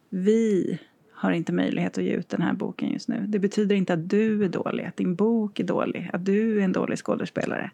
Vi 0.09 0.79
har 1.13 1.31
inte 1.31 1.53
möjlighet 1.53 1.97
att 1.97 2.03
ge 2.03 2.11
ut 2.11 2.29
den 2.29 2.41
här 2.41 2.53
boken 2.53 2.91
just 2.91 3.07
nu. 3.07 3.25
Det 3.27 3.39
betyder 3.39 3.75
inte 3.75 3.93
att 3.93 4.09
du 4.09 4.43
är 4.43 4.49
dålig, 4.49 4.85
att 4.85 4.97
din 4.97 5.15
bok 5.15 5.59
är 5.59 5.63
dålig, 5.63 6.09
att 6.13 6.25
du 6.25 6.59
är 6.59 6.63
en 6.63 6.71
dålig 6.71 6.97
skådespelare. 6.97 7.71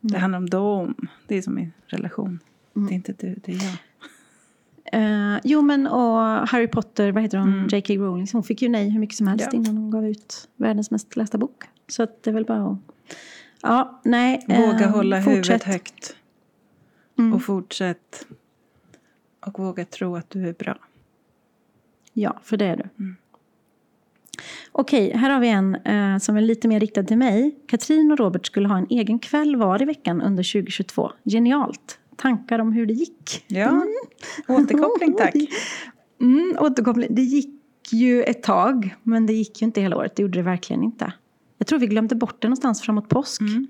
Det 0.00 0.18
handlar 0.18 0.38
om 0.38 0.50
dem. 0.50 1.08
Det 1.26 1.36
är 1.36 1.42
som 1.42 1.58
i 1.58 1.70
relation. 1.86 2.38
Det 2.74 2.92
är 2.92 2.94
inte 2.94 3.12
du, 3.12 3.34
det 3.44 3.52
är 3.52 3.64
jag. 3.64 3.76
Eh, 4.92 5.38
jo, 5.44 5.62
men 5.62 5.86
och 5.86 6.18
Harry 6.48 6.66
Potter, 6.66 7.12
vad 7.12 7.22
heter 7.22 7.38
hon, 7.38 7.48
Mm. 7.52 7.68
J.K. 7.72 7.94
Rowling, 7.94 8.26
hon 8.32 8.42
fick 8.42 8.62
ju 8.62 8.68
nej 8.68 8.90
hur 8.90 9.00
mycket 9.00 9.16
som 9.16 9.26
helst 9.26 9.48
Ja. 9.52 9.56
innan 9.58 9.76
hon 9.76 9.90
gav 9.90 10.06
ut 10.06 10.48
världens 10.56 10.90
mest 10.90 11.16
lästa 11.16 11.38
bok. 11.38 11.64
Så 11.88 12.06
det 12.20 12.30
är 12.30 12.34
väl 12.34 12.44
bara 12.44 12.66
att... 12.70 12.78
Ja, 13.62 14.00
nej. 14.04 14.44
Våga 14.48 14.84
eh, 14.84 14.90
hålla 14.90 15.16
huvudet 15.16 15.36
fortsätt. 15.36 15.62
högt. 15.62 16.16
Mm. 17.18 17.34
Och 17.34 17.42
fortsätt. 17.42 18.26
Och 19.46 19.58
våga 19.58 19.84
tro 19.84 20.16
att 20.16 20.30
du 20.30 20.48
är 20.48 20.52
bra. 20.52 20.78
Ja, 22.12 22.40
för 22.42 22.56
det 22.56 22.64
är 22.66 22.76
du. 22.76 22.84
Mm. 23.04 23.16
Okej, 24.72 25.12
här 25.16 25.30
har 25.30 25.40
vi 25.40 25.48
en 25.48 25.74
eh, 25.74 26.18
som 26.18 26.36
är 26.36 26.40
lite 26.40 26.68
mer 26.68 26.80
riktad 26.80 27.02
till 27.04 27.18
mig. 27.18 27.56
Katrin 27.66 28.12
och 28.12 28.18
Robert 28.18 28.46
skulle 28.46 28.68
ha 28.68 28.78
en 28.78 28.86
egen 28.90 29.18
kväll 29.18 29.56
var 29.56 29.82
i 29.82 29.84
veckan 29.84 30.22
under 30.22 30.52
2022. 30.52 31.12
Genialt. 31.24 31.98
Tankar 32.22 32.58
om 32.58 32.72
hur 32.72 32.86
det 32.86 32.92
gick? 32.92 33.44
Ja, 33.46 33.86
återkoppling 34.48 35.14
tack. 35.14 35.34
Mm, 36.20 36.56
återkoppling. 36.60 37.14
Det 37.14 37.22
gick 37.22 37.92
ju 37.92 38.22
ett 38.22 38.42
tag, 38.42 38.96
men 39.02 39.26
det 39.26 39.32
gick 39.32 39.62
ju 39.62 39.64
inte 39.64 39.80
hela 39.80 39.96
året. 39.96 40.16
Det 40.16 40.22
gjorde 40.22 40.38
det 40.38 40.42
verkligen 40.42 40.82
inte. 40.82 41.12
Jag 41.58 41.66
tror 41.66 41.78
vi 41.78 41.86
glömde 41.86 42.14
bort 42.14 42.42
det 42.42 42.48
någonstans 42.48 42.82
framåt 42.82 43.08
påsk. 43.08 43.40
Mm. 43.40 43.66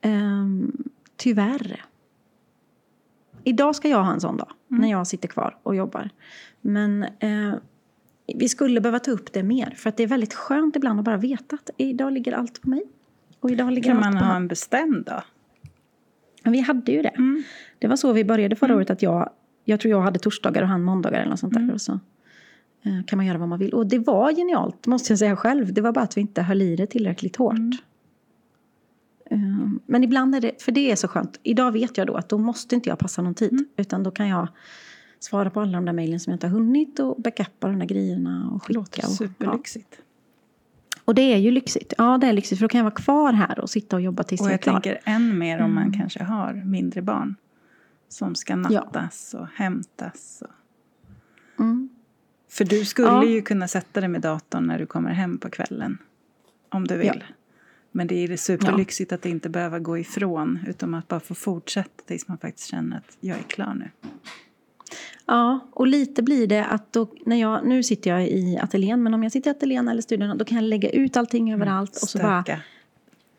Ehm, 0.00 0.72
tyvärr. 1.16 1.84
Idag 3.44 3.76
ska 3.76 3.88
jag 3.88 4.04
ha 4.04 4.12
en 4.12 4.20
sån 4.20 4.36
dag, 4.36 4.48
när 4.68 4.90
jag 4.90 5.06
sitter 5.06 5.28
kvar 5.28 5.58
och 5.62 5.76
jobbar. 5.76 6.10
Men 6.60 7.02
eh, 7.02 7.54
vi 8.34 8.48
skulle 8.48 8.80
behöva 8.80 8.98
ta 8.98 9.10
upp 9.10 9.32
det 9.32 9.42
mer, 9.42 9.74
för 9.76 9.88
att 9.88 9.96
det 9.96 10.02
är 10.02 10.06
väldigt 10.06 10.34
skönt 10.34 10.76
ibland 10.76 10.98
att 10.98 11.04
bara 11.04 11.16
veta 11.16 11.56
att 11.56 11.70
idag 11.76 12.12
ligger 12.12 12.32
allt 12.32 12.62
på 12.62 12.68
mig. 12.68 12.82
Och 13.40 13.50
idag 13.50 13.72
ligger 13.72 13.88
Kan 13.88 13.96
allt 13.96 14.14
man 14.14 14.18
på 14.18 14.24
ha 14.24 14.36
en 14.36 14.48
bestämd 14.48 15.04
dag? 15.04 15.22
Men 16.44 16.52
vi 16.52 16.60
hade 16.60 16.92
ju 16.92 17.02
det. 17.02 17.08
Mm. 17.08 17.42
Det 17.78 17.86
var 17.86 17.96
så 17.96 18.12
vi 18.12 18.24
började 18.24 18.56
förra 18.56 18.76
året, 18.76 18.90
att 18.90 19.02
jag, 19.02 19.30
jag 19.64 19.80
tror 19.80 19.90
jag 19.90 20.00
hade 20.00 20.18
torsdagar 20.18 20.62
och 20.62 20.68
han 20.68 20.82
måndagar 20.82 21.20
eller 21.20 21.30
något 21.30 21.40
sånt 21.40 21.54
där. 21.54 21.72
Och 21.72 21.80
så 21.80 21.92
eh, 22.84 23.04
kan 23.06 23.16
man 23.16 23.26
göra 23.26 23.38
vad 23.38 23.48
man 23.48 23.58
vill. 23.58 23.74
Och 23.74 23.86
det 23.86 23.98
var 23.98 24.32
genialt, 24.32 24.86
måste 24.86 25.12
jag 25.12 25.18
säga 25.18 25.36
själv. 25.36 25.72
Det 25.72 25.80
var 25.80 25.92
bara 25.92 26.04
att 26.04 26.16
vi 26.16 26.20
inte 26.20 26.42
höll 26.42 26.62
i 26.62 26.76
det 26.76 26.86
tillräckligt 26.86 27.36
hårt. 27.36 27.58
Eh, 29.30 29.38
Men 29.86 30.04
ibland 30.04 30.34
är 30.34 30.40
det, 30.40 30.62
för 30.62 30.72
det 30.72 30.90
är 30.90 30.96
så 30.96 31.08
skönt. 31.08 31.40
Idag 31.42 31.72
vet 31.72 31.98
jag 31.98 32.06
då 32.06 32.14
att 32.14 32.28
då 32.28 32.38
måste 32.38 32.74
inte 32.74 32.88
jag 32.88 32.98
passa 32.98 33.22
någon 33.22 33.34
tid. 33.34 33.64
Utan 33.76 34.02
då 34.02 34.10
kan 34.10 34.28
jag 34.28 34.48
svara 35.20 35.50
på 35.50 35.60
alla 35.60 35.72
de 35.72 35.84
där 35.84 35.92
mejlen 35.92 36.20
som 36.20 36.30
jag 36.30 36.36
inte 36.36 36.46
har 36.46 36.54
hunnit 36.54 36.98
och 37.00 37.16
backuppa 37.22 37.66
de 37.68 37.78
där 37.78 37.86
grejerna 37.86 38.50
och 38.52 38.58
Det 38.58 38.60
skicka. 38.60 38.80
låter 38.80 39.24
och, 39.24 39.30
ja. 39.38 39.52
Och 41.04 41.14
det 41.14 41.22
är 41.22 41.36
ju 41.36 41.50
lyxigt. 41.50 41.92
Ja, 41.98 42.18
det 42.18 42.26
är 42.26 42.32
lyxigt 42.32 42.58
för 42.58 42.64
då 42.64 42.68
kan 42.68 42.78
jag 42.78 42.84
vara 42.84 42.94
kvar 42.94 43.32
här 43.32 43.58
och 43.60 43.70
sitta 43.70 43.96
och 43.96 44.02
jobba 44.02 44.22
tills 44.22 44.40
Och 44.40 44.46
jag 44.46 44.50
är 44.50 44.54
jag 44.54 44.60
klar. 44.62 44.72
tänker 44.80 45.00
än 45.04 45.38
mer 45.38 45.58
om 45.58 45.64
Mm. 45.70 45.74
man 45.74 45.92
kanske 45.98 46.22
har 46.24 46.52
mindre 46.54 47.02
barn. 47.02 47.34
Som 48.08 48.34
ska 48.34 48.56
nattas 48.56 49.34
och 49.34 49.46
hämtas. 49.54 50.42
Och... 50.46 51.60
Mm. 51.64 51.88
För 52.50 52.64
du 52.64 52.84
skulle 52.84 53.08
Ja. 53.08 53.24
ju 53.24 53.42
kunna 53.42 53.68
sätta 53.68 54.00
dig 54.00 54.08
med 54.08 54.20
datorn 54.20 54.66
när 54.66 54.78
du 54.78 54.86
kommer 54.86 55.10
hem 55.10 55.38
på 55.38 55.50
kvällen. 55.50 55.98
Om 56.68 56.86
du 56.86 56.96
vill. 56.96 57.06
Ja. 57.28 57.34
Men 57.92 58.06
det 58.06 58.14
är 58.24 58.36
superlyxigt 58.36 59.12
att 59.12 59.26
inte 59.26 59.48
behöva 59.48 59.78
gå 59.78 59.98
ifrån. 59.98 60.58
Utan 60.66 60.94
att 60.94 61.08
bara 61.08 61.20
få 61.20 61.34
fortsätta 61.34 62.02
tills 62.06 62.28
man 62.28 62.38
faktiskt 62.38 62.68
känner 62.70 62.96
att 62.96 63.16
jag 63.20 63.38
är 63.38 63.42
klar 63.42 63.74
nu. 63.74 63.90
Ja, 65.26 65.60
och 65.72 65.86
lite 65.86 66.22
blir 66.22 66.46
det 66.46 66.64
att 66.64 66.92
då, 66.92 67.08
när 67.26 67.36
jag, 67.36 67.66
nu 67.66 67.82
sitter 67.82 68.10
jag 68.10 68.28
i 68.28 68.58
ateljén, 68.62 69.02
men 69.02 69.14
om 69.14 69.22
jag 69.22 69.32
sitter 69.32 69.50
i 69.50 69.54
ateljén 69.54 69.88
eller 69.88 70.02
studion, 70.02 70.38
då 70.38 70.44
kan 70.44 70.56
jag 70.56 70.64
lägga 70.64 70.90
ut 70.90 71.16
allting 71.16 71.52
överallt 71.52 72.02
och 72.02 72.08
så 72.08 72.18
bara, 72.18 72.44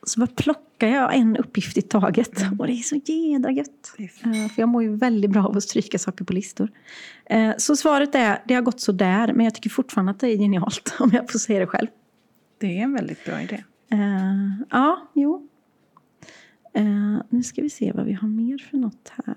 så 0.04 0.20
bara 0.20 0.28
plockar 0.28 0.88
jag 0.88 1.16
en 1.16 1.38
uppgift 1.38 1.78
i 1.78 1.82
taget. 1.82 2.42
Och 2.60 2.68
det 2.68 2.74
är 2.74 2.78
så 2.78 2.96
jädra 3.06 3.52
gött. 3.52 3.96
Eh, 3.98 4.08
för 4.50 4.62
jag 4.62 4.70
mår 4.70 4.84
ju 4.84 4.96
väldigt 4.96 5.32
bra 5.32 5.46
av 5.48 5.58
att 5.58 5.64
stryka 5.64 6.00
saker 6.00 6.26
på 6.26 6.34
listor. 6.34 6.72
Eh, 7.26 7.54
så 7.58 7.76
svaret 7.76 8.16
är, 8.16 8.42
det 8.48 8.54
har 8.54 8.62
gått 8.62 8.80
så 8.80 8.92
där, 8.92 9.34
men 9.34 9.44
jag 9.44 9.56
tycker 9.56 9.70
fortfarande 9.70 10.12
att 10.12 10.20
det 10.20 10.28
är 10.28 10.38
genialt, 10.38 10.96
om 11.00 11.12
jag 11.14 11.32
får 11.32 11.40
säga 11.40 11.60
det 11.60 11.68
själv. 11.68 11.88
Det 12.58 12.80
är 12.80 12.84
en 12.84 12.94
väldigt 12.94 13.26
bra 13.26 13.42
idé. 13.42 13.64
Eh, 13.92 14.00
ja, 14.70 15.10
jo. 15.14 15.50
Nu 17.30 17.44
ska 17.44 17.62
vi 17.62 17.70
se 17.70 17.92
vad 17.92 18.06
vi 18.06 18.14
har 18.14 18.28
mer 18.28 18.58
för 18.58 18.78
något 18.78 19.12
här. 19.26 19.36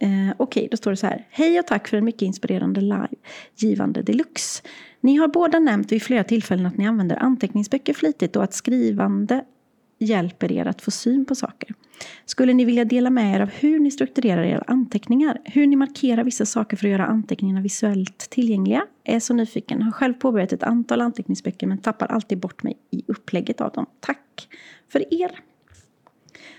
Eh, 0.00 0.34
Okej, 0.36 0.68
då 0.70 0.76
står 0.76 0.90
det 0.90 0.96
så 0.96 1.06
här. 1.06 1.26
Hej 1.30 1.58
och 1.58 1.66
tack 1.66 1.88
för 1.88 1.96
en 1.96 2.04
mycket 2.04 2.22
inspirerande 2.22 2.80
live. 2.80 3.08
Givande 3.56 4.02
deluxe. 4.02 4.62
Ni 5.00 5.16
har 5.16 5.28
båda 5.28 5.58
nämnt 5.58 5.92
vid 5.92 6.02
flera 6.02 6.24
tillfällen 6.24 6.66
att 6.66 6.76
ni 6.76 6.86
använder 6.86 7.16
anteckningsböcker 7.16 7.94
flitigt 7.94 8.36
och 8.36 8.44
att 8.44 8.54
skrivande 8.54 9.44
hjälper 9.98 10.52
er 10.52 10.66
att 10.66 10.82
få 10.82 10.90
syn 10.90 11.24
på 11.24 11.34
saker. 11.34 11.74
Skulle 12.24 12.52
ni 12.52 12.64
vilja 12.64 12.84
dela 12.84 13.10
med 13.10 13.36
er 13.36 13.40
av 13.40 13.48
hur 13.48 13.78
ni 13.78 13.90
strukturerar 13.90 14.44
era 14.44 14.64
anteckningar? 14.66 15.38
Hur 15.44 15.66
ni 15.66 15.76
markerar 15.76 16.24
vissa 16.24 16.46
saker 16.46 16.76
för 16.76 16.86
att 16.86 16.90
göra 16.90 17.06
anteckningarna 17.06 17.60
visuellt 17.60 18.18
tillgängliga? 18.18 18.86
Är 19.04 19.20
så 19.20 19.34
nyfiken. 19.34 19.82
Har 19.82 19.92
själv 19.92 20.14
påbörjat 20.14 20.52
ett 20.52 20.62
antal 20.62 21.00
anteckningsböcker 21.00 21.66
men 21.66 21.78
tappar 21.78 22.06
alltid 22.06 22.38
bort 22.38 22.62
mig 22.62 22.76
i 22.90 23.02
upplägget 23.06 23.60
av 23.60 23.72
dem. 23.72 23.86
Tack 24.00 24.48
för 24.88 25.14
er! 25.14 25.40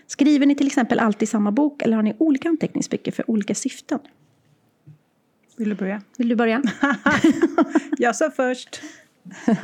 Skriver 0.07 0.45
ni 0.45 0.55
till 0.55 0.67
exempel 0.67 0.99
alltid 0.99 1.23
i 1.23 1.27
samma 1.27 1.51
bok 1.51 1.81
eller 1.81 1.95
har 1.95 2.03
ni 2.03 2.15
olika 2.17 2.49
anteckningsböcker 2.49 3.11
för 3.11 3.31
olika 3.31 3.55
syften? 3.55 3.99
Vill 5.57 5.69
du 5.69 5.75
börja? 5.75 6.01
Vill 6.17 6.29
du 6.29 6.35
börja? 6.35 6.61
Jag 7.97 8.15
sa 8.15 8.31
först. 8.31 8.81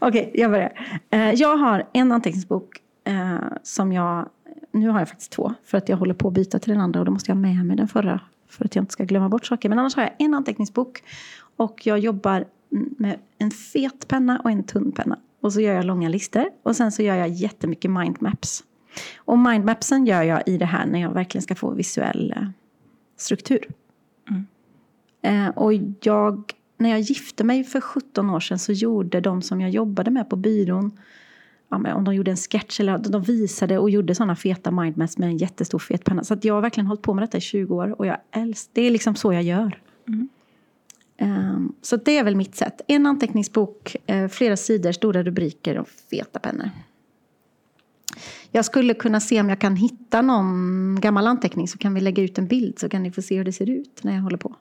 Okej, 0.00 0.30
jag 0.34 0.50
börjar. 0.50 1.00
Eh, 1.10 1.30
Jag 1.32 1.56
har 1.56 1.86
en 1.92 2.12
anteckningsbok 2.12 2.80
eh, 3.04 3.38
som 3.62 3.92
jag... 3.92 4.28
Nu 4.72 4.88
har 4.88 4.98
jag 4.98 5.08
faktiskt 5.08 5.32
två, 5.32 5.54
för 5.64 5.78
att 5.78 5.88
jag 5.88 5.96
håller 5.96 6.14
på 6.14 6.28
att 6.28 6.34
byta 6.34 6.58
till 6.58 6.72
den 6.72 6.80
andra 6.80 7.00
och 7.00 7.06
då 7.06 7.12
måste 7.12 7.30
jag 7.30 7.36
ha 7.36 7.40
med 7.42 7.66
mig 7.66 7.76
den 7.76 7.88
förra 7.88 8.20
för 8.48 8.64
att 8.64 8.74
jag 8.76 8.82
inte 8.82 8.92
ska 8.92 9.04
glömma 9.04 9.28
bort 9.28 9.46
saker. 9.46 9.68
Men 9.68 9.78
annars 9.78 9.96
har 9.96 10.02
jag 10.02 10.12
en 10.18 10.34
anteckningsbok 10.34 11.02
och 11.56 11.86
jag 11.86 11.98
jobbar 11.98 12.44
med 12.98 13.18
en 13.38 13.50
fet 13.50 14.08
penna 14.08 14.40
och 14.44 14.50
en 14.50 14.64
tunn 14.64 14.92
penna. 14.92 15.18
Och 15.40 15.52
så 15.52 15.60
gör 15.60 15.74
jag 15.74 15.84
långa 15.84 16.08
listor 16.08 16.44
och 16.62 16.76
sen 16.76 16.92
så 16.92 17.02
gör 17.02 17.14
jag 17.16 17.28
jättemycket 17.28 17.90
mindmaps. 17.90 18.64
Och 19.16 19.38
mindmapsen 19.38 20.06
gör 20.06 20.22
jag 20.22 20.42
i 20.46 20.58
det 20.58 20.66
här 20.66 20.86
när 20.86 21.00
jag 21.00 21.10
verkligen 21.10 21.42
ska 21.42 21.54
få 21.54 21.70
visuell 21.70 22.34
eh, 22.36 22.46
struktur. 23.16 23.68
Eh, 25.22 25.48
och 25.48 25.72
jag, 26.02 26.52
när 26.78 26.90
jag 26.90 27.00
gifte 27.00 27.44
mig 27.44 27.64
för 27.64 27.80
17 27.80 28.30
år 28.30 28.40
sedan 28.40 28.58
så 28.58 28.72
gjorde 28.72 29.20
de 29.20 29.42
som 29.42 29.60
jag 29.60 29.70
jobbade 29.70 30.10
med 30.10 30.30
på 30.30 30.36
byrån, 30.36 30.98
ja, 31.68 31.94
om 31.94 32.04
de 32.04 32.14
gjorde 32.14 32.30
en 32.30 32.36
sketch 32.36 32.80
eller 32.80 32.98
de 32.98 33.22
visade 33.22 33.78
och 33.78 33.90
gjorde 33.90 34.14
sådana 34.14 34.36
feta 34.36 34.70
mindmaps 34.70 35.18
med 35.18 35.28
en 35.28 35.36
jättestor 35.36 35.78
fet 35.78 36.04
penna. 36.04 36.24
Så 36.24 36.36
jag 36.42 36.54
har 36.54 36.60
verkligen 36.60 36.86
hållit 36.86 37.02
på 37.02 37.14
med 37.14 37.22
detta 37.22 37.38
i 37.38 37.40
20 37.40 37.74
år 37.74 38.00
och 38.00 38.06
jag 38.06 38.16
älskar, 38.30 38.70
det 38.74 38.82
är 38.82 38.90
liksom 38.90 39.14
så 39.14 39.32
jag 39.32 39.42
gör. 39.42 39.80
Ehm, 41.16 41.72
så 41.82 41.96
det 41.96 42.18
är 42.18 42.24
väl 42.24 42.36
mitt 42.36 42.54
sätt. 42.54 42.80
En 42.86 43.06
anteckningsbok, 43.06 43.96
eh, 44.06 44.28
flera 44.28 44.56
sidor, 44.56 44.92
stora 44.92 45.22
rubriker 45.22 45.78
och 45.78 45.88
feta 45.88 46.38
pennor. 46.38 46.70
Jag 48.50 48.64
skulle 48.64 48.94
kunna 48.94 49.20
se 49.20 49.40
om 49.40 49.48
jag 49.48 49.58
kan 49.58 49.76
hitta 49.76 50.22
någon 50.22 51.00
gammal 51.00 51.26
anteckning 51.26 51.68
så 51.68 51.78
kan 51.78 51.94
vi 51.94 52.00
lägga 52.00 52.22
ut 52.22 52.38
en 52.38 52.46
bild 52.46 52.78
så 52.78 52.88
kan 52.88 53.02
ni 53.02 53.12
få 53.12 53.22
se 53.22 53.36
hur 53.36 53.44
det 53.44 53.52
ser 53.52 53.70
ut 53.70 54.04
när 54.04 54.14
jag 54.14 54.22
håller 54.22 54.36
på. 54.36 54.56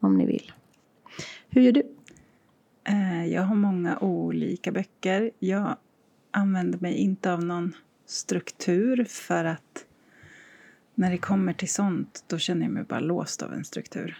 Om 0.00 0.18
ni 0.18 0.26
vill. 0.26 0.52
Hur 1.48 1.62
gör 1.62 1.72
du? 1.72 1.82
Eh, 2.84 3.26
Jag 3.26 3.42
har 3.42 3.54
många 3.54 3.98
olika 3.98 4.72
böcker. 4.72 5.30
Jag 5.38 5.76
använder 6.30 6.78
mig 6.78 6.94
inte 6.94 7.32
av 7.32 7.44
någon 7.44 7.72
struktur 8.06 9.04
för 9.04 9.44
att 9.44 9.84
när 10.94 11.10
det 11.10 11.18
kommer 11.18 11.52
till 11.52 11.68
sånt 11.72 12.24
då 12.26 12.38
känner 12.38 12.62
jag 12.62 12.72
mig 12.72 12.84
bara 12.84 13.00
låst 13.00 13.42
av 13.42 13.52
en 13.52 13.64
struktur. 13.64 14.18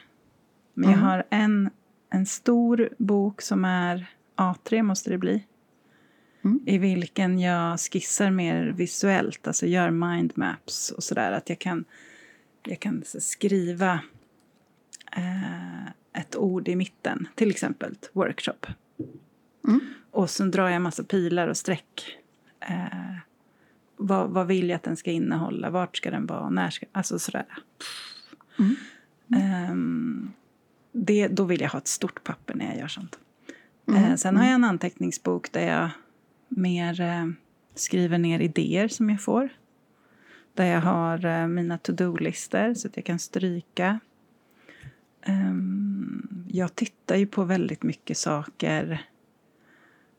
Men 0.75 0.91
jag 0.91 0.99
Mm. 0.99 1.09
har 1.09 1.25
en, 1.31 1.70
en 2.11 2.27
stor 2.27 2.89
bok 2.99 3.43
som 3.43 3.64
är 3.64 4.07
A3 4.37 4.83
måste 4.83 5.11
det 5.11 5.18
bli. 5.18 5.45
Mm. 6.45 6.61
I 6.67 6.79
vilken 6.79 7.39
jag 7.39 7.81
skissar 7.81 8.31
mer 8.31 8.67
visuellt, 8.67 9.47
alltså 9.47 9.67
gör 9.67 9.91
mindmaps 9.91 10.91
och 10.91 11.03
sådär. 11.03 11.33
Att 11.33 11.49
jag 11.49 11.59
kan, 11.59 11.85
jag 12.63 12.81
kan 12.81 13.03
skriva 13.05 14.01
eh, 15.17 15.87
ett 16.13 16.37
ord 16.37 16.69
i 16.69 16.77
mitten, 16.77 17.29
till 17.35 17.51
exempel 17.51 17.95
workshop. 18.13 18.67
Mm. 19.69 19.81
Och 20.11 20.31
så 20.31 20.45
drar 20.45 20.69
jag 20.69 20.83
massa 20.83 21.05
pilar 21.05 21.49
och 21.49 21.57
streck. 21.57 22.19
Eh, 22.61 23.17
vad, 23.97 24.31
vad 24.31 24.47
vill 24.47 24.69
jag 24.69 24.77
att 24.77 24.83
den 24.83 24.97
ska 24.97 25.11
innehålla? 25.11 25.71
Vart 25.71 25.97
ska 25.97 26.11
den 26.11 26.27
vara? 26.27 26.51
När 26.51 26.71
ska, 26.71 26.87
alltså 26.93 27.19
sådär. 27.19 27.47
Mm. 28.59 28.77
Ehm, 29.37 30.33
det, 30.93 31.29
då 31.29 31.45
vill 31.45 31.61
jag 31.61 31.69
ha 31.69 31.79
ett 31.79 31.89
stort 31.89 32.25
papper 32.25 32.55
när 32.55 32.67
jag 32.67 32.79
gör 32.79 32.89
sånt. 32.89 33.19
Mm. 33.89 34.05
Eh, 34.05 34.17
sen 34.17 34.37
har 34.37 34.45
jag 34.45 34.55
en 34.55 34.65
anteckningsbok 34.65 35.53
där 35.53 35.67
jag 35.67 35.91
mer 36.49 37.01
eh, 37.01 37.27
skriver 37.75 38.19
ner 38.19 38.41
idéer 38.41 38.89
som 38.89 39.11
jag 39.11 39.21
får. 39.21 39.49
Där 40.55 40.65
jag 40.65 40.81
har 40.81 41.27
eh, 41.27 41.47
mina 41.47 41.79
to-do-listor 41.79 42.75
så 42.75 42.89
att 42.89 42.97
jag 42.97 43.05
kan 43.05 43.19
stryka. 43.19 44.01
Um, 45.27 46.47
jag 46.49 46.75
tittar 46.75 47.17
ju 47.17 47.27
på 47.27 47.45
väldigt 47.45 47.83
mycket 47.83 48.19
saker. 48.19 49.07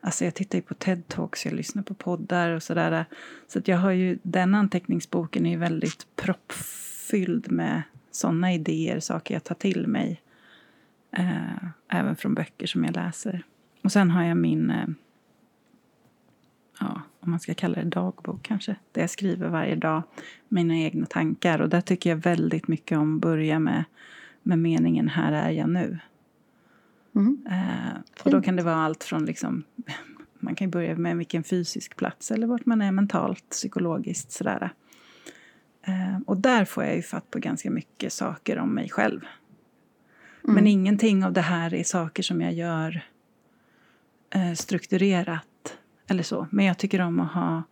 Alltså 0.01 0.25
jag 0.25 0.33
tittar 0.33 0.57
ju 0.57 0.61
på 0.61 0.73
TED-talks, 0.73 1.47
jag 1.47 1.53
lyssnar 1.53 1.83
på 1.83 1.93
poddar 1.93 2.51
och 2.51 2.63
sådär. 2.63 3.05
Så 3.47 3.59
att 3.59 3.67
jag 3.67 3.77
har 3.77 3.91
ju, 3.91 4.19
den 4.23 4.55
anteckningsboken 4.55 5.45
är 5.45 5.49
ju 5.49 5.57
väldigt 5.57 6.07
proppfylld 6.15 7.51
med 7.51 7.81
sådana 8.11 8.53
idéer, 8.53 8.99
saker 8.99 9.33
jag 9.33 9.43
tar 9.43 9.55
till 9.55 9.87
mig. 9.87 10.21
Eh, 11.11 11.65
även 11.87 12.15
från 12.15 12.33
böcker 12.33 12.67
som 12.67 12.83
jag 12.83 12.95
läser. 12.95 13.43
Och 13.83 13.91
sen 13.91 14.11
har 14.11 14.23
jag 14.23 14.37
min, 14.37 14.69
eh, 14.69 14.87
ja, 16.79 17.01
om 17.19 17.31
man 17.31 17.39
ska 17.39 17.53
kalla 17.53 17.75
det 17.75 17.89
dagbok 17.89 18.43
kanske, 18.43 18.75
där 18.91 19.01
jag 19.01 19.09
skriver 19.09 19.49
varje 19.49 19.75
dag 19.75 20.03
mina 20.47 20.75
egna 20.77 21.05
tankar. 21.05 21.61
Och 21.61 21.69
där 21.69 21.81
tycker 21.81 22.09
jag 22.09 22.17
väldigt 22.17 22.67
mycket 22.67 22.97
om 22.97 23.15
att 23.15 23.21
börja 23.21 23.59
med, 23.59 23.83
med 24.43 24.59
meningen 24.59 25.09
här 25.09 25.31
är 25.31 25.49
jag 25.49 25.69
nu. 25.69 25.99
Mm. 27.15 27.45
Eh, 27.49 28.23
och 28.23 28.31
då 28.31 28.41
kan 28.41 28.55
det 28.55 28.63
vara 28.63 28.75
allt 28.75 29.03
från 29.03 29.25
liksom, 29.25 29.63
man 30.39 30.55
kan 30.55 30.69
börja 30.69 30.95
med 30.95 31.17
vilken 31.17 31.43
fysisk 31.43 31.95
plats 31.95 32.31
eller 32.31 32.47
vart 32.47 32.65
man 32.65 32.81
är 32.81 32.91
mentalt, 32.91 33.49
psykologiskt 33.49 34.31
sådär. 34.31 34.73
Eh, 35.87 36.19
och 36.25 36.37
där 36.37 36.65
får 36.65 36.83
jag 36.83 36.95
ju 36.95 37.01
fatt 37.01 37.31
på 37.31 37.39
ganska 37.39 37.71
mycket 37.71 38.13
saker 38.13 38.59
om 38.59 38.73
mig 38.73 38.89
själv. 38.89 39.21
Mm. 40.43 40.55
Men 40.55 40.67
ingenting 40.67 41.25
av 41.25 41.33
det 41.33 41.41
här 41.41 41.73
är 41.73 41.83
saker 41.83 42.23
som 42.23 42.41
jag 42.41 42.53
gör 42.53 43.01
eh, 44.29 44.53
strukturerat 44.53 45.47
eller 46.07 46.23
så. 46.23 46.47
Men 46.51 46.65
jag 46.65 46.77
tycker 46.77 47.01
om 47.01 47.19
att 47.19 47.31
ha... 47.31 47.63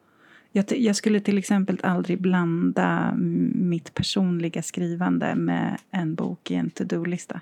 Jag, 0.51 0.71
jag 0.71 0.95
skulle 0.95 1.19
till 1.19 1.37
exempel 1.37 1.79
aldrig 1.83 2.21
blanda 2.21 3.13
mitt 3.55 3.93
personliga 3.93 4.61
skrivande 4.61 5.35
med 5.35 5.77
en 5.91 6.15
bok 6.15 6.51
i 6.51 6.55
en 6.55 6.69
to-do-lista. 6.69 7.41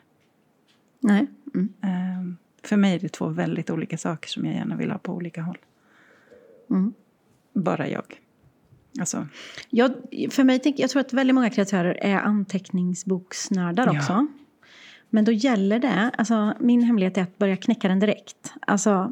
Nej. 0.99 1.27
Mm. 1.53 1.73
Eh, 1.81 2.35
för 2.63 2.77
mig 2.77 2.95
är 2.95 2.99
det 2.99 3.09
två 3.09 3.27
väldigt 3.27 3.69
olika 3.69 3.97
saker 3.97 4.29
som 4.29 4.45
jag 4.45 4.55
gärna 4.55 4.75
vill 4.75 4.91
ha 4.91 4.97
på 4.97 5.13
olika 5.13 5.41
håll. 5.41 5.57
Mm. 6.69 6.93
Bara 7.53 7.87
jag. 7.87 8.03
Alltså, 8.99 9.27
Jag, 9.69 9.91
för 10.29 10.43
mig, 10.43 10.61
jag 10.77 10.89
tror 10.89 10.99
att 10.99 11.13
väldigt 11.13 11.35
många 11.35 11.49
kreatörer 11.49 11.97
är 12.01 12.15
anteckningsboksnördar 12.17 13.87
Ja. 13.87 13.99
också. 13.99 14.27
Men 15.09 15.25
då 15.25 15.31
gäller 15.31 15.79
det, 15.79 16.11
alltså 16.17 16.53
min 16.59 16.83
hemlighet 16.83 17.17
är 17.17 17.21
att 17.21 17.37
börja 17.37 17.57
knäcka 17.57 17.87
den 17.87 17.99
direkt. 17.99 18.53
Alltså 18.61 19.11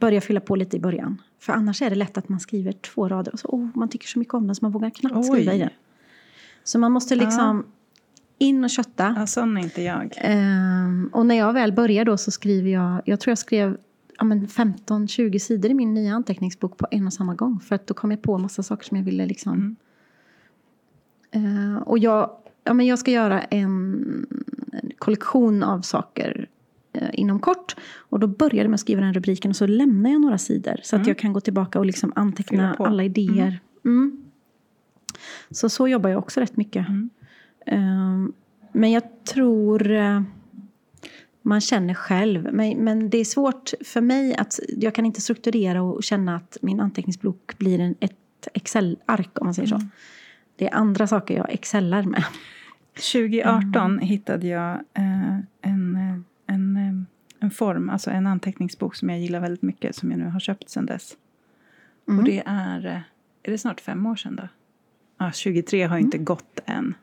börja 0.00 0.20
fylla 0.20 0.40
på 0.40 0.56
lite 0.56 0.76
i 0.76 0.80
början. 0.80 1.22
För 1.38 1.52
annars 1.52 1.82
är 1.82 1.90
det 1.90 1.96
lätt 1.96 2.18
att 2.18 2.28
man 2.28 2.40
skriver 2.40 2.72
två 2.72 3.08
rader 3.08 3.32
och 3.32 3.38
så, 3.38 3.48
oh, 3.48 3.68
man 3.74 3.88
tycker 3.88 4.06
så 4.06 4.18
mycket 4.18 4.34
om 4.34 4.46
den 4.46 4.54
så 4.54 4.64
man 4.64 4.72
vågar 4.72 4.90
knappt 4.90 5.26
skriva 5.26 5.52
i 5.52 5.56
Oj. 5.56 5.58
den. 5.58 5.70
Så 6.64 6.78
man 6.78 6.92
måste 6.92 7.14
liksom 7.14 7.64
in 8.38 8.64
och 8.64 8.70
kötta. 8.70 9.14
ja, 9.18 9.26
sån 9.26 9.56
är 9.56 9.60
inte 9.62 9.82
jag. 9.82 10.14
Ehm, 10.16 11.10
och 11.12 11.26
när 11.26 11.34
jag 11.34 11.52
väl 11.52 11.72
börjar 11.72 12.04
då 12.04 12.16
så 12.16 12.30
skriver 12.30 12.70
jag, 12.70 13.02
jag 13.04 13.20
tror 13.20 13.30
jag 13.30 13.38
skrev 13.38 13.76
ja, 14.18 14.24
men 14.24 14.46
15-20 14.46 15.38
sidor 15.38 15.70
i 15.70 15.74
min 15.74 15.94
nya 15.94 16.14
anteckningsbok 16.14 16.76
på 16.78 16.86
en 16.90 17.06
och 17.06 17.12
samma 17.12 17.34
gång. 17.34 17.60
För 17.60 17.74
att 17.74 17.86
då 17.86 17.94
kom 17.94 18.10
jag 18.10 18.22
på 18.22 18.38
massa 18.38 18.62
saker 18.62 18.84
som 18.84 18.96
jag 18.96 19.04
ville 19.04 19.26
liksom. 19.26 19.52
Mm. 19.52 19.76
Ehm, 21.30 21.78
och 21.78 21.98
jag, 21.98 22.30
ja, 22.64 22.74
men 22.74 22.86
jag 22.86 22.98
ska 22.98 23.10
göra 23.10 23.40
en, 23.40 24.26
en 24.72 24.90
kollektion 24.98 25.62
av 25.62 25.80
saker 25.80 26.48
inom 27.12 27.40
kort. 27.40 27.76
Och 27.96 28.20
då 28.20 28.26
började 28.26 28.56
jag 28.56 28.70
med 28.70 28.74
att 28.74 28.80
skriva 28.80 29.00
den 29.00 29.14
rubriken 29.14 29.50
och 29.50 29.56
så 29.56 29.66
lämnar 29.66 30.10
jag 30.10 30.20
några 30.20 30.38
sidor. 30.38 30.76
Så 30.82 30.96
att 30.96 31.00
Mm. 31.00 31.08
jag 31.08 31.18
kan 31.18 31.32
gå 31.32 31.40
tillbaka 31.40 31.78
och 31.78 31.86
liksom 31.86 32.12
anteckna 32.16 32.74
alla 32.78 33.04
idéer. 33.04 33.60
Mm. 33.84 34.24
Så 35.50 35.68
så 35.68 35.88
jobbar 35.88 36.10
jag 36.10 36.18
också 36.18 36.40
rätt 36.40 36.56
mycket. 36.56 36.88
Mm. 36.88 37.10
Ehm, 37.66 38.32
men 38.72 38.90
jag 38.90 39.24
tror 39.24 39.90
eh, 39.90 40.22
man 41.42 41.60
känner 41.60 41.94
själv. 41.94 42.48
Men, 42.52 42.76
men 42.84 43.10
det 43.10 43.18
är 43.18 43.24
svårt 43.24 43.70
för 43.84 44.00
mig 44.00 44.34
att 44.36 44.58
jag 44.76 44.94
kan 44.94 45.06
inte 45.06 45.20
strukturera 45.20 45.82
och 45.82 46.02
känna 46.04 46.36
att 46.36 46.56
min 46.62 46.80
anteckningsbok 46.80 47.58
blir 47.58 47.78
en, 47.80 47.94
ett 48.00 48.16
Excel-ark 48.54 49.38
om 49.40 49.46
man 49.46 49.54
säger 49.54 49.68
så. 49.68 49.74
Mm. 49.74 49.88
Det 50.56 50.68
är 50.68 50.74
andra 50.74 51.06
saker 51.06 51.36
jag 51.36 51.46
excellar 51.50 52.02
med. 52.02 52.24
2018 53.12 53.98
hittade 53.98 54.46
jag 54.46 54.72
eh, 54.74 55.38
en, 55.62 55.96
eh, 55.96 56.20
en, 56.52 57.06
en 57.40 57.50
form, 57.50 57.90
alltså 57.90 58.10
en 58.10 58.26
anteckningsbok 58.26 58.94
som 58.96 59.10
jag 59.10 59.18
gillar 59.20 59.40
väldigt 59.40 59.62
mycket 59.62 59.96
som 59.96 60.10
jag 60.10 60.20
nu 60.20 60.26
har 60.26 60.40
köpt 60.40 60.68
sedan 60.70 60.86
dess. 60.86 61.16
Mm. 62.08 62.18
Och 62.18 62.24
det 62.24 62.42
är, 62.46 62.86
eh, 62.86 63.00
är 63.42 63.50
det 63.50 63.58
snart 63.58 63.80
fem 63.80 64.06
år 64.06 64.16
sedan 64.16 64.36
då? 64.36 64.48
Ja, 65.18 65.32
23 65.32 65.82
har 65.84 65.96
ju 65.96 66.02
inte 66.02 66.18
gått 66.18 66.60
än. 66.66 66.94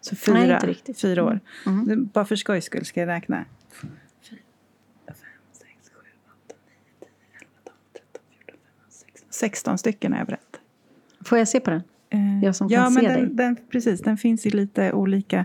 Så 0.00 0.16
fyra, 0.16 0.34
Nej, 0.34 0.52
inte 0.54 0.66
riktigt. 0.66 1.00
fyra 1.00 1.24
år. 1.24 1.40
Mm. 1.66 1.84
Det- 1.88 1.96
Bara 1.96 2.24
för 2.24 2.36
skojs 2.36 2.64
skull 2.64 2.84
ska 2.84 3.00
jag 3.00 3.06
räkna. 3.06 3.44
4, 3.72 3.88
5, 5.06 5.16
6, 5.52 5.68
7, 5.94 6.08
8, 6.46 6.54
9, 6.66 6.84
10, 7.00 7.38
11, 7.40 7.50
12, 7.64 7.74
13, 7.92 8.22
14, 8.46 8.54
15, 8.80 8.90
16. 8.90 9.26
16 9.30 9.78
stycken 9.78 10.12
har 10.12 10.18
jag 10.18 10.26
berättat. 10.26 10.60
Får 11.24 11.38
jag 11.38 11.48
se 11.48 11.60
på 11.60 11.70
den? 11.70 11.82
Eh, 12.10 12.44
Jag 12.44 12.56
som 12.56 12.68
ja, 12.70 12.82
kan 12.84 12.94
men 12.94 13.02
se 13.02 13.08
dig. 13.08 13.20
den, 13.22 13.36
den, 13.36 13.56
precis, 13.70 14.00
den 14.00 14.16
finns 14.16 14.46
i 14.46 14.50
lite 14.50 14.92
olika... 14.92 15.44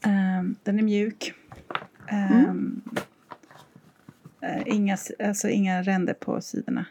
ehm, 0.00 0.56
den 0.62 0.78
är 0.78 0.82
mjuk. 0.82 1.34
Mm. 2.12 2.44
Ehm, 2.44 2.82
eh, 4.40 4.62
inga, 4.66 4.96
alltså 5.24 5.48
inga 5.48 5.82
ränder 5.82 6.14
på 6.14 6.40
sidorna. 6.40 6.84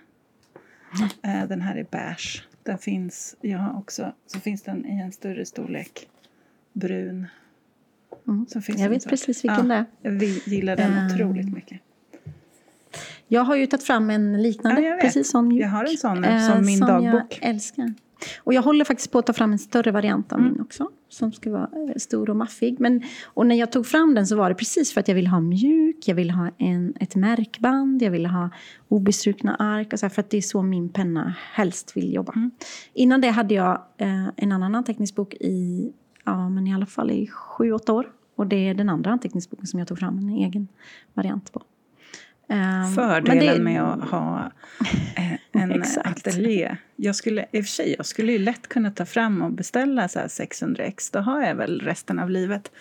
Eh, 1.24 1.48
den 1.48 1.62
här 1.62 1.76
är 1.76 1.86
beige. 1.92 2.44
Den 2.64 2.78
finns, 2.78 3.36
jag 3.42 3.60
har 3.60 3.78
också, 3.80 4.14
så 4.28 4.40
finns 4.40 4.62
den 4.62 4.86
i 4.86 5.02
en 5.02 5.12
större 5.12 5.46
storlek. 5.46 6.08
Brun. 6.74 7.28
Mm. 8.28 8.46
Jag 8.68 8.90
vet 8.90 9.10
precis 9.10 9.44
vilken 9.44 9.68
det 9.68 9.86
är. 10.04 10.10
Vill- 10.12 10.42
gillar 10.46 10.76
den 10.76 10.94
Ehm, 10.98 11.06
otroligt 11.08 11.54
mycket. 11.54 11.80
Jag 13.28 13.42
har 13.42 13.56
ju 13.56 13.68
tagit 13.68 13.84
fram 13.84 14.10
en 14.10 14.44
liknande, 14.44 14.82
Ja, 14.82 14.98
precis 15.02 15.32
sån 15.32 15.48
mjuk. 15.48 15.62
Jag 15.64 15.70
har 15.70 15.84
en 15.86 15.98
sån 15.98 16.24
eh, 16.24 16.48
som 16.50 16.66
min 16.66 16.78
som 16.78 16.88
dagbok. 16.88 17.38
jag 17.42 17.50
älskar. 17.50 17.94
Och 18.44 18.54
jag 18.54 18.62
håller 18.62 18.86
faktiskt 18.86 19.12
på 19.12 19.20
att 19.20 19.26
ta 19.26 19.34
fram 19.34 19.52
en 19.52 19.60
större 19.60 19.92
variant 19.92 20.34
av 20.34 20.40
Mm. 20.40 20.52
min 20.52 20.62
också. 20.62 20.90
Som 21.10 21.32
ska 21.32 21.52
vara 21.52 21.70
eh, 21.90 21.96
stor 21.98 22.30
och 22.30 22.36
maffig. 22.36 22.80
Men, 22.80 23.02
och 23.26 23.46
när 23.48 23.56
jag 23.56 23.72
tog 23.72 23.88
fram 23.88 24.16
den 24.16 24.28
så 24.28 24.36
var 24.36 24.50
det 24.50 24.56
precis 24.56 24.94
för 24.94 25.00
att 25.00 25.08
jag 25.08 25.16
ville 25.16 25.30
ha 25.30 25.40
mjuk, 25.40 26.08
jag 26.08 26.16
ville 26.16 26.34
ha 26.34 26.50
en, 26.58 26.94
ett 27.00 27.16
märkband, 27.16 28.02
jag 28.02 28.12
ville 28.12 28.28
ha 28.28 28.50
obestrukna 28.88 29.56
ark. 29.56 29.94
Och 29.94 30.00
så 30.00 30.06
här, 30.06 30.10
för 30.10 30.20
att 30.20 30.30
det 30.30 30.38
är 30.38 30.42
så 30.42 30.62
min 30.62 30.90
penna 30.90 31.36
helst 31.54 31.98
vill 31.98 32.14
jobba. 32.14 32.34
Mm. 32.36 32.52
Innan 32.94 33.22
det 33.22 33.30
hade 33.30 33.54
jag 33.54 33.82
eh, 33.98 34.28
en 34.36 34.52
annan 34.52 34.76
anteckningsbok 34.76 35.34
i, 35.34 35.92
ja, 36.26 36.50
men 36.50 36.68
i 36.68 36.74
alla 36.74 36.86
fall 36.86 37.12
i 37.12 37.28
sju, 37.28 37.72
åtta 37.72 37.94
år. 37.94 38.12
Och 38.36 38.48
det 38.48 38.70
är 38.70 38.74
den 38.74 38.90
andra 38.90 39.12
anteckningsboken 39.12 39.68
som 39.68 39.80
jag 39.80 39.88
tog 39.88 40.00
fram 40.00 40.18
en 40.18 40.30
egen 40.30 40.68
variant 41.14 41.52
på. 41.52 41.62
Ehm, 42.52 42.94
Fördelen 42.96 43.58
det- 43.58 43.64
med 43.64 43.84
att 43.84 44.10
ha 44.10 44.52
eh, 45.16 45.62
en 45.62 45.84
ateljé. 46.04 46.76
Jag 46.96 47.16
skulle, 47.16 47.46
I 47.52 47.62
och 47.62 47.66
för 47.66 47.70
sig, 47.72 47.96
jag 47.98 48.06
skulle 48.06 48.32
ju 48.32 48.38
lätt 48.38 48.68
kunna 48.68 48.92
ta 48.92 49.06
fram 49.06 49.42
och 49.42 49.52
beställa 49.52 50.08
så 50.08 50.20
här 50.20 50.28
600 50.28 50.84
ex. 50.84 51.12
Då 51.12 51.20
har 51.20 51.42
jag 51.44 51.56
väl 51.56 51.80
resten 51.82 52.20
av 52.20 52.30
livet. 52.30 52.72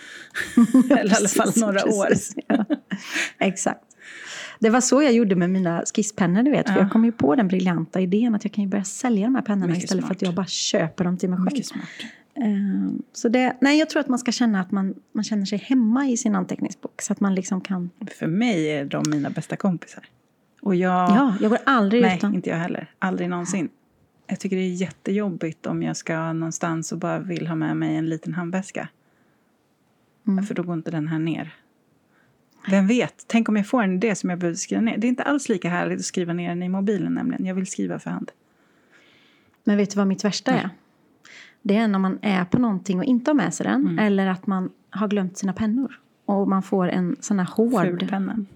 Eller 0.98 1.12
i 1.12 1.16
alla 1.16 1.28
fall 1.28 1.52
några 1.56 1.80
precis, 1.80 2.36
år. 2.36 2.44
Ja. 2.46 2.64
Exakt. 3.38 3.80
Det 4.58 4.70
var 4.70 4.80
så 4.80 5.02
jag 5.02 5.12
gjorde 5.12 5.36
med 5.36 5.50
mina 5.50 5.82
skisspennor, 5.94 6.42
du 6.42 6.50
vet. 6.50 6.66
För 6.66 6.74
Ja. 6.74 6.80
jag 6.80 6.90
kom 6.92 7.04
ju 7.04 7.12
på 7.12 7.34
den 7.34 7.48
briljanta 7.48 8.00
idén 8.00 8.34
att 8.34 8.44
jag 8.44 8.52
kan 8.52 8.64
ju 8.64 8.70
börja 8.70 8.84
sälja 8.84 9.24
de 9.26 9.34
här 9.34 9.42
pennorna 9.42 9.66
Mycket 9.66 9.84
istället 9.84 10.04
för 10.06 10.12
att 10.14 10.18
smart. 10.18 10.28
jag 10.28 10.34
bara 10.34 10.46
köper 10.46 11.04
dem 11.04 11.16
till 11.18 11.30
mig 11.30 11.38
själv. 11.38 11.62
Ehm, 12.34 13.02
Så 13.12 13.28
det, 13.28 13.56
nej, 13.60 13.78
jag 13.78 13.90
tror 13.90 14.00
att 14.00 14.08
man 14.08 14.18
ska 14.18 14.32
känna 14.32 14.60
att 14.60 14.70
man, 14.70 14.94
man 15.12 15.24
känner 15.24 15.44
sig 15.44 15.58
hemma 15.58 16.08
i 16.08 16.16
sin 16.16 16.34
anteckningsbok. 16.34 17.02
Så 17.02 17.12
att 17.12 17.20
man 17.20 17.34
liksom 17.34 17.60
kan... 17.60 17.90
För 18.18 18.26
mig 18.26 18.70
är 18.70 18.84
de 18.84 19.04
mina 19.10 19.30
bästa 19.30 19.56
kompisar. 19.56 20.04
Och 20.62 20.74
jag... 20.74 21.10
Ja, 21.10 21.36
jag 21.40 21.50
går 21.50 21.58
aldrig 21.66 22.02
nej, 22.02 22.16
utan... 22.16 22.34
inte 22.34 22.50
jag 22.50 22.56
heller. 22.56 22.90
Aldrig 22.98 23.30
någonsin. 23.30 23.68
Jag 24.26 24.40
tycker 24.40 24.56
det 24.56 24.62
är 24.62 24.74
jättejobbigt 24.74 25.66
om 25.66 25.82
jag 25.82 25.96
ska 25.96 26.32
någonstans 26.32 26.92
och 26.92 26.98
bara 26.98 27.18
vill 27.18 27.46
ha 27.46 27.54
med 27.54 27.76
mig 27.76 27.96
en 27.96 28.08
liten 28.08 28.34
handväska. 28.34 28.88
Mm. 30.26 30.44
För 30.44 30.54
då 30.54 30.62
går 30.62 30.74
inte 30.74 30.90
den 30.90 31.08
här 31.08 31.18
ner. 31.18 31.54
Vem 32.68 32.86
vet? 32.86 33.24
Tänk 33.26 33.48
om 33.48 33.56
jag 33.56 33.66
får 33.66 33.82
en 33.82 33.94
idé 33.94 34.14
som 34.14 34.30
jag 34.30 34.38
behöver 34.38 34.56
skriva 34.56 34.80
ner. 34.82 34.98
Det 34.98 35.06
är 35.06 35.08
inte 35.08 35.22
alls 35.22 35.48
lika 35.48 35.68
härligt 35.68 35.98
att 35.98 36.04
skriva 36.04 36.32
ner 36.32 36.48
den 36.48 36.62
i 36.62 36.68
mobilen 36.68 37.14
nämligen. 37.14 37.46
Jag 37.46 37.54
vill 37.54 37.66
skriva 37.66 37.98
för 37.98 38.10
hand. 38.10 38.30
Men 39.64 39.76
vet 39.76 39.90
du 39.90 39.96
vad 39.96 40.06
mitt 40.06 40.24
värsta 40.24 40.52
är? 40.52 40.70
Det 41.62 41.76
är 41.76 41.88
när 41.88 41.98
man 41.98 42.18
är 42.22 42.44
på 42.44 42.58
någonting 42.58 42.98
och 42.98 43.04
inte 43.04 43.30
har 43.30 43.34
med 43.34 43.54
sig 43.54 43.64
den. 43.64 43.80
Mm. 43.80 43.98
Eller 43.98 44.26
att 44.26 44.46
man 44.46 44.70
har 44.90 45.08
glömt 45.08 45.38
sina 45.38 45.52
pennor. 45.52 46.00
Och 46.24 46.48
man 46.48 46.62
får 46.62 46.88
en 46.88 47.16
sån 47.20 47.38
här 47.38 47.46
hård... 47.46 47.82
Fulpenna. 47.82 48.32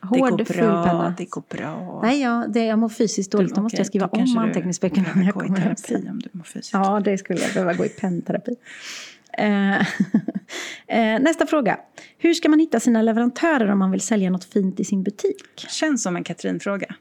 Hård, 0.00 0.38
det 0.38 0.44
går 0.44 0.54
bra, 0.54 0.84
penna. 0.84 1.14
det 1.18 1.24
går 1.24 1.42
bra. 1.48 2.00
Nej, 2.02 2.22
ja, 2.22 2.44
det, 2.48 2.64
jag 2.64 2.78
mår 2.78 2.88
fysiskt 2.88 3.32
dåligt. 3.32 3.54
Då 3.54 3.62
måste 3.62 3.76
jag 3.76 3.86
skriva 3.86 4.06
om 4.06 4.38
anteckningsböckerna 4.38 5.08
när 5.14 5.24
jag 5.24 5.34
kommer 5.34 5.58
hem 5.58 5.74
terapi 5.74 6.08
om 6.10 6.18
du 6.18 6.28
mår 6.32 6.44
fysiskt. 6.44 6.72
Ja, 6.72 7.00
det 7.00 7.18
skulle 7.18 7.40
jag 7.40 7.52
behöva 7.52 7.74
gå 7.74 7.84
i 7.84 7.88
pennterapi. 7.88 8.56
Eh, 9.38 9.80
eh, 10.86 11.20
nästa 11.20 11.46
fråga. 11.46 11.78
Hur 12.18 12.34
ska 12.34 12.48
man 12.48 12.58
hitta 12.58 12.80
sina 12.80 13.02
leverantörer 13.02 13.72
om 13.72 13.78
man 13.78 13.90
vill 13.90 14.00
sälja 14.00 14.30
något 14.30 14.44
fint 14.44 14.80
i 14.80 14.84
sin 14.84 15.02
butik? 15.02 15.68
Känns 15.68 16.02
som 16.02 16.16
en 16.16 16.24
Katrin-fråga. 16.24 16.94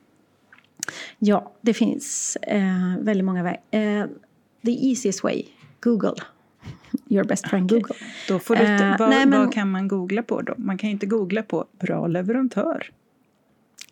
Ja, 1.20 1.52
det 1.62 1.74
finns 1.74 2.38
eh, 2.42 2.98
väldigt 3.00 3.26
många 3.26 3.44
vägar. 3.44 3.62
Eh, 3.72 4.06
the 4.66 4.90
easiest 4.90 5.24
way, 5.24 5.44
Google. 5.82 6.14
Your 7.10 7.24
best 7.24 7.48
friend 7.48 7.70
Google. 7.70 7.96
Då 8.28 8.40
får 8.40 8.56
du, 8.56 8.62
Eh, 8.62 8.98
vad, 9.00 9.10
nej, 9.10 9.26
men- 9.26 9.40
vad 9.40 9.54
kan 9.54 9.72
man 9.72 9.88
googla 9.88 10.24
på 10.24 10.42
då? 10.42 10.54
Man 10.58 10.78
kan 10.78 10.90
ju 10.90 10.92
inte 10.94 11.06
googla 11.06 11.44
på 11.44 11.66
bra 11.80 12.08
leverantör. 12.08 12.92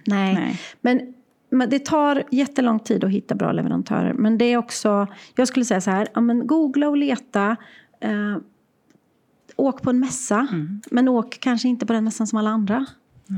Nej, 0.07 0.33
Nej. 0.33 0.61
Men, 0.81 1.13
men 1.49 1.69
det 1.69 1.85
tar 1.85 2.23
jättelång 2.31 2.79
tid 2.79 3.03
att 3.03 3.11
hitta 3.11 3.35
bra 3.35 3.51
leverantörer. 3.51 4.13
Men 4.13 4.37
det 4.37 4.45
är 4.45 4.57
också, 4.57 5.07
jag 5.35 5.47
skulle 5.47 5.65
säga 5.65 5.81
så 5.81 5.91
här, 5.91 6.07
ja, 6.13 6.21
men 6.21 6.47
googla 6.47 6.89
och 6.89 6.97
leta. 6.97 7.55
Eh, 8.01 8.37
åk 9.55 9.81
på 9.81 9.89
en 9.89 9.99
mässa, 9.99 10.47
Mm. 10.51 10.81
men 10.91 11.07
åk 11.07 11.37
kanske 11.39 11.67
inte 11.67 11.85
på 11.85 11.93
den 11.93 12.03
mässan 12.03 12.27
som 12.27 12.39
alla 12.39 12.49
andra 12.49 12.85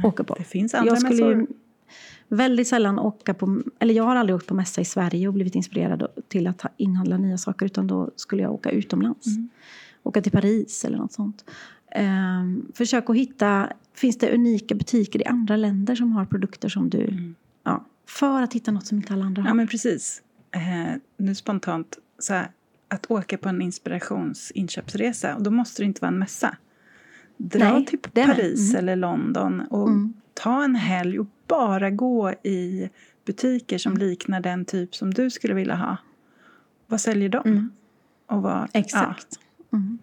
åker 0.03 0.23
på. 0.23 0.33
Det 0.35 0.43
finns 0.43 0.73
andra 0.73 0.93
jag 0.93 0.97
ju 0.99 1.09
mässor. 1.09 1.47
Väldigt 2.31 2.67
sällan 2.67 2.99
åka 2.99 3.33
på, 3.33 3.61
eller 3.79 3.93
jag 3.93 4.03
har 4.03 4.15
aldrig 4.15 4.35
åkt 4.35 4.47
på 4.47 4.53
mässa 4.53 4.81
i 4.81 4.85
Sverige 4.85 5.27
och 5.27 5.33
blivit 5.33 5.55
inspirerad 5.55 6.07
till 6.27 6.47
att 6.47 6.61
ha- 6.61 6.69
inhandla 6.77 7.17
nya 7.17 7.37
saker 7.37 7.65
utan 7.65 7.87
då 7.87 8.11
skulle 8.15 8.41
jag 8.41 8.51
åka 8.53 8.69
utomlands. 8.71 9.27
Mm. 9.27 9.49
Åka 10.03 10.21
till 10.21 10.31
Paris 10.31 10.85
eller 10.85 10.97
något 10.97 11.13
sånt. 11.13 11.45
Ehm, 11.91 12.65
försök 12.73 13.09
att 13.09 13.15
hitta, 13.15 13.69
finns 13.93 14.17
det 14.17 14.33
unika 14.33 14.75
butiker 14.75 15.21
i 15.21 15.25
andra 15.25 15.55
länder 15.55 15.95
som 15.95 16.11
har 16.11 16.25
produkter 16.25 16.69
som 16.69 16.89
du, 16.89 17.33
ja, 17.63 17.85
för 18.07 18.41
att 18.41 18.53
hitta 18.53 18.71
något 18.71 18.85
som 18.87 18.97
inte 18.97 19.13
alla 19.13 19.25
andra 19.25 19.41
har. 19.41 19.47
Mm. 19.47 19.57
Ja, 19.57 19.61
men 19.61 19.67
precis. 19.67 20.21
Eh, 20.51 20.95
nu 21.17 21.35
spontant, 21.35 21.97
så 22.19 22.33
här, 22.33 22.51
att 22.87 23.11
åka 23.11 23.37
på 23.37 23.49
en 23.49 23.61
inspirationsinköpsresa, 23.61 25.35
och 25.35 25.43
då 25.43 25.51
måste 25.51 25.81
det 25.81 25.85
inte 25.85 26.01
vara 26.01 26.11
en 26.11 26.19
mässa. 26.19 26.55
Dra 27.37 27.73
Nej, 27.73 27.85
till 27.85 27.99
med. 28.13 28.25
Paris 28.27 28.69
Mm. 28.69 28.79
eller 28.79 28.95
London 28.95 29.61
och 29.61 29.87
Mm. 29.89 30.13
Ta 30.41 30.63
en 30.63 30.75
helg 30.75 31.19
och 31.19 31.27
bara 31.47 31.89
gå 31.89 32.31
i 32.31 32.89
butiker 33.25 33.77
som 33.77 33.97
liknar 33.97 34.39
den 34.39 34.65
typ 34.65 34.95
som 34.95 35.13
du 35.13 35.29
skulle 35.29 35.53
vilja 35.53 35.75
ha. 35.75 35.97
Vad 36.87 37.01
säljer 37.01 37.29
de? 37.29 37.47
Mm. 37.47 37.71
Och 38.25 38.41
vad, 38.41 38.69
Exakt. 38.73 39.39
Mm. 39.73 39.97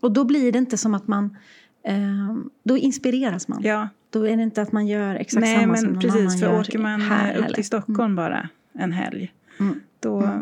Och 0.00 0.12
då 0.12 0.24
blir 0.24 0.52
det 0.52 0.58
inte 0.58 0.76
som 0.76 0.94
att 0.94 1.06
man, 1.08 1.36
ehm, 1.82 2.50
då 2.62 2.76
inspireras 2.76 3.48
man. 3.48 3.62
Ja, 3.62 3.72
ja. 3.72 3.88
Då 4.10 4.28
är 4.28 4.36
det 4.36 4.42
inte 4.42 4.62
att 4.62 4.72
man 4.72 4.86
gör 4.86 5.14
exakt 5.14 5.40
Nej, 5.40 5.60
samma 5.60 5.76
som 5.76 5.84
men 5.84 5.92
någon 5.92 6.02
precis. 6.02 6.20
annan 6.20 6.38
För 6.38 6.46
gör 6.46 6.60
åker 6.60 6.78
man 6.78 7.00
här 7.00 7.34
eh, 7.34 7.40
upp 7.40 7.54
till 7.54 7.64
Stockholm 7.64 8.16
bara 8.16 8.48
en 8.72 8.92
helg, 8.92 9.32
Mm. 9.60 9.80
då, 10.00 10.40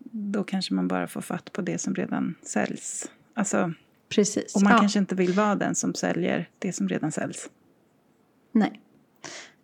då 0.00 0.44
kanske 0.44 0.74
man 0.74 0.88
bara 0.88 1.08
får 1.08 1.20
fatt 1.20 1.52
på 1.52 1.62
det 1.62 1.78
som 1.78 1.94
redan 1.94 2.34
säljs. 2.42 3.10
Alltså, 3.34 3.72
Precis. 4.08 4.54
och 4.54 4.62
man 4.62 4.72
ja. 4.72 4.78
kanske 4.78 4.98
inte 4.98 5.14
vill 5.14 5.32
vara 5.32 5.54
den 5.54 5.74
som 5.74 5.94
säljer 5.94 6.48
det 6.58 6.72
som 6.72 6.88
redan 6.88 7.12
säljs. 7.12 7.48
Nej. 8.58 8.80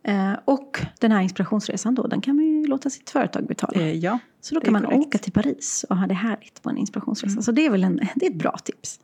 Eh, 0.03 0.33
och 0.45 0.81
den 1.01 1.13
här 1.13 1.21
inspirationsresan 1.23 1.95
då, 1.95 2.07
den 2.07 2.21
kan 2.21 2.37
man 2.37 2.45
ju 2.45 2.67
låta 2.67 2.91
sitt 2.91 3.11
företag 3.11 3.47
betala. 3.47 3.81
Eh, 3.81 3.93
ja, 3.93 4.19
så 4.41 4.55
då 4.55 4.61
kan 4.61 4.73
man 4.73 4.83
korrekt. 4.83 5.07
åka 5.07 5.19
till 5.19 5.33
Paris 5.33 5.85
och 5.91 5.97
ha 5.97 6.07
det 6.07 6.15
härligt 6.15 6.63
på 6.63 6.71
en 6.71 6.77
inspirationsresa. 6.77 7.33
Mm. 7.33 7.43
Så 7.43 7.53
det 7.53 7.67
är 7.67 7.71
väl 7.71 7.85
en, 7.85 7.97
det 8.15 8.27
är 8.27 8.31
ett 8.31 8.37
bra 8.39 8.59
tips. 8.65 9.01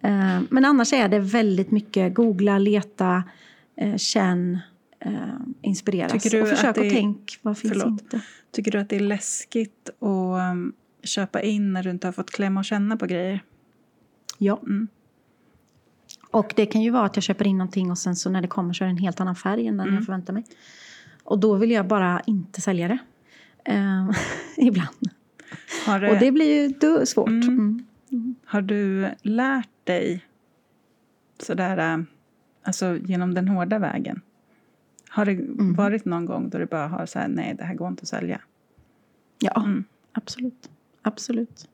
Eh, 0.00 0.40
men 0.50 0.64
annars 0.64 0.92
är 0.92 1.08
det 1.08 1.18
väldigt 1.18 1.70
mycket 1.70 2.14
googla, 2.14 2.58
leta, 2.58 3.24
känn, 3.96 4.58
inspireras. 5.62 6.12
Tycker 6.12 6.30
du 6.30 6.42
och 6.42 6.48
försök 6.48 6.68
att 6.68 6.74
det 6.74 6.86
är- 6.86 6.90
tänk, 6.90 7.38
vad 7.42 7.58
finns 7.58 7.72
Förlåt. 7.72 7.88
inte? 7.88 8.20
Tycker 8.50 8.70
du 8.70 8.78
att 8.78 8.88
det 8.88 8.96
är 8.96 9.00
läskigt 9.00 9.88
att 9.88 10.52
um, 10.52 10.72
köpa 11.02 11.42
in 11.42 11.72
när 11.72 11.82
du 11.82 11.90
inte 11.90 12.06
har 12.06 12.12
fått 12.12 12.30
klämma 12.30 12.60
och 12.60 12.64
känna 12.64 12.96
på 12.96 13.06
grejer? 13.06 13.44
Ja. 14.38 14.60
Mm. 14.62 14.88
Och 16.30 16.52
det 16.56 16.66
kan 16.66 16.82
ju 16.82 16.90
vara 16.90 17.04
att 17.04 17.16
jag 17.16 17.22
köper 17.22 17.46
in 17.46 17.58
någonting 17.58 17.90
och 17.90 17.98
sen 17.98 18.16
så 18.16 18.30
när 18.30 18.42
det 18.42 18.48
kommer 18.48 18.72
så 18.72 18.84
är 18.84 18.88
det 18.88 18.92
en 18.92 18.96
helt 18.98 19.20
annan 19.20 19.34
färg 19.36 19.66
än 19.66 19.76
den 19.76 19.86
Mm. 19.86 19.94
jag 19.94 20.04
förväntar 20.04 20.32
mig. 20.32 20.44
Och 21.24 21.38
då 21.38 21.54
vill 21.54 21.70
jag 21.70 21.86
bara 21.86 22.20
inte 22.26 22.60
sälja 22.60 22.88
det. 22.88 22.98
Eh, 23.64 24.10
ibland. 24.56 24.88
Det, 25.86 26.10
Och 26.10 26.18
det 26.18 26.32
blir 26.32 26.78
ju 27.00 27.06
svårt. 27.06 27.28
Mm. 27.28 27.84
Mm. 28.12 28.34
har 28.46 28.60
du 28.62 29.08
lärt 29.22 29.68
dig 29.84 30.24
sådär, 31.42 31.94
äh, 31.94 32.04
alltså 32.62 32.96
genom 32.96 33.34
den 33.34 33.48
hårda 33.48 33.78
vägen? 33.78 34.20
Har 35.08 35.24
det 35.24 35.32
Mm. 35.32 35.74
varit 35.74 36.04
någon 36.04 36.26
gång 36.26 36.48
då 36.50 36.58
du 36.58 36.66
bara 36.66 36.88
har 36.88 37.06
så 37.06 37.18
här, 37.18 37.28
nej 37.28 37.54
det 37.58 37.64
här 37.64 37.74
går 37.74 37.88
inte 37.88 38.02
att 38.02 38.08
sälja? 38.08 38.40
Ja, 39.38 39.62
Mm. 39.64 39.84
absolut. 40.12 40.70
absolut. 41.02 41.68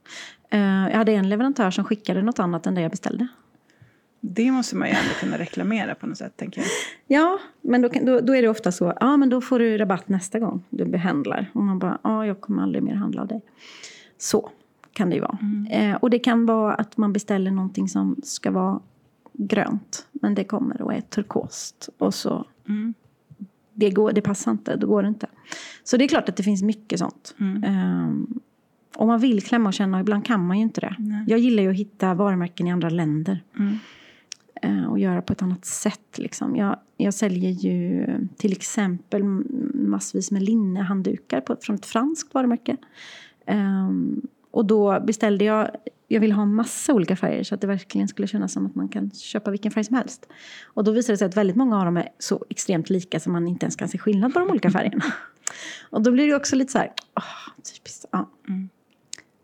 Eh, 0.50 0.60
jag 0.60 0.96
hade 0.96 1.12
en 1.12 1.28
leverantör 1.28 1.70
som 1.70 1.84
skickade 1.84 2.22
något 2.22 2.38
annat 2.38 2.66
än 2.66 2.74
det 2.74 2.80
jag 2.80 2.90
beställde. 2.90 3.26
Det 4.26 4.50
måste 4.50 4.76
man 4.76 4.88
ju 4.88 4.94
ändå 4.94 5.10
kunna 5.20 5.38
reklamera 5.38 5.94
på 5.94 6.06
något 6.06 6.18
sätt, 6.18 6.36
tänker 6.36 6.60
jag. 6.60 6.68
Ja, 7.06 7.38
men 7.62 7.82
då, 7.82 7.88
kan, 7.88 8.04
då, 8.04 8.20
då 8.20 8.34
är 8.36 8.42
det 8.42 8.48
ofta 8.48 8.72
så. 8.72 8.92
Ja, 9.00 9.16
men 9.16 9.28
då 9.28 9.40
får 9.40 9.58
du 9.58 9.78
rabatt 9.78 10.08
nästa 10.08 10.38
gång 10.38 10.64
du 10.70 10.84
behandlar. 10.84 11.50
Och 11.52 11.62
man 11.62 11.78
bara, 11.78 11.98
ja, 12.02 12.26
jag 12.26 12.40
kommer 12.40 12.62
aldrig 12.62 12.82
mer 12.84 12.94
handla 12.94 13.22
av 13.22 13.28
dig. 13.28 13.40
Så 14.18 14.50
kan 14.92 15.10
det 15.10 15.14
ju 15.16 15.20
vara. 15.22 15.38
Eh, 15.70 15.94
och 15.94 16.10
det 16.10 16.18
kan 16.18 16.46
vara 16.46 16.74
att 16.74 16.96
man 16.96 17.12
beställer 17.12 17.50
någonting 17.50 17.88
som 17.88 18.16
ska 18.22 18.50
vara 18.50 18.80
grönt. 19.32 20.06
Men 20.12 20.34
det 20.34 20.44
kommer 20.44 20.82
och 20.82 20.94
är 20.94 21.00
turkost. 21.00 21.88
Och 21.98 22.14
så, 22.14 22.46
Mm. 22.68 22.94
det, 23.72 23.90
går, 23.90 24.12
det 24.12 24.20
passar 24.20 24.50
inte, 24.50 24.76
då 24.76 24.86
går 24.86 25.02
det 25.02 25.08
inte. 25.08 25.26
Så 25.84 25.96
det 25.96 26.04
är 26.04 26.08
klart 26.08 26.28
att 26.28 26.36
det 26.36 26.42
finns 26.42 26.62
mycket 26.62 26.98
sånt. 26.98 27.34
Mm. 27.40 27.64
Um, 28.08 28.40
och 28.96 29.06
man 29.06 29.20
vill 29.20 29.42
klämma 29.42 29.68
och 29.68 29.74
känna, 29.74 29.96
och 29.96 30.00
ibland 30.00 30.24
kan 30.26 30.46
man 30.46 30.56
ju 30.56 30.62
inte 30.62 30.80
det. 30.80 30.96
Nej. 30.98 31.24
Jag 31.28 31.38
gillar 31.38 31.62
ju 31.62 31.70
att 31.70 31.76
hitta 31.76 32.14
varumärken 32.14 32.66
i 32.66 32.72
andra 32.72 32.88
länder. 32.88 33.42
Mm. 33.58 33.78
Eh, 34.64 34.84
och 34.84 34.98
göra 34.98 35.22
på 35.22 35.32
ett 35.32 35.42
annat 35.42 35.64
sätt. 35.64 36.18
Liksom. 36.18 36.56
Jag, 36.56 36.78
jag 36.96 37.14
säljer 37.14 37.50
ju 37.50 38.06
till 38.36 38.52
exempel 38.52 39.22
massvis 39.74 40.30
med 40.30 40.42
linnehanddukar 40.42 41.40
på, 41.40 41.56
från 41.60 41.76
ett 41.76 41.86
franskt 41.86 42.34
varumärke. 42.34 42.76
Ehm, 43.46 44.22
och 44.50 44.64
då 44.64 45.00
beställde 45.00 45.44
jag, 45.44 45.70
jag 46.08 46.20
ville 46.20 46.34
ha 46.34 46.44
massa 46.44 46.94
olika 46.94 47.16
färger 47.16 47.42
så 47.42 47.54
att 47.54 47.60
det 47.60 47.66
verkligen 47.66 48.08
skulle 48.08 48.28
kännas 48.28 48.52
som 48.52 48.66
att 48.66 48.74
man 48.74 48.88
kan 48.88 49.10
köpa 49.10 49.50
vilken 49.50 49.72
färg 49.72 49.84
som 49.84 49.96
helst. 49.96 50.28
Och 50.64 50.84
då 50.84 50.92
visade 50.92 51.12
det 51.12 51.18
sig 51.18 51.26
att 51.26 51.36
väldigt 51.36 51.56
många 51.56 51.78
av 51.78 51.84
dem 51.84 51.96
är 51.96 52.08
så 52.18 52.44
extremt 52.50 52.90
lika 52.90 53.20
så 53.20 53.30
man 53.30 53.48
inte 53.48 53.64
ens 53.64 53.76
kan 53.76 53.88
se 53.88 53.98
skillnad 53.98 54.32
på 54.32 54.38
de 54.38 54.50
olika 54.50 54.70
färgerna. 54.70 55.04
och 55.90 56.02
då 56.02 56.10
blir 56.10 56.28
det 56.28 56.34
också 56.34 56.56
lite 56.56 56.72
så 56.72 56.78
här, 56.78 56.92
åh, 57.16 57.62
typiskt. 57.74 58.04
Ja. 58.10 58.30
Mm. 58.48 58.68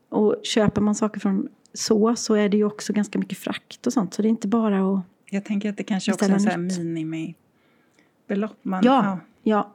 Och 0.08 0.36
köper 0.42 0.80
man 0.80 0.94
saker 0.94 1.20
från 1.20 1.48
så, 1.74 2.16
så 2.16 2.34
är 2.34 2.48
det 2.48 2.56
ju 2.56 2.64
också 2.64 2.92
ganska 2.92 3.18
mycket 3.18 3.38
frakt 3.38 3.86
och 3.86 3.92
sånt. 3.92 4.14
Så 4.14 4.22
det 4.22 4.28
är 4.28 4.30
inte 4.30 4.48
bara 4.48 4.92
att 4.94 5.00
Jag 5.30 5.44
tänker 5.44 5.70
att 5.70 5.76
det 5.76 5.82
kanske 5.84 6.12
också 6.12 6.24
är 6.24 6.38
så 6.38 6.48
här 6.48 6.56
minimibelopp. 6.58 8.56
Man, 8.62 8.84
Ja, 8.84 9.18
ja. 9.42 9.74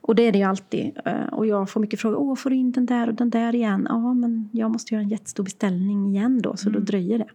Och 0.00 0.14
det 0.14 0.22
är 0.22 0.32
det 0.32 0.38
ju 0.38 0.44
alltid. 0.44 0.98
Eh, 1.04 1.26
Och 1.32 1.46
jag 1.46 1.70
får 1.70 1.80
mycket 1.80 2.00
frågor. 2.00 2.16
Åh, 2.18 2.36
får 2.36 2.50
du 2.50 2.56
in 2.56 2.72
den 2.72 2.86
där 2.86 3.08
och 3.08 3.14
den 3.14 3.30
där 3.30 3.54
igen? 3.54 3.86
Ja, 3.88 4.14
men 4.14 4.48
jag 4.52 4.70
måste 4.70 4.94
göra 4.94 5.02
en 5.02 5.08
jättestor 5.08 5.44
beställning 5.44 6.06
igen 6.06 6.42
då, 6.42 6.56
så 6.56 6.70
då 6.70 6.78
dröjer 6.80 7.18
det. 7.18 7.28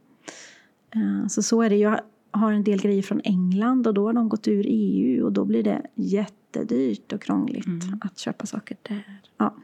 Eh, 1.00 1.28
Så 1.28 1.44
så 1.44 1.62
är 1.62 1.70
det. 1.70 1.76
Jag 1.78 2.00
har 2.32 2.52
en 2.52 2.64
del 2.64 2.82
grejer 2.82 3.02
från 3.02 3.22
England 3.24 3.88
och 3.88 3.94
då 3.94 4.06
har 4.06 4.14
de 4.14 4.30
gått 4.30 4.48
ur 4.48 4.66
EU 4.68 5.26
och 5.26 5.32
då 5.34 5.46
blir 5.46 5.64
det 5.64 5.82
jättedyrt 5.96 7.14
och 7.14 7.22
krångligt 7.22 7.68
att 8.02 8.18
köpa 8.20 8.46
saker 8.46 8.78
där. 8.82 9.20
Ja. 9.38 9.56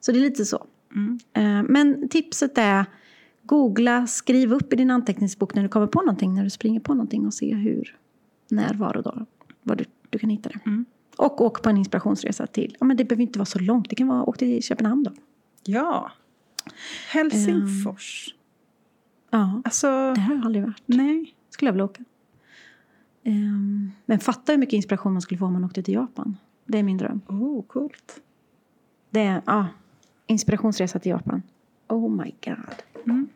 Så 0.00 0.12
det 0.12 0.18
är 0.18 0.20
lite 0.20 0.44
så. 0.44 0.66
Mm. 0.94 1.18
Eh, 1.32 1.62
Men 1.72 2.08
tipset 2.08 2.58
är 2.58 2.84
googla, 3.46 4.06
skriv 4.06 4.52
upp 4.52 4.72
i 4.72 4.76
din 4.76 4.90
anteckningsbok 4.90 5.54
när 5.54 5.62
du 5.62 5.68
kommer 5.68 5.86
på 5.86 6.00
någonting, 6.00 6.34
när 6.34 6.44
du 6.44 6.50
springer 6.50 6.80
på 6.80 6.94
någonting 6.94 7.26
och 7.26 7.34
se 7.34 7.54
hur, 7.54 7.96
när, 8.48 8.74
var 8.74 8.96
och 8.96 9.02
då, 9.02 9.26
var 9.62 9.76
du, 9.76 9.84
du 10.10 10.18
kan 10.18 10.30
hitta 10.30 10.48
det. 10.48 10.60
Mm. 10.66 10.84
Och 11.16 11.40
åk 11.40 11.62
på 11.62 11.68
en 11.70 11.76
inspirationsresa 11.76 12.46
till, 12.46 12.76
ja 12.80 12.86
men 12.86 12.96
det 12.96 13.04
behöver 13.04 13.22
inte 13.22 13.38
vara 13.38 13.46
så 13.46 13.58
långt, 13.58 13.90
det 13.90 13.96
kan 13.96 14.08
vara, 14.08 14.22
åk 14.24 14.38
till 14.38 14.62
Köpenhamn 14.62 15.02
då. 15.04 15.10
ja. 15.64 16.12
Helsingfors. 17.12 18.34
Ja, 19.30 19.62
Alltså, 19.64 19.86
det 20.14 20.20
har 20.20 20.34
jag 20.34 20.44
aldrig 20.46 20.64
varit. 20.64 20.82
nej. 20.86 21.34
Skulle 21.50 21.68
jag 21.68 21.72
vilja 21.72 21.84
åka. 21.84 22.04
Ehm, 23.22 23.90
men 24.06 24.18
fatta 24.18 24.52
hur 24.52 24.58
mycket 24.58 24.72
inspiration 24.72 25.12
man 25.12 25.22
skulle 25.22 25.38
få 25.38 25.44
om 25.46 25.52
man 25.52 25.64
åkte 25.64 25.82
till 25.82 25.94
Japan. 25.94 26.36
Det 26.66 26.78
är 26.78 26.82
min 26.82 26.96
dröm. 26.98 27.20
Oh, 27.28 27.62
coolt. 27.62 28.20
Det 29.10 29.20
är, 29.20 29.42
ja, 29.46 29.66
inspirationsresa 30.26 30.98
till 30.98 31.10
Japan. 31.10 31.42
Oh 31.88 32.10
my 32.10 32.34
god. 32.44 33.04
Mm. 33.04 33.28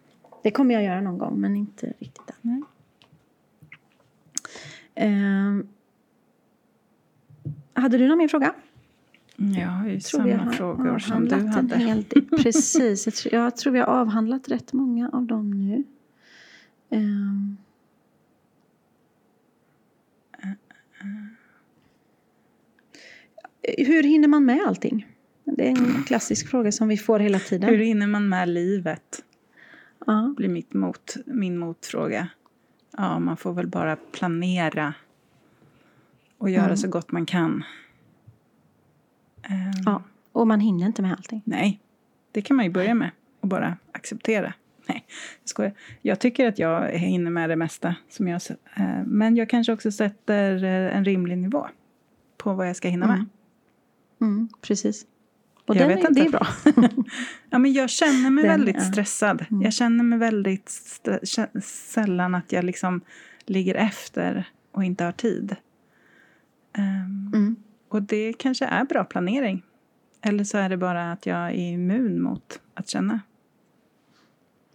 Det 0.43 0.51
kommer 0.51 0.75
jag 0.75 0.85
göra 0.85 1.01
någon 1.01 1.19
gång, 1.19 1.41
men 1.41 1.57
inte 1.57 1.87
riktigt 1.99 2.31
än. 2.43 2.65
Ehm, 4.95 5.69
hade 7.73 7.99
du 7.99 8.09
någon 8.09 8.19
mer 8.19 8.29
fråga? 8.29 8.55
Jag 9.37 9.69
har 9.69 9.89
ju 9.89 10.01
samma 10.01 10.37
har 10.37 10.53
frågor 10.53 10.99
som 10.99 11.29
du 11.29 11.47
hade. 11.47 11.77
hel. 11.77 12.05
Precis, 12.43 13.07
jag 13.07 13.15
tror, 13.15 13.35
jag 13.35 13.57
tror 13.57 13.73
vi 13.73 13.79
har 13.79 13.87
avhandlat 13.87 14.49
rätt 14.49 14.73
många 14.73 15.11
av 15.13 15.23
dem 15.23 15.51
nu. 15.51 15.85
Ehm, 16.91 17.57
hur 23.79 24.03
hinner 24.03 24.29
man 24.29 24.45
med 24.45 24.61
allting? 24.67 25.07
Det 25.45 25.67
är 25.67 25.71
en 25.71 26.05
klassisk 26.07 26.49
fråga 26.49 26.73
som 26.73 26.89
vi 26.89 26.97
får 26.97 27.19
hela 27.19 27.39
tiden. 27.39 27.71
Hur 27.71 27.79
hinner 27.79 28.07
man 28.07 28.29
med 28.29 28.49
livet? 28.49 29.25
Ja. 30.07 30.35
blir 30.37 30.49
mitt 30.49 30.75
mot, 30.75 31.15
min 31.27 31.59
motfråga. 31.59 32.29
Ja, 32.97 33.19
man 33.19 33.37
får 33.37 33.53
väl 33.53 33.67
bara 33.67 33.97
planera 33.97 34.95
och 36.39 36.51
göra 36.51 36.65
Mm. 36.65 36.77
så 36.77 36.89
gott 36.89 37.13
man 37.13 37.27
kan. 37.27 37.65
Ehm, 39.43 39.73
ja, 39.87 40.03
och 40.33 40.47
man 40.47 40.61
hinner 40.61 40.87
inte 40.87 41.03
med 41.03 41.13
allting. 41.13 41.43
Nej, 41.45 41.81
det 42.33 42.43
kan 42.43 42.57
man 42.57 42.65
ju 42.67 42.73
börja 42.73 42.95
med 42.95 43.11
och 43.41 43.49
bara 43.49 43.77
acceptera. 43.93 44.55
Nej, 44.89 45.05
jag 45.43 45.49
skojar. 45.49 45.73
Jag 46.03 46.21
tycker 46.21 46.49
att 46.49 46.59
jag 46.59 46.91
hinner 46.93 47.31
med 47.31 47.51
det 47.51 47.57
mesta. 47.57 47.95
Som 48.09 48.29
jag, 48.29 48.41
eh, 48.77 49.03
men 49.07 49.37
jag 49.37 49.51
kanske 49.51 49.73
också 49.73 49.93
sätter 49.93 50.65
eh, 50.65 50.97
en 50.97 51.05
rimlig 51.05 51.39
nivå 51.39 51.69
på 52.37 52.55
vad 52.55 52.69
jag 52.69 52.77
ska 52.77 52.89
hinna 52.89 53.07
med. 53.07 53.17
Mm. 53.17 53.29
Mm, 54.21 54.49
precis. 54.61 55.07
Och 55.71 55.77
Jag 55.77 55.89
vet 55.89 56.05
är, 56.05 56.11
det 56.15 56.21
är 56.21 56.25
inte. 56.25 56.39
bra. 56.39 56.47
Ja, 57.51 57.59
men 57.59 57.73
jag 57.73 57.91
känner 57.91 58.31
mig 58.31 58.45
Den, 58.45 58.51
väldigt 58.53 58.77
ja. 58.77 58.83
stressad. 58.83 59.45
Mm. 59.51 59.63
Jag 59.63 59.73
känner 59.73 60.05
mig 60.05 60.19
väldigt 60.19 60.71
sällan 61.65 62.35
att 62.35 62.53
jag 62.53 62.65
liksom 62.65 63.01
ligger 63.47 63.75
efter 63.75 64.49
och 64.73 64.85
inte 64.85 65.05
har 65.05 65.13
tid. 65.13 65.57
Ehm, 66.79 67.31
Mm. 67.35 67.57
och 67.89 68.03
det 68.03 68.33
kanske 68.33 68.65
är 68.65 68.85
bra 68.85 69.05
planering. 69.05 69.63
Eller 70.23 70.45
så 70.45 70.59
är 70.59 70.69
det 70.69 70.77
bara 70.77 71.13
att 71.13 71.27
jag 71.27 71.39
är 71.51 71.51
immun 71.73 72.23
mot 72.23 72.61
att 72.75 72.89
känna. 72.89 73.21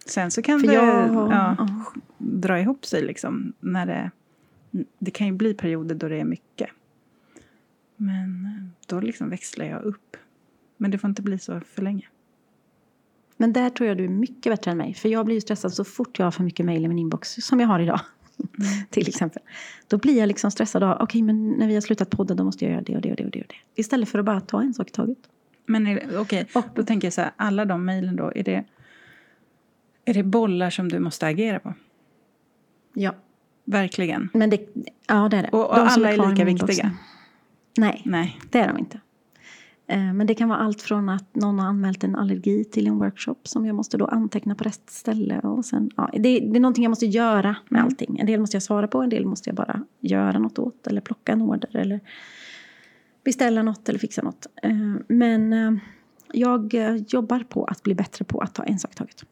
Sen 0.05 0.31
så 0.31 0.41
kan 0.41 0.59
För 0.59 0.67
det 0.67 0.73
jag- 0.73 1.13
ja, 1.13 1.55
ja. 1.57 1.85
dra 2.17 2.59
ihop 2.59 2.85
sig 2.85 3.01
liksom. 3.01 3.53
När 3.59 3.85
det, 3.85 4.11
det 4.99 5.11
kan 5.11 5.27
ju 5.27 5.33
bli 5.33 5.53
perioder 5.53 5.95
då 5.95 6.07
det 6.07 6.19
är 6.19 6.25
mycket. 6.25 6.69
Men 7.97 8.45
eh, 8.45 8.85
då 8.87 8.99
liksom 8.99 9.29
växlar 9.29 9.65
jag 9.65 9.81
upp. 9.83 10.01
Men 10.77 10.91
det 10.91 10.97
får 10.97 11.09
inte 11.09 11.21
bli 11.21 11.39
så 11.39 11.59
för 11.59 11.81
länge. 11.81 12.07
Men 13.37 13.53
där 13.53 13.69
tror 13.69 13.87
jag 13.89 13.97
du 13.97 14.03
är 14.05 14.09
mycket 14.09 14.51
bättre 14.53 14.71
än 14.71 14.77
mig. 14.77 14.93
För 14.93 15.09
jag 15.09 15.25
blir 15.25 15.35
ju 15.35 15.41
stressad 15.41 15.73
så 15.73 15.83
fort 15.83 16.19
jag 16.19 16.25
har 16.25 16.31
för 16.31 16.43
mycket 16.43 16.65
mejl 16.65 16.85
i 16.85 16.87
min 16.87 16.99
inbox. 16.99 17.35
Som 17.39 17.59
jag 17.59 17.67
har 17.67 17.79
idag. 17.79 17.99
Till 18.89 19.07
exempel. 19.07 19.41
Då 19.87 19.97
blir 19.97 20.17
jag 20.17 20.27
liksom 20.27 20.51
stressad 20.51 20.83
av, 20.83 20.97
okej 21.01 21.21
men 21.21 21.49
när 21.51 21.67
vi 21.67 21.73
har 21.73 21.81
slutat 21.81 22.09
podda 22.09 22.35
då 22.35 22.43
måste 22.43 22.65
jag 22.65 22.71
göra 22.71 22.81
det 22.81 22.95
och 22.95 23.01
det 23.01 23.11
och 23.11 23.17
det 23.17 23.25
och 23.25 23.31
det. 23.31 23.41
Och 23.41 23.47
det. 23.47 23.81
Istället 23.81 24.09
för 24.09 24.19
att 24.19 24.25
bara 24.25 24.41
ta 24.41 24.61
en 24.61 24.73
sak 24.73 24.87
i 24.89 24.91
taget. 24.91 25.17
Men 25.65 25.87
är 25.87 26.19
okej, 26.19 26.47
Och- 26.55 26.65
då 26.75 26.83
tänker 26.83 27.05
jag 27.05 27.13
så 27.13 27.21
här, 27.21 27.31
alla 27.35 27.65
de 27.65 27.85
mejlen 27.85 28.15
då, 28.15 28.31
är 28.35 28.43
det, 28.43 28.65
är 30.05 30.13
det 30.13 30.23
bollar 30.23 30.69
som 30.69 30.89
du 30.89 30.99
måste 30.99 31.27
agera 31.27 31.59
på? 31.59 31.73
Ja. 32.93 33.15
Verkligen. 33.65 34.29
Men 34.33 34.49
det, 34.49 34.69
ja 35.07 35.29
det 35.29 35.37
är 35.37 35.41
det. 35.43 35.49
Och, 35.49 35.69
och 35.69 35.75
De 35.75 35.87
alla 35.87 36.09
är 36.11 36.27
i 36.27 36.29
lika 36.31 36.45
viktiga? 36.45 36.91
Nej, 37.77 38.01
Nej. 38.05 38.39
det 38.49 38.59
är 38.59 38.67
de 38.67 38.77
inte. 38.77 38.99
Eh, 39.87 40.13
Men 40.13 40.27
det 40.27 40.35
kan 40.35 40.49
vara 40.49 40.59
allt 40.59 40.81
från 40.81 41.09
att 41.09 41.35
någon 41.35 41.59
har 41.59 41.67
anmält 41.67 42.03
en 42.03 42.15
allergi 42.15 42.63
till 42.63 42.87
en 42.87 42.97
workshop 42.97 43.35
som 43.43 43.65
jag 43.65 43.75
måste 43.75 43.97
då 43.97 44.05
anteckna 44.05 44.55
på 44.55 44.63
rätt 44.63 44.89
ställe. 44.89 45.39
Och 45.39 45.65
sen, 45.65 45.91
ja, 45.97 46.09
det, 46.13 46.19
det 46.19 46.57
är 46.57 46.59
någonting 46.59 46.83
jag 46.83 46.89
måste 46.91 47.05
göra 47.05 47.55
med 47.69 47.79
Mm. 47.79 47.85
allting. 47.85 48.19
En 48.19 48.25
del 48.25 48.39
måste 48.39 48.55
jag 48.55 48.63
svara 48.63 48.87
på, 48.87 49.01
en 49.01 49.09
del 49.09 49.25
måste 49.25 49.49
jag 49.49 49.55
bara 49.55 49.83
göra 49.99 50.39
något 50.39 50.59
åt. 50.59 50.87
Eller 50.87 51.01
plocka 51.01 51.31
en 51.31 51.41
order 51.41 51.75
eller 51.77 51.99
beställa 53.23 53.63
något 53.63 53.89
eller 53.89 53.99
fixa 53.99 54.21
något. 54.21 54.47
Eh, 54.63 54.71
Men 55.07 55.53
eh, 55.53 55.71
jag 56.33 56.73
jobbar 57.07 57.39
på 57.49 57.65
att 57.65 57.83
bli 57.83 57.95
bättre 57.95 58.25
på 58.25 58.39
att 58.39 58.53
ta 58.55 58.63
en 58.63 58.79
sak 58.79 58.91
i 58.91 58.95
taget. 58.95 59.23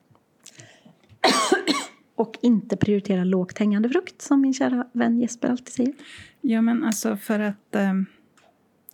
Och 2.15 2.37
inte 2.41 2.77
prioritera 2.77 3.23
lågt 3.23 3.57
hängande 3.59 3.89
frukt 3.89 4.21
som 4.21 4.41
min 4.41 4.53
kära 4.53 4.87
vän 4.93 5.19
Jesper 5.19 5.49
alltid 5.49 5.69
säger. 5.73 5.93
Ja, 6.41 6.61
men 6.61 6.83
alltså 6.83 7.17
för 7.17 7.39
att, 7.39 7.75
ehm, 7.75 8.05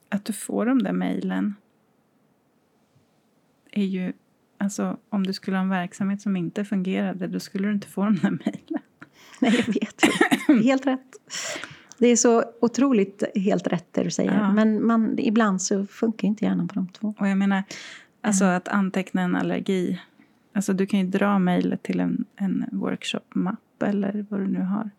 att 0.09 0.25
du 0.25 0.33
får 0.33 0.65
de 0.65 0.83
där 0.83 0.93
mejlen 0.93 1.55
är 3.71 3.85
ju... 3.85 4.13
Alltså, 4.57 4.97
om 5.09 5.27
du 5.27 5.33
skulle 5.33 5.57
ha 5.57 5.63
en 5.63 5.69
verksamhet 5.69 6.21
som 6.21 6.35
inte 6.35 6.65
fungerade, 6.65 7.27
då 7.27 7.39
skulle 7.39 7.67
du 7.67 7.73
inte 7.73 7.87
få 7.87 8.05
de 8.05 8.15
där 8.15 8.31
mejlen. 8.31 8.83
Nej, 9.41 9.63
jag 9.67 9.73
vet. 9.73 10.01
helt 10.65 10.87
rätt. 10.87 11.15
Det 11.97 12.07
är 12.07 12.15
så 12.15 12.43
otroligt 12.61 13.23
helt 13.35 13.67
rätt 13.67 13.87
det 13.91 14.03
du 14.03 14.11
säger. 14.11 14.33
Ja. 14.33 14.53
Men 14.53 14.85
man, 14.85 15.19
ibland 15.19 15.61
så 15.61 15.85
funkar 15.85 16.27
inte 16.27 16.45
hjärnan 16.45 16.67
på 16.67 16.75
de 16.75 16.87
två. 16.87 17.13
Och 17.17 17.27
jag 17.27 17.37
menar, 17.37 17.63
alltså 18.21 18.45
att 18.45 18.67
anteckna 18.67 19.21
en 19.21 19.35
allergi. 19.35 20.01
Alltså 20.53 20.73
du 20.73 20.85
kan 20.85 20.99
ju 20.99 21.05
dra 21.05 21.39
mejlet 21.39 21.83
till 21.83 21.99
en, 21.99 22.25
en 22.35 22.65
workshop-mapp 22.71 23.83
eller 23.83 24.25
vad 24.29 24.39
du 24.39 24.47
nu 24.47 24.61
har. 24.61 24.89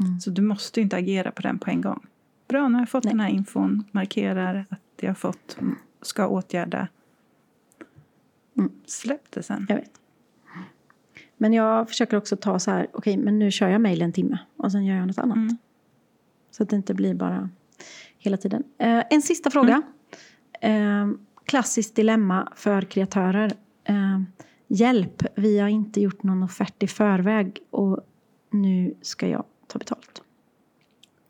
Mm. 0.00 0.20
Så 0.20 0.30
du 0.30 0.42
måste 0.42 0.80
ju 0.80 0.84
inte 0.84 0.96
agera 0.96 1.30
på 1.30 1.42
den 1.42 1.58
på 1.58 1.70
en 1.70 1.80
gång. 1.80 2.06
Bra, 2.48 2.68
nu 2.68 2.74
har 2.74 2.80
jag 2.80 2.88
fått 2.88 3.04
Nej. 3.04 3.12
den 3.12 3.20
här 3.20 3.28
infon. 3.28 3.84
Markerar 3.92 4.66
att 4.70 4.80
jag 5.00 5.18
fått, 5.18 5.58
ska 6.02 6.26
åtgärda. 6.26 6.88
Mm. 8.58 8.72
Släpp 8.86 9.30
det 9.30 9.42
sen. 9.42 9.66
Jag 9.68 9.76
vet. 9.76 10.00
Men 11.36 11.52
jag 11.52 11.88
försöker 11.88 12.16
också 12.16 12.36
ta 12.36 12.58
så 12.58 12.70
här, 12.70 12.86
okej, 12.92 13.16
men 13.16 13.38
nu 13.38 13.50
kör 13.50 13.68
jag 13.68 13.80
mejl 13.80 14.02
en 14.02 14.12
timme 14.12 14.38
och 14.56 14.72
sen 14.72 14.84
gör 14.84 14.96
jag 14.96 15.06
något 15.06 15.18
annat. 15.18 15.36
Mm. 15.36 15.56
Så 16.50 16.62
att 16.62 16.68
det 16.68 16.76
inte 16.76 16.94
blir 16.94 17.14
bara 17.14 17.50
hela 18.18 18.36
tiden. 18.36 18.64
Eh, 18.78 19.02
en 19.10 19.22
sista 19.22 19.50
fråga. 19.50 19.82
Mm. 20.60 21.10
Eh, 21.10 21.18
klassiskt 21.44 21.96
dilemma 21.96 22.52
för 22.56 22.82
kreatörer. 22.82 23.52
Eh, 23.84 24.20
hjälp, 24.66 25.22
vi 25.34 25.58
har 25.58 25.68
inte 25.68 26.00
gjort 26.00 26.22
någon 26.22 26.42
offert 26.42 26.82
i 26.82 26.86
förväg 26.86 27.58
och 27.70 28.00
nu 28.50 28.94
ska 29.02 29.28
jag 29.28 29.44
ta 29.66 29.78
betalt. 29.78 30.22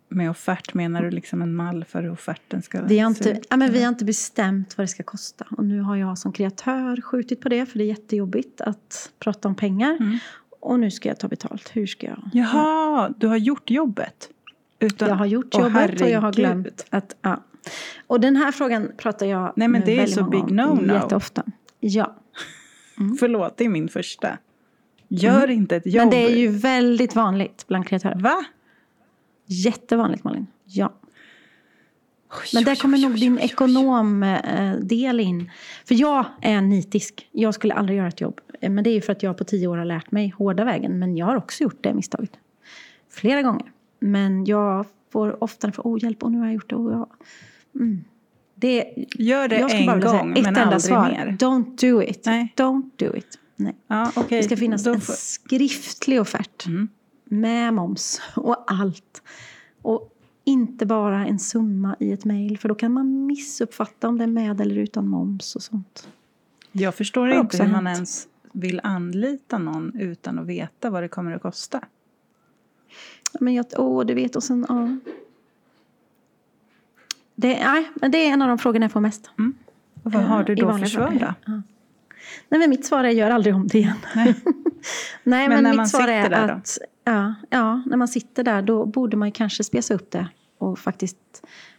Med 0.08 0.30
offert 0.30 0.74
menar 0.74 1.02
du 1.02 1.10
liksom 1.10 1.42
en 1.42 1.54
mall 1.54 1.84
för 1.84 2.02
hur 2.02 2.10
offerten 2.10 2.62
ska 2.62 2.82
Vi 2.82 2.98
har, 2.98 3.14
se 3.14 3.18
inte, 3.18 3.40
ut, 3.40 3.46
ja, 3.50 3.56
men 3.56 3.72
vi 3.72 3.82
har 3.82 3.88
inte 3.88 4.04
bestämt 4.04 4.78
vad 4.78 4.82
det 4.84 4.88
ska 4.88 5.02
kosta. 5.02 5.46
Och 5.50 5.64
nu 5.64 5.80
har 5.80 5.96
jag 5.96 6.18
som 6.18 6.32
kreatör 6.32 7.00
skjutit 7.00 7.40
på 7.40 7.48
det 7.48 7.66
för 7.66 7.78
det 7.78 7.84
är 7.84 7.88
jättejobbigt 7.88 8.60
att 8.60 9.10
prata 9.18 9.48
om 9.48 9.54
pengar. 9.54 9.96
Mm. 10.00 10.18
Och 10.60 10.80
nu 10.80 10.90
ska 10.90 11.08
jag 11.08 11.18
ta 11.18 11.28
betalt. 11.28 11.70
Hur 11.72 11.86
ska 11.86 12.06
jag? 12.06 12.30
Jaha, 12.32 13.14
du 13.18 13.26
har 13.26 13.36
gjort 13.36 13.70
jobbet? 13.70 14.30
Utan, 14.78 15.08
Jag 15.08 15.16
har 15.16 15.26
gjort 15.26 15.54
jobbet 15.54 16.00
och 16.00 16.08
jag 16.08 16.20
har 16.20 16.32
herregud. 16.32 16.34
glömt 16.34 16.86
att... 16.90 17.16
Ja. 17.22 17.44
Och 18.06 18.20
den 18.20 18.36
här 18.36 18.52
frågan 18.52 18.92
pratar 18.96 19.26
jag 19.26 19.52
Nej, 19.56 19.68
men 19.68 19.80
med 19.80 19.86
det 19.86 20.00
är 20.00 20.06
så 20.06 20.24
big 20.24 20.40
no-no. 20.42 20.94
Jätteofta. 20.94 21.42
Ja, 21.80 22.16
Förlåt, 23.20 23.56
det 23.56 23.64
är 23.64 23.68
min 23.68 23.88
första. 23.88 24.38
Gör 25.08 25.50
inte 25.50 25.76
ett 25.76 25.86
jobb. 25.86 25.94
Mm. 25.94 26.08
men 26.08 26.10
det 26.10 26.32
är 26.32 26.36
ju 26.36 26.48
väldigt 26.48 27.14
vanligt 27.14 27.64
bland 27.68 27.86
kreatörer. 27.86 28.18
Va? 28.20 28.44
Jättevanligt 29.48 30.24
Malin. 30.24 30.46
Ja. 30.64 30.94
Men 32.54 32.64
där 32.64 32.74
kommer 32.76 32.98
nog 32.98 33.14
din 33.14 33.38
ekonomdel 33.38 35.20
in. 35.20 35.50
För 35.84 35.94
jag 35.94 36.24
är 36.42 36.60
nitisk. 36.60 37.28
Jag 37.32 37.54
skulle 37.54 37.74
aldrig 37.74 37.98
göra 37.98 38.08
ett 38.08 38.20
jobb. 38.20 38.40
Eh, 38.60 38.70
Men 38.70 38.84
det 38.84 38.90
är 38.90 38.94
ju 38.94 39.00
för 39.00 39.12
att 39.12 39.22
jag 39.22 39.38
på 39.38 39.44
tio 39.44 39.66
år 39.66 39.76
har 39.76 39.84
lärt 39.84 40.10
mig 40.10 40.28
hårda 40.38 40.64
vägen. 40.64 40.98
Men 40.98 41.16
jag 41.16 41.26
har 41.26 41.36
också 41.36 41.62
gjort 41.62 41.82
det 41.82 41.94
misstaget. 41.94 42.30
Flera 43.10 43.42
gånger. 43.42 43.72
Men 44.00 44.44
jag 44.44 44.86
får 45.12 45.42
ofta 45.44 45.72
för 45.72 45.82
oh 45.82 46.02
hjälp, 46.04 46.22
och 46.22 46.32
nu 46.32 46.38
har 46.38 46.44
jag 46.46 46.54
gjort 46.54 46.70
det. 46.70 46.76
Och 46.76 46.92
jag, 46.92 47.06
mm. 47.74 48.04
det 48.54 48.94
Gör 49.14 49.48
det 49.48 49.56
en 49.56 49.68
säga 49.70 49.96
gång, 49.96 50.32
ett 50.32 50.44
men 50.44 50.46
enda 50.46 50.62
aldrig 50.62 50.82
svar. 50.82 51.08
mer. 51.08 51.36
Don't 51.40 51.76
do 51.92 52.02
it. 52.02 52.22
Nej. 52.26 52.52
Don't 52.56 52.90
do 52.96 53.16
it. 53.16 53.38
Nej. 53.56 53.74
Ja, 53.86 54.12
okej. 54.16 54.38
Det 54.38 54.44
ska 54.44 54.56
finnas 54.56 54.84
Då 54.84 54.92
en 54.92 55.00
får- 55.00 55.12
skriftlig 55.12 56.20
offert. 56.20 56.66
Mm. 56.66 56.88
Med 57.28 57.74
moms 57.74 58.20
och 58.34 58.72
allt. 58.72 59.22
Och 59.82 60.14
inte 60.44 60.86
bara 60.86 61.26
en 61.26 61.38
summa 61.38 61.96
i 62.00 62.12
ett 62.12 62.24
mejl. 62.24 62.58
För 62.58 62.68
då 62.68 62.74
kan 62.74 62.92
man 62.92 63.26
missuppfatta 63.26 64.08
om 64.08 64.18
det 64.18 64.24
är 64.24 64.28
med 64.28 64.60
eller 64.60 64.76
utan 64.76 65.08
moms 65.08 65.56
och 65.56 65.62
sånt. 65.62 66.08
Jag 66.72 66.94
förstår 66.94 67.28
inte 67.30 67.64
hur 67.64 67.72
man 67.72 67.86
ens 67.86 68.28
vill 68.52 68.80
anlita 68.82 69.58
någon 69.58 69.96
utan 69.98 70.38
att 70.38 70.46
veta 70.46 70.90
vad 70.90 71.02
det 71.02 71.08
kommer 71.08 71.32
att 71.32 71.42
kosta. 71.42 71.84
Men 73.40 73.54
jag, 73.54 73.66
åh, 73.76 74.06
du 74.06 74.14
vet, 74.14 74.36
och 74.36 74.42
sen, 74.42 74.66
ja. 74.68 74.96
Det, 77.34 77.64
nej, 77.64 77.90
men 77.94 78.10
det 78.10 78.18
är 78.18 78.32
en 78.32 78.42
av 78.42 78.48
de 78.48 78.58
frågorna 78.58 78.84
jag 78.84 78.92
får 78.92 79.00
mest. 79.00 79.30
Och 80.02 80.12
vad 80.12 80.22
har 80.22 80.40
Eh, 80.40 80.46
du 80.46 80.54
då 80.54 80.60
för 80.60 80.66
vanliga 80.66 80.88
svar 80.88 81.34
då? 81.46 81.62
Nej, 82.48 82.60
men 82.60 82.70
mitt 82.70 82.84
svar 82.84 83.04
är 83.04 83.08
gör 83.08 83.30
aldrig 83.30 83.54
om 83.54 83.66
det 83.66 83.78
igen. 83.78 83.96
Nej. 84.16 84.34
Nej, 85.22 85.48
Men 85.48 85.56
men, 85.56 85.64
när 85.64 85.70
mitt 85.70 85.76
man 85.76 85.88
svar 85.88 86.00
sitter 86.00 86.30
är 86.30 86.48
att 86.48 86.78
ja, 87.04 87.34
ja, 87.50 87.82
när 87.86 87.96
man 87.96 88.08
sitter 88.08 88.44
där 88.44 88.62
då 88.62 88.86
borde 88.86 89.16
man 89.16 89.28
ju 89.28 89.32
kanske 89.32 89.64
spesa 89.64 89.94
upp 89.94 90.10
det 90.10 90.28
och 90.58 90.78
faktiskt 90.78 91.16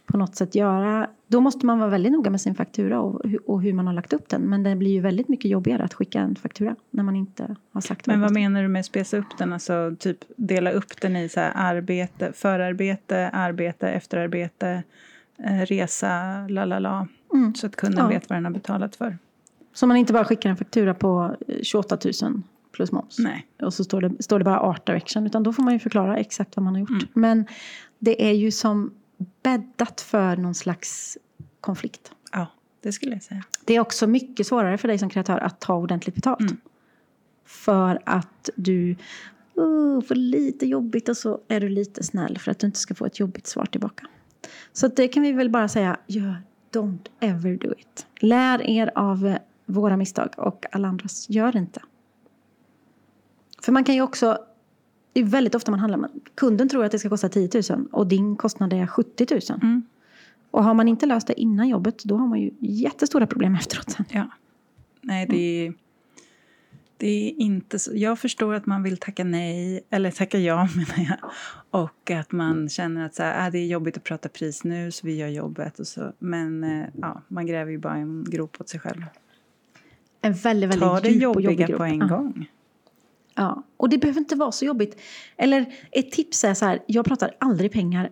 på 0.06 0.16
något 0.16 0.36
sätt 0.36 0.54
göra... 0.54 1.08
Då 1.26 1.40
måste 1.40 1.66
man 1.66 1.78
vara 1.78 1.90
väldigt 1.90 2.12
noga 2.12 2.30
med 2.30 2.40
sin 2.40 2.54
faktura 2.54 3.00
och, 3.00 3.24
och 3.46 3.62
hur 3.62 3.72
man 3.72 3.86
har 3.86 3.94
lagt 3.94 4.12
upp 4.12 4.28
den. 4.28 4.42
Men 4.42 4.62
det 4.62 4.76
blir 4.76 4.90
ju 4.90 5.00
väldigt 5.00 5.28
mycket 5.28 5.50
jobbigare 5.50 5.82
att 5.82 5.94
skicka 5.94 6.20
en 6.20 6.36
faktura 6.36 6.76
när 6.90 7.02
man 7.02 7.16
inte 7.16 7.56
har 7.72 7.80
sagt 7.80 8.06
Men 8.06 8.20
vad 8.20 8.32
menar 8.32 8.62
du 8.62 8.68
med 8.68 8.84
spesa 8.84 9.16
upp 9.16 9.38
den? 9.38 9.52
Alltså 9.52 9.96
typ 9.98 10.18
dela 10.36 10.70
upp 10.70 11.00
den 11.00 11.16
i 11.16 11.28
så 11.28 11.40
arbete, 11.40 12.32
förarbete, 12.32 13.28
arbete, 13.28 13.88
efterarbete, 13.88 14.82
eh, 15.44 15.60
resa, 15.60 16.46
la 16.48 16.64
la 16.64 16.78
la. 16.78 17.08
Mm. 17.32 17.54
Så 17.54 17.66
att 17.66 17.76
kunden 17.76 18.04
Ja. 18.04 18.08
vet 18.08 18.28
vad 18.28 18.36
den 18.36 18.44
har 18.44 18.52
betalat 18.52 18.96
för. 18.96 19.18
Så 19.72 19.86
man 19.86 19.96
inte 19.96 20.12
bara 20.12 20.24
skickar 20.24 20.50
en 20.50 20.56
faktura 20.56 20.94
på 20.94 21.36
eh, 21.48 21.62
28 21.62 21.98
000 22.22 22.42
plus 22.72 22.92
moms. 22.92 23.18
Nej. 23.18 23.46
Och 23.62 23.74
så 23.74 23.84
står 23.84 24.00
det, 24.00 24.22
står 24.22 24.38
det 24.38 24.44
bara 24.44 24.60
art 24.60 24.86
direction. 24.86 25.26
Utan 25.26 25.42
då 25.42 25.52
får 25.52 25.62
man 25.62 25.72
ju 25.72 25.78
förklara 25.78 26.16
exakt 26.16 26.56
vad 26.56 26.64
man 26.64 26.74
har 26.74 26.80
gjort. 26.80 26.90
Mm. 26.90 27.08
Men 27.14 27.46
det 27.98 28.28
är 28.28 28.32
ju 28.32 28.50
som 28.50 28.94
bäddat 29.42 30.00
för 30.00 30.36
någon 30.36 30.54
slags 30.54 31.18
konflikt. 31.60 32.12
Ja, 32.32 32.46
det 32.82 32.92
skulle 32.92 33.12
jag 33.12 33.22
säga. 33.22 33.44
Det 33.64 33.76
är 33.76 33.80
också 33.80 34.06
mycket 34.06 34.46
svårare 34.46 34.78
för 34.78 34.88
dig 34.88 34.98
som 34.98 35.10
kreatör 35.10 35.38
att 35.38 35.60
ta 35.60 35.74
ordentligt 35.74 36.14
betalt. 36.14 36.40
Mm. 36.40 36.56
För 37.46 38.02
att 38.06 38.50
du 38.56 38.96
uh, 39.58 40.00
får 40.00 40.14
lite 40.14 40.66
jobbigt 40.66 41.08
och 41.08 41.16
så 41.16 41.40
är 41.48 41.60
du 41.60 41.68
lite 41.68 42.02
snäll 42.02 42.38
för 42.38 42.50
att 42.50 42.58
du 42.58 42.66
inte 42.66 42.78
ska 42.78 42.94
få 42.94 43.06
ett 43.06 43.20
jobbigt 43.20 43.46
svar 43.46 43.66
tillbaka. 43.66 44.06
Så 44.72 44.88
det 44.88 45.08
kan 45.08 45.22
vi 45.22 45.32
väl 45.32 45.50
bara 45.50 45.68
säga, 45.68 45.96
gör 46.06 46.42
don't 46.72 47.08
ever 47.20 47.56
do 47.56 47.74
it. 47.78 48.06
Lär 48.20 48.62
er 48.62 48.92
av 48.94 49.26
eh, 49.26 49.36
våra 49.70 49.96
misstag 49.96 50.28
och 50.36 50.66
alla 50.72 50.88
andras, 50.88 51.26
gör 51.28 51.56
inte. 51.56 51.80
För 53.62 53.72
man 53.72 53.84
kan 53.84 53.94
ju 53.94 54.02
också, 54.02 54.38
det 55.12 55.20
är 55.20 55.24
väldigt 55.24 55.54
ofta 55.54 55.70
man 55.70 55.80
handlar 55.80 55.98
med, 55.98 56.10
kunden 56.34 56.68
tror 56.68 56.84
att 56.84 56.92
det 56.92 56.98
ska 56.98 57.08
kosta 57.08 57.28
10 57.28 57.48
000 57.70 57.88
och 57.92 58.06
din 58.06 58.36
kostnad 58.36 58.72
är 58.72 58.86
70 58.86 59.26
000. 59.30 59.40
Mm. 59.62 59.82
Och 60.50 60.64
har 60.64 60.74
man 60.74 60.88
inte 60.88 61.06
löst 61.06 61.26
det 61.26 61.40
innan 61.40 61.68
jobbet, 61.68 62.04
då 62.04 62.16
har 62.16 62.26
man 62.26 62.40
ju 62.40 62.50
jättestora 62.60 63.26
problem 63.26 63.54
efteråt 63.54 63.90
sen. 63.90 64.04
Ja. 64.10 64.30
Nej, 65.02 65.26
det 65.26 65.66
är, 65.66 65.74
det 66.96 67.06
är 67.06 67.40
inte 67.40 67.78
så. 67.78 67.90
Jag 67.94 68.18
förstår 68.18 68.54
att 68.54 68.66
man 68.66 68.82
vill 68.82 68.96
tacka 68.96 69.24
nej, 69.24 69.80
eller 69.90 70.10
tacka 70.10 70.38
ja 70.38 70.68
menar 70.76 71.10
jag. 71.10 71.30
Och 71.70 72.10
att 72.10 72.32
man 72.32 72.68
känner 72.68 73.06
att 73.06 73.14
så 73.14 73.22
här, 73.22 73.46
äh, 73.46 73.52
det 73.52 73.58
är 73.58 73.66
jobbigt 73.66 73.96
att 73.96 74.04
prata 74.04 74.28
pris 74.28 74.64
nu 74.64 74.90
så 74.90 75.06
vi 75.06 75.16
gör 75.16 75.28
jobbet. 75.28 75.78
Och 75.78 75.86
så. 75.86 76.12
Men 76.18 76.64
eh, 76.64 76.86
ja, 77.00 77.22
man 77.28 77.46
gräver 77.46 77.70
ju 77.70 77.78
bara 77.78 77.96
en 77.96 78.24
grop 78.24 78.60
åt 78.60 78.68
sig 78.68 78.80
själv. 78.80 79.02
En 80.22 80.32
väldigt, 80.32 80.70
väldigt 80.70 80.88
Ta 80.88 81.00
det 81.00 81.08
djup 81.08 81.36
och 81.36 81.42
jobbig 81.42 81.44
jobbiga 81.44 81.66
grupp. 81.66 81.78
på 81.78 81.84
en 81.84 81.98
Ja. 81.98 82.06
gång. 82.06 82.46
Ja, 83.34 83.62
och 83.76 83.88
det 83.88 83.98
behöver 83.98 84.20
inte 84.20 84.36
vara 84.36 84.52
så 84.52 84.64
jobbigt. 84.64 85.00
Eller 85.36 85.72
ett 85.90 86.10
tips 86.12 86.44
är 86.44 86.54
så 86.54 86.64
här, 86.64 86.82
jag 86.86 87.04
pratar 87.04 87.30
aldrig 87.40 87.72
pengar 87.72 88.10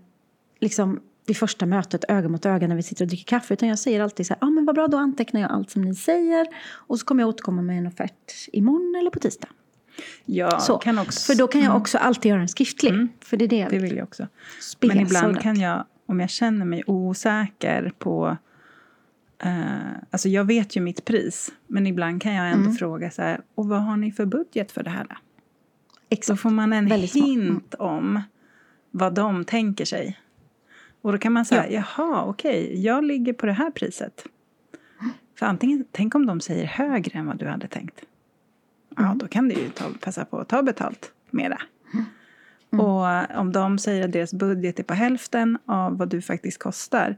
liksom 0.61 1.01
vid 1.27 1.37
första 1.37 1.67
mötet 1.67 2.05
öga 2.09 2.29
mot 2.29 2.47
öga 2.47 2.69
när 2.69 2.77
vi 2.77 2.83
sitter 2.83 3.05
och 3.05 3.09
dricker 3.09 3.25
kaffe. 3.25 3.55
Utan 3.55 3.69
jag 3.69 3.79
säger 3.79 4.01
alltid 4.01 4.27
så 4.27 4.35
här, 4.35 4.39
ja 4.41 4.47
ah, 4.47 4.51
men 4.51 4.65
vad 4.65 4.75
bra 4.75 4.89
då 4.89 4.97
antecknar 4.97 5.41
jag 5.41 5.51
allt 5.51 5.71
som 5.71 5.83
ni 5.83 5.95
säger. 5.95 6.47
Och 6.71 6.99
så 6.99 7.07
kommer 7.07 7.23
jag 7.23 7.29
återkomma 7.29 7.63
med 7.63 7.79
en 7.79 7.87
offert 7.87 8.33
imorgon 8.53 8.95
eller 9.01 9.11
på 9.11 9.19
tisdag. 9.19 9.49
Ja, 10.25 10.61
Så, 10.61 10.79
kan 10.79 10.99
också, 10.99 11.33
För 11.33 11.39
då 11.39 11.47
kan 11.47 11.61
jag 11.61 11.69
Mm, 11.71 11.81
också 11.83 11.99
alltid 11.99 12.31
göra 12.31 12.41
en 12.41 12.49
skriftlig. 12.49 12.91
Mm. 12.93 13.09
För 13.21 13.37
det 13.37 13.45
är 13.45 13.49
det 13.49 13.57
jag 13.57 13.71
Det 13.71 13.79
vill. 13.79 13.83
vill 13.89 13.97
jag 13.97 14.05
också. 14.05 14.27
Men 14.81 15.01
ibland 15.01 15.41
kan 15.41 15.61
jag, 15.61 15.85
om 16.07 16.21
jag 16.21 16.31
känner 16.31 16.65
mig 16.67 16.83
osäker 16.87 17.93
på... 17.99 18.37
Eh, 19.39 19.77
alltså 20.11 20.29
jag 20.29 20.45
vet 20.45 20.77
ju 20.77 20.81
mitt 20.81 21.05
pris, 21.05 21.53
men 21.67 21.87
ibland 21.87 22.23
kan 22.23 22.35
jag 22.35 22.51
ändå 22.51 22.65
Mm. 22.65 22.77
fråga 22.77 23.11
så 23.11 23.23
här, 23.23 23.41
och 23.55 23.69
vad 23.69 23.83
har 23.83 23.97
ni 23.97 24.13
för 24.13 24.27
budget 24.27 24.73
för 24.73 24.83
det 24.83 24.91
här? 24.91 25.05
Då, 25.05 25.15
då 25.15 25.97
Exakt. 26.09 26.41
får 26.41 26.51
man 26.51 26.73
en 26.73 26.89
Väldigt 26.89 27.11
smart. 27.13 27.25
Mm. 27.27 27.41
hint 27.53 27.75
om 27.75 28.23
vad 28.91 29.15
de 29.15 29.45
tänker 29.45 29.85
sig. 29.85 30.19
Och 31.03 31.13
då 31.13 31.19
kan 31.19 31.33
man 31.33 31.45
säga, 31.45 31.71
jaha, 31.71 32.25
okej, 32.25 32.81
jag 32.85 33.05
ligger 33.05 33.33
på 33.33 33.47
det 33.47 33.53
här 33.53 33.71
priset. 33.71 34.25
För 35.39 35.47
antingen, 35.47 35.85
tänk 35.93 36.15
om 36.15 36.27
de 36.27 36.41
säger 36.41 36.65
högre 36.67 37.19
än 37.19 37.27
vad 37.27 37.39
du 37.39 37.47
hade 37.47 37.69
tänkt. 37.69 38.01
Ja, 38.97 39.05
Mm. 39.05 39.19
då 39.19 39.29
kan 39.29 39.49
du 39.49 39.55
ju 39.55 39.69
ta, 39.69 39.85
passa 40.01 40.25
på 40.25 40.39
att 40.39 40.49
ta 40.49 40.63
betalt 40.63 41.13
mera. 41.31 41.59
Mm. 41.95 42.81
Och 42.87 43.39
om 43.41 43.53
de 43.53 43.79
säger 43.79 44.05
att 44.05 44.13
deras 44.13 44.35
budget 44.35 44.79
är 44.79 44.83
på 44.83 44.95
hälften 44.95 45.59
av 45.67 45.99
vad 45.99 46.09
du 46.09 46.23
faktiskt 46.23 46.59
kostar, 46.59 47.17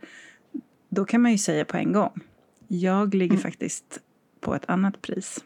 då 0.91 1.05
kan 1.05 1.23
man 1.23 1.33
ju 1.33 1.39
säga 1.39 1.65
på 1.65 1.77
en 1.77 1.93
gång, 1.93 2.21
jag 2.69 3.15
ligger 3.15 3.35
Mm. 3.35 3.43
faktiskt 3.43 3.99
på 4.41 4.55
ett 4.55 4.71
annat 4.71 5.03
pris. 5.03 5.45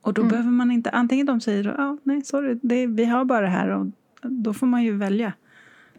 Och 0.00 0.14
då 0.14 0.22
Mm. 0.22 0.30
behöver 0.30 0.50
man 0.50 0.70
inte, 0.70 0.90
antingen 0.90 1.26
de 1.26 1.40
säger, 1.40 1.64
ja, 1.78 1.96
nej, 2.02 2.24
sorry, 2.24 2.58
det, 2.62 2.86
vi 2.86 3.04
har 3.04 3.24
bara 3.24 3.40
det 3.40 3.46
här 3.48 3.68
och 3.68 3.86
då 4.22 4.54
får 4.54 4.66
man 4.66 4.82
ju 4.84 4.96
välja 4.96 5.32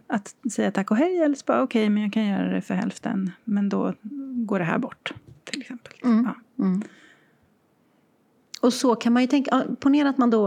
att 0.06 0.34
säga 0.52 0.70
tack 0.70 0.90
och 0.90 0.96
hej 0.96 1.18
eller 1.18 1.34
så 1.34 1.42
bara 1.46 1.62
okej, 1.62 1.90
men 1.90 2.02
jag 2.02 2.12
kan 2.12 2.26
göra 2.26 2.52
det 2.52 2.60
för 2.60 2.74
hälften, 2.74 3.30
men 3.44 3.68
då 3.68 3.94
går 4.46 4.58
det 4.58 4.64
här 4.64 4.78
bort, 4.78 5.12
till 5.44 5.60
exempel. 5.60 5.92
Mm. 6.04 6.28
Ja. 6.56 6.64
Mm. 6.64 6.82
Och 8.60 8.72
så 8.72 8.94
kan 8.94 9.12
man 9.12 9.22
ju 9.22 9.28
tänka, 9.28 9.64
ponera 9.80 10.08
att 10.08 10.18
man 10.18 10.30
då, 10.30 10.46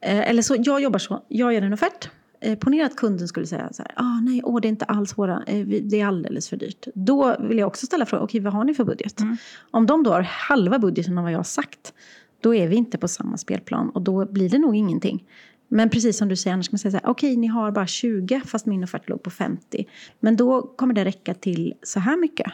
eh, 0.00 0.30
eller 0.30 0.42
så, 0.42 0.56
jag 0.58 0.80
jobbar 0.82 0.98
så, 0.98 1.22
jag 1.28 1.54
gör 1.54 1.62
en 1.62 1.72
offert. 1.72 2.10
Eh, 2.44 2.58
ponera 2.58 2.86
att 2.86 2.96
kunden 2.96 3.28
skulle 3.28 3.46
säga 3.46 3.68
så 3.72 3.82
här, 3.82 3.92
ah, 3.96 4.20
nej, 4.20 4.40
åh, 4.44 4.60
det 4.60 4.68
är 4.68 4.70
inte 4.70 4.84
alls 4.84 5.18
våra, 5.18 5.42
eh, 5.46 5.64
vi- 5.66 5.80
det 5.80 6.00
är 6.00 6.06
alldeles 6.06 6.48
för 6.48 6.56
dyrt. 6.56 6.86
Då 6.94 7.36
vill 7.40 7.58
jag 7.58 7.66
också 7.66 7.86
ställa 7.86 8.06
frågan, 8.06 8.24
okej, 8.24 8.40
vad 8.40 8.52
har 8.52 8.64
ni 8.64 8.74
för 8.74 8.84
budget? 8.84 9.20
Mm. 9.20 9.36
Om 9.70 9.86
de 9.86 10.02
då 10.02 10.10
har 10.10 10.22
halva 10.22 10.78
budgeten 10.78 11.18
av 11.18 11.24
vad 11.24 11.32
jag 11.32 11.38
har 11.38 11.42
sagt, 11.44 11.94
då 12.40 12.54
är 12.54 12.68
vi 12.68 12.76
inte 12.76 12.98
på 12.98 13.08
samma 13.08 13.36
spelplan 13.36 13.90
och 13.90 14.02
då 14.02 14.26
blir 14.26 14.48
det 14.48 14.58
nog 14.58 14.76
ingenting. 14.76 15.24
Men 15.68 15.90
precis 15.90 16.18
som 16.18 16.28
du 16.28 16.36
säger, 16.36 16.54
annars 16.54 16.68
kan 16.68 16.74
man 16.74 16.78
säga 16.78 16.90
så 16.92 16.96
här, 16.96 17.06
okej, 17.10 17.36
ni 17.36 17.46
har 17.46 17.70
bara 17.70 17.86
20 17.86 18.40
fast 18.46 18.66
min 18.66 18.84
offert 18.84 19.08
låg 19.08 19.22
på 19.22 19.30
50. 19.30 19.86
Men 20.20 20.36
då 20.36 20.62
kommer 20.62 20.94
det 20.94 21.04
räcka 21.04 21.34
till 21.34 21.74
så 21.82 22.00
här 22.00 22.16
mycket. 22.16 22.52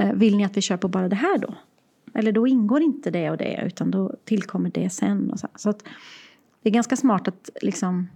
Eh, 0.00 0.12
Vill 0.12 0.36
ni 0.36 0.44
att 0.44 0.56
vi 0.56 0.60
kör 0.60 0.76
på 0.76 0.88
bara 0.88 1.08
det 1.08 1.16
här 1.16 1.38
då? 1.38 1.54
Eller 2.14 2.32
då 2.32 2.46
ingår 2.46 2.82
inte 2.82 3.10
det 3.10 3.30
och 3.30 3.36
det, 3.36 3.62
utan 3.66 3.90
då 3.90 4.14
tillkommer 4.24 4.70
det 4.74 4.90
sen. 4.90 5.30
Och 5.30 5.38
så 5.40 5.48
så 5.56 5.70
att 5.70 5.82
det 6.62 6.68
är 6.68 6.72
ganska 6.72 6.96
smart 6.96 7.28
att 7.28 7.50
liksom 7.62 8.08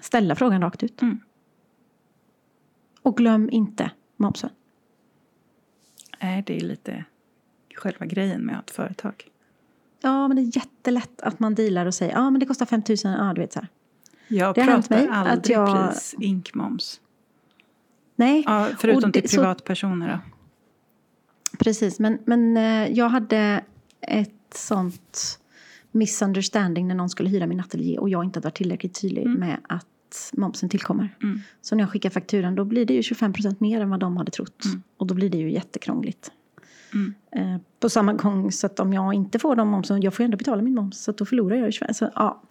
ställa 0.00 0.34
frågan 0.34 0.62
rakt 0.62 0.82
ut. 0.82 1.02
Mm. 1.02 1.20
Och 3.02 3.16
glöm 3.16 3.50
inte 3.50 3.90
momsen. 4.16 4.50
Nej, 6.22 6.42
det 6.46 6.56
är 6.56 6.60
lite 6.60 7.04
själva 7.74 8.06
grejen 8.06 8.40
med 8.40 8.58
att 8.58 8.70
företag. 8.70 9.24
Ja, 10.00 10.28
men 10.28 10.36
det 10.36 10.42
är 10.42 10.56
jättelätt 10.56 11.20
att 11.20 11.40
man 11.40 11.54
dealar 11.54 11.86
och 11.86 11.94
säger 11.94 12.12
ja 12.12 12.30
men 12.30 12.40
det 12.40 12.46
kostar 12.46 12.66
5 12.66 12.82
000, 12.88 12.96
ja 13.04 13.32
du 13.34 13.40
vet 13.40 13.52
så 13.52 13.60
här. 13.60 13.68
Jag 14.28 14.54
Det 14.54 14.64
pratar 14.64 14.96
mig 14.96 15.08
att 15.08 15.26
aldrig 15.28 15.56
jag- 15.56 15.88
pris, 15.90 16.14
inkmoms. 16.20 17.00
Nej, 18.16 18.42
Ja, 18.46 18.68
förutom 18.78 19.10
det- 19.12 19.20
till 19.20 19.30
privatpersoner 19.30 20.08
då. 20.08 20.18
precis. 21.58 21.98
Men, 21.98 22.18
men 22.24 22.56
eh, 22.56 22.88
jag 22.92 23.08
hade 23.08 23.64
ett 24.00 24.54
sånt 24.54 25.40
misunderstanding 25.92 26.88
när 26.88 26.94
någon 26.94 27.10
skulle 27.10 27.28
hyra 27.28 27.46
min 27.46 27.60
ateljé 27.60 27.98
och 27.98 28.08
jag 28.08 28.24
inte 28.24 28.36
hade 28.36 28.46
varit 28.46 28.56
tillräckligt 28.56 29.00
tydlig 29.00 29.26
med 29.26 29.60
att 29.68 29.86
momsen 30.36 30.68
tillkommer. 30.68 31.16
Mm. 31.22 31.40
Så 31.60 31.74
när 31.74 31.82
jag 31.82 31.90
skickar 31.90 32.10
fakturan 32.10 32.54
då 32.54 32.64
blir 32.64 32.86
det 32.86 32.94
ju 32.94 33.00
25% 33.00 33.56
mer 33.58 33.80
än 33.80 33.90
vad 33.90 34.00
de 34.00 34.16
hade 34.16 34.30
trott. 34.30 34.64
Mm. 34.64 34.82
Och 34.96 35.06
då 35.06 35.14
blir 35.14 35.30
det 35.30 35.38
ju 35.38 35.52
jättekrångligt. 35.52 36.32
Mm. 36.94 37.14
Eh, 37.32 37.60
på 37.80 37.88
samma 37.88 38.12
gång 38.12 38.52
så 38.52 38.66
att 38.66 38.80
om 38.80 38.92
jag 38.92 39.14
inte 39.14 39.38
får 39.38 39.56
de 39.56 39.68
momsen, 39.68 40.02
jag 40.02 40.14
får 40.14 40.22
ju 40.22 40.24
ändå 40.24 40.36
betala 40.36 40.62
min 40.62 40.74
moms 40.74 41.02
så 41.02 41.12
då 41.12 41.24
förlorar 41.24 41.56
jag 41.56 41.66
ju 41.66 41.72
25. 41.72 41.94
Så, 41.94 42.10
ja. 42.14 42.42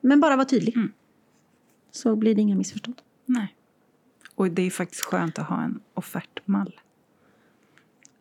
Men 0.00 0.20
bara 0.20 0.36
vara 0.36 0.46
tydlig. 0.46 0.76
Mm. 0.76 0.92
Så 1.90 2.16
blir 2.16 2.34
det 2.34 2.40
inga 2.42 2.56
missförstånd. 2.56 3.02
Nej. 3.26 3.54
Och 4.34 4.50
det 4.50 4.62
är 4.62 4.70
faktiskt 4.70 5.02
skönt 5.02 5.38
att 5.38 5.48
ha 5.48 5.62
en 5.62 5.80
offertmall. 5.94 6.80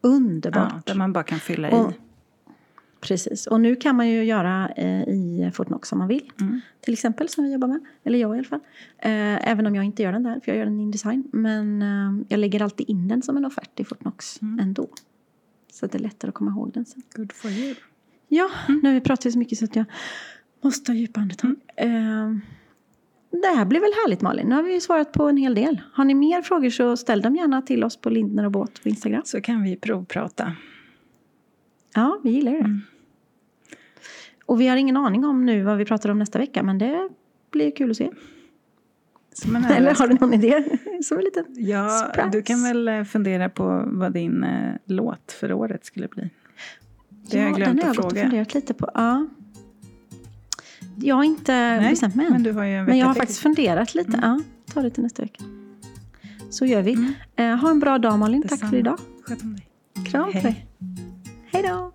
Underbart. 0.01 0.73
Ja, 0.73 0.81
där 0.85 0.95
man 0.95 1.13
bara 1.13 1.23
kan 1.23 1.39
fylla 1.39 1.69
Och, 1.69 1.91
i. 1.91 1.95
precis. 3.07 3.47
Och 3.47 3.61
nu 3.61 3.75
kan 3.75 3.95
man 3.95 4.09
ju 4.09 4.23
göra 4.23 4.69
eh, 4.75 5.01
i 5.01 5.51
Fortnox 5.53 5.91
om 5.91 5.99
man 5.99 6.07
vill. 6.07 6.31
Mm. 6.41 6.61
Till 6.81 6.93
exempel 6.93 7.29
som 7.29 7.43
vi 7.43 7.53
jobbar 7.53 7.67
med. 7.67 7.79
Eller 8.03 8.19
jag 8.19 8.35
i 8.35 8.37
alla 8.37 8.47
fall. 8.47 8.59
Eh, 8.97 9.49
även 9.51 9.67
om 9.67 9.75
jag 9.75 9.85
inte 9.85 10.03
gör 10.03 10.11
den 10.11 10.23
där 10.23 10.39
för 10.39 10.51
jag 10.51 10.57
gör 10.57 10.65
den 10.65 10.79
i 10.79 10.83
Indesign. 10.83 11.23
Men 11.33 11.81
eh, 11.81 12.25
jag 12.27 12.39
lägger 12.39 12.61
alltid 12.61 12.89
in 12.89 13.07
den 13.07 13.21
som 13.21 13.37
en 13.37 13.45
offert 13.45 13.79
i 13.79 13.83
Fortnox 13.83 14.41
Mm. 14.41 14.59
ändå. 14.59 14.87
Så 15.71 15.85
att 15.85 15.91
det 15.91 15.97
är 15.97 15.99
lättare 15.99 16.29
att 16.29 16.35
komma 16.35 16.51
ihåg 16.51 16.71
den 16.73 16.85
sen. 16.85 17.03
Good 17.15 17.31
for 17.31 17.51
you. 17.51 17.75
Ja, 18.27 18.49
nu 18.67 18.89
har 18.89 18.93
vi 18.93 19.01
pratat 19.01 19.31
så 19.31 19.39
mycket 19.39 19.57
så 19.57 19.65
att 19.65 19.75
jag 19.75 19.85
måste 20.61 20.85
ta 20.85 20.93
djupa 20.93 21.19
andetag. 21.21 21.55
Eh, 21.75 22.35
det 23.31 23.47
här 23.57 23.65
blir 23.65 23.79
väl 23.79 23.91
härligt 24.05 24.21
Malin. 24.21 24.47
Nu 24.47 24.55
har 24.55 24.63
vi 24.63 24.73
ju 24.73 24.81
svarat 24.81 25.11
på 25.11 25.23
en 25.23 25.37
hel 25.37 25.55
del. 25.55 25.81
Har 25.93 26.05
ni 26.05 26.13
mer 26.13 26.41
frågor 26.41 26.69
så 26.69 26.97
ställ 26.97 27.21
dem 27.21 27.35
gärna 27.35 27.61
till 27.61 27.83
oss 27.83 27.97
på 27.97 28.09
Lindner 28.09 28.45
och 28.45 28.51
Båt 28.51 28.83
på 28.83 28.89
Instagram. 28.89 29.21
Så 29.25 29.41
kan 29.41 29.63
vi 29.63 29.75
provprata. 29.75 30.55
Ja, 31.95 32.19
vi 32.23 32.29
gillar 32.29 32.51
det. 32.51 32.79
Och 34.45 34.61
vi 34.61 34.67
har 34.67 34.77
ingen 34.77 34.97
aning 34.97 35.25
om 35.25 35.45
nu 35.45 35.63
vad 35.63 35.77
vi 35.77 35.85
pratar 35.85 36.09
om 36.09 36.19
nästa 36.19 36.39
vecka, 36.39 36.63
men 36.63 36.77
det 36.77 37.09
blir 37.51 37.71
kul 37.71 37.91
att 37.91 37.97
se. 37.97 38.09
Eller 39.69 39.95
har 39.95 40.07
du 40.07 40.13
någon 40.21 40.33
idé? 40.33 40.63
Som 41.03 41.17
en 41.17 41.23
liten... 41.23 41.45
Ja, 41.49 41.89
Surprise. 41.89 42.29
du 42.31 42.41
kan 42.41 42.63
väl 42.63 42.87
eh, 42.87 43.03
fundera 43.03 43.49
på 43.49 43.83
vad 43.87 44.13
din 44.13 44.43
eh, 44.43 44.75
låt 44.85 45.31
för 45.31 45.53
året 45.53 45.85
skulle 45.85 46.07
bli. 46.07 46.29
Det 47.31 47.37
har 47.39 47.45
jag 47.45 47.55
glömt 47.55 47.75
den 47.75 47.83
har 47.83 47.89
att 47.89 47.95
jag 47.95 48.03
gått 48.03 48.05
och 48.05 48.11
fråga. 48.11 48.21
funderat 48.29 48.53
lite 48.53 48.73
på. 48.73 48.89
Ja. 48.93 49.27
Jag 50.97 51.15
har 51.15 51.23
inte 51.23 51.87
bestämt 51.89 52.15
mig 52.15 52.25
än. 52.25 52.31
men 52.33 52.43
du 52.43 52.51
har 52.51 52.63
ju 52.63 52.75
en 52.75 52.85
Men 52.85 52.97
jag 52.97 53.05
har 53.05 53.13
till. 53.13 53.21
faktiskt 53.21 53.39
funderat 53.39 53.95
lite. 53.95 54.17
Mm. 54.17 54.21
Ja, 54.29 54.41
ta 54.73 54.81
det 54.81 54.89
till 54.89 55.03
nästa 55.03 55.21
vecka. 55.21 55.43
Så 56.49 56.65
gör 56.65 56.81
vi. 56.81 56.93
Mm. 56.93 57.13
Eh, 57.35 57.55
ha 57.59 57.69
en 57.71 57.79
bra 57.79 57.97
dag 57.97 58.19
Malin. 58.19 58.41
Tack 58.41 58.51
Detsamma. 58.51 58.69
för 58.69 58.77
idag. 58.77 58.99
Sköt 59.23 59.41
om 59.43 59.53
dig. 59.55 59.67
Kram 60.11 60.31
på 60.31 60.39
dig. 60.39 60.65
Hej 61.51 61.63
då. 61.63 61.91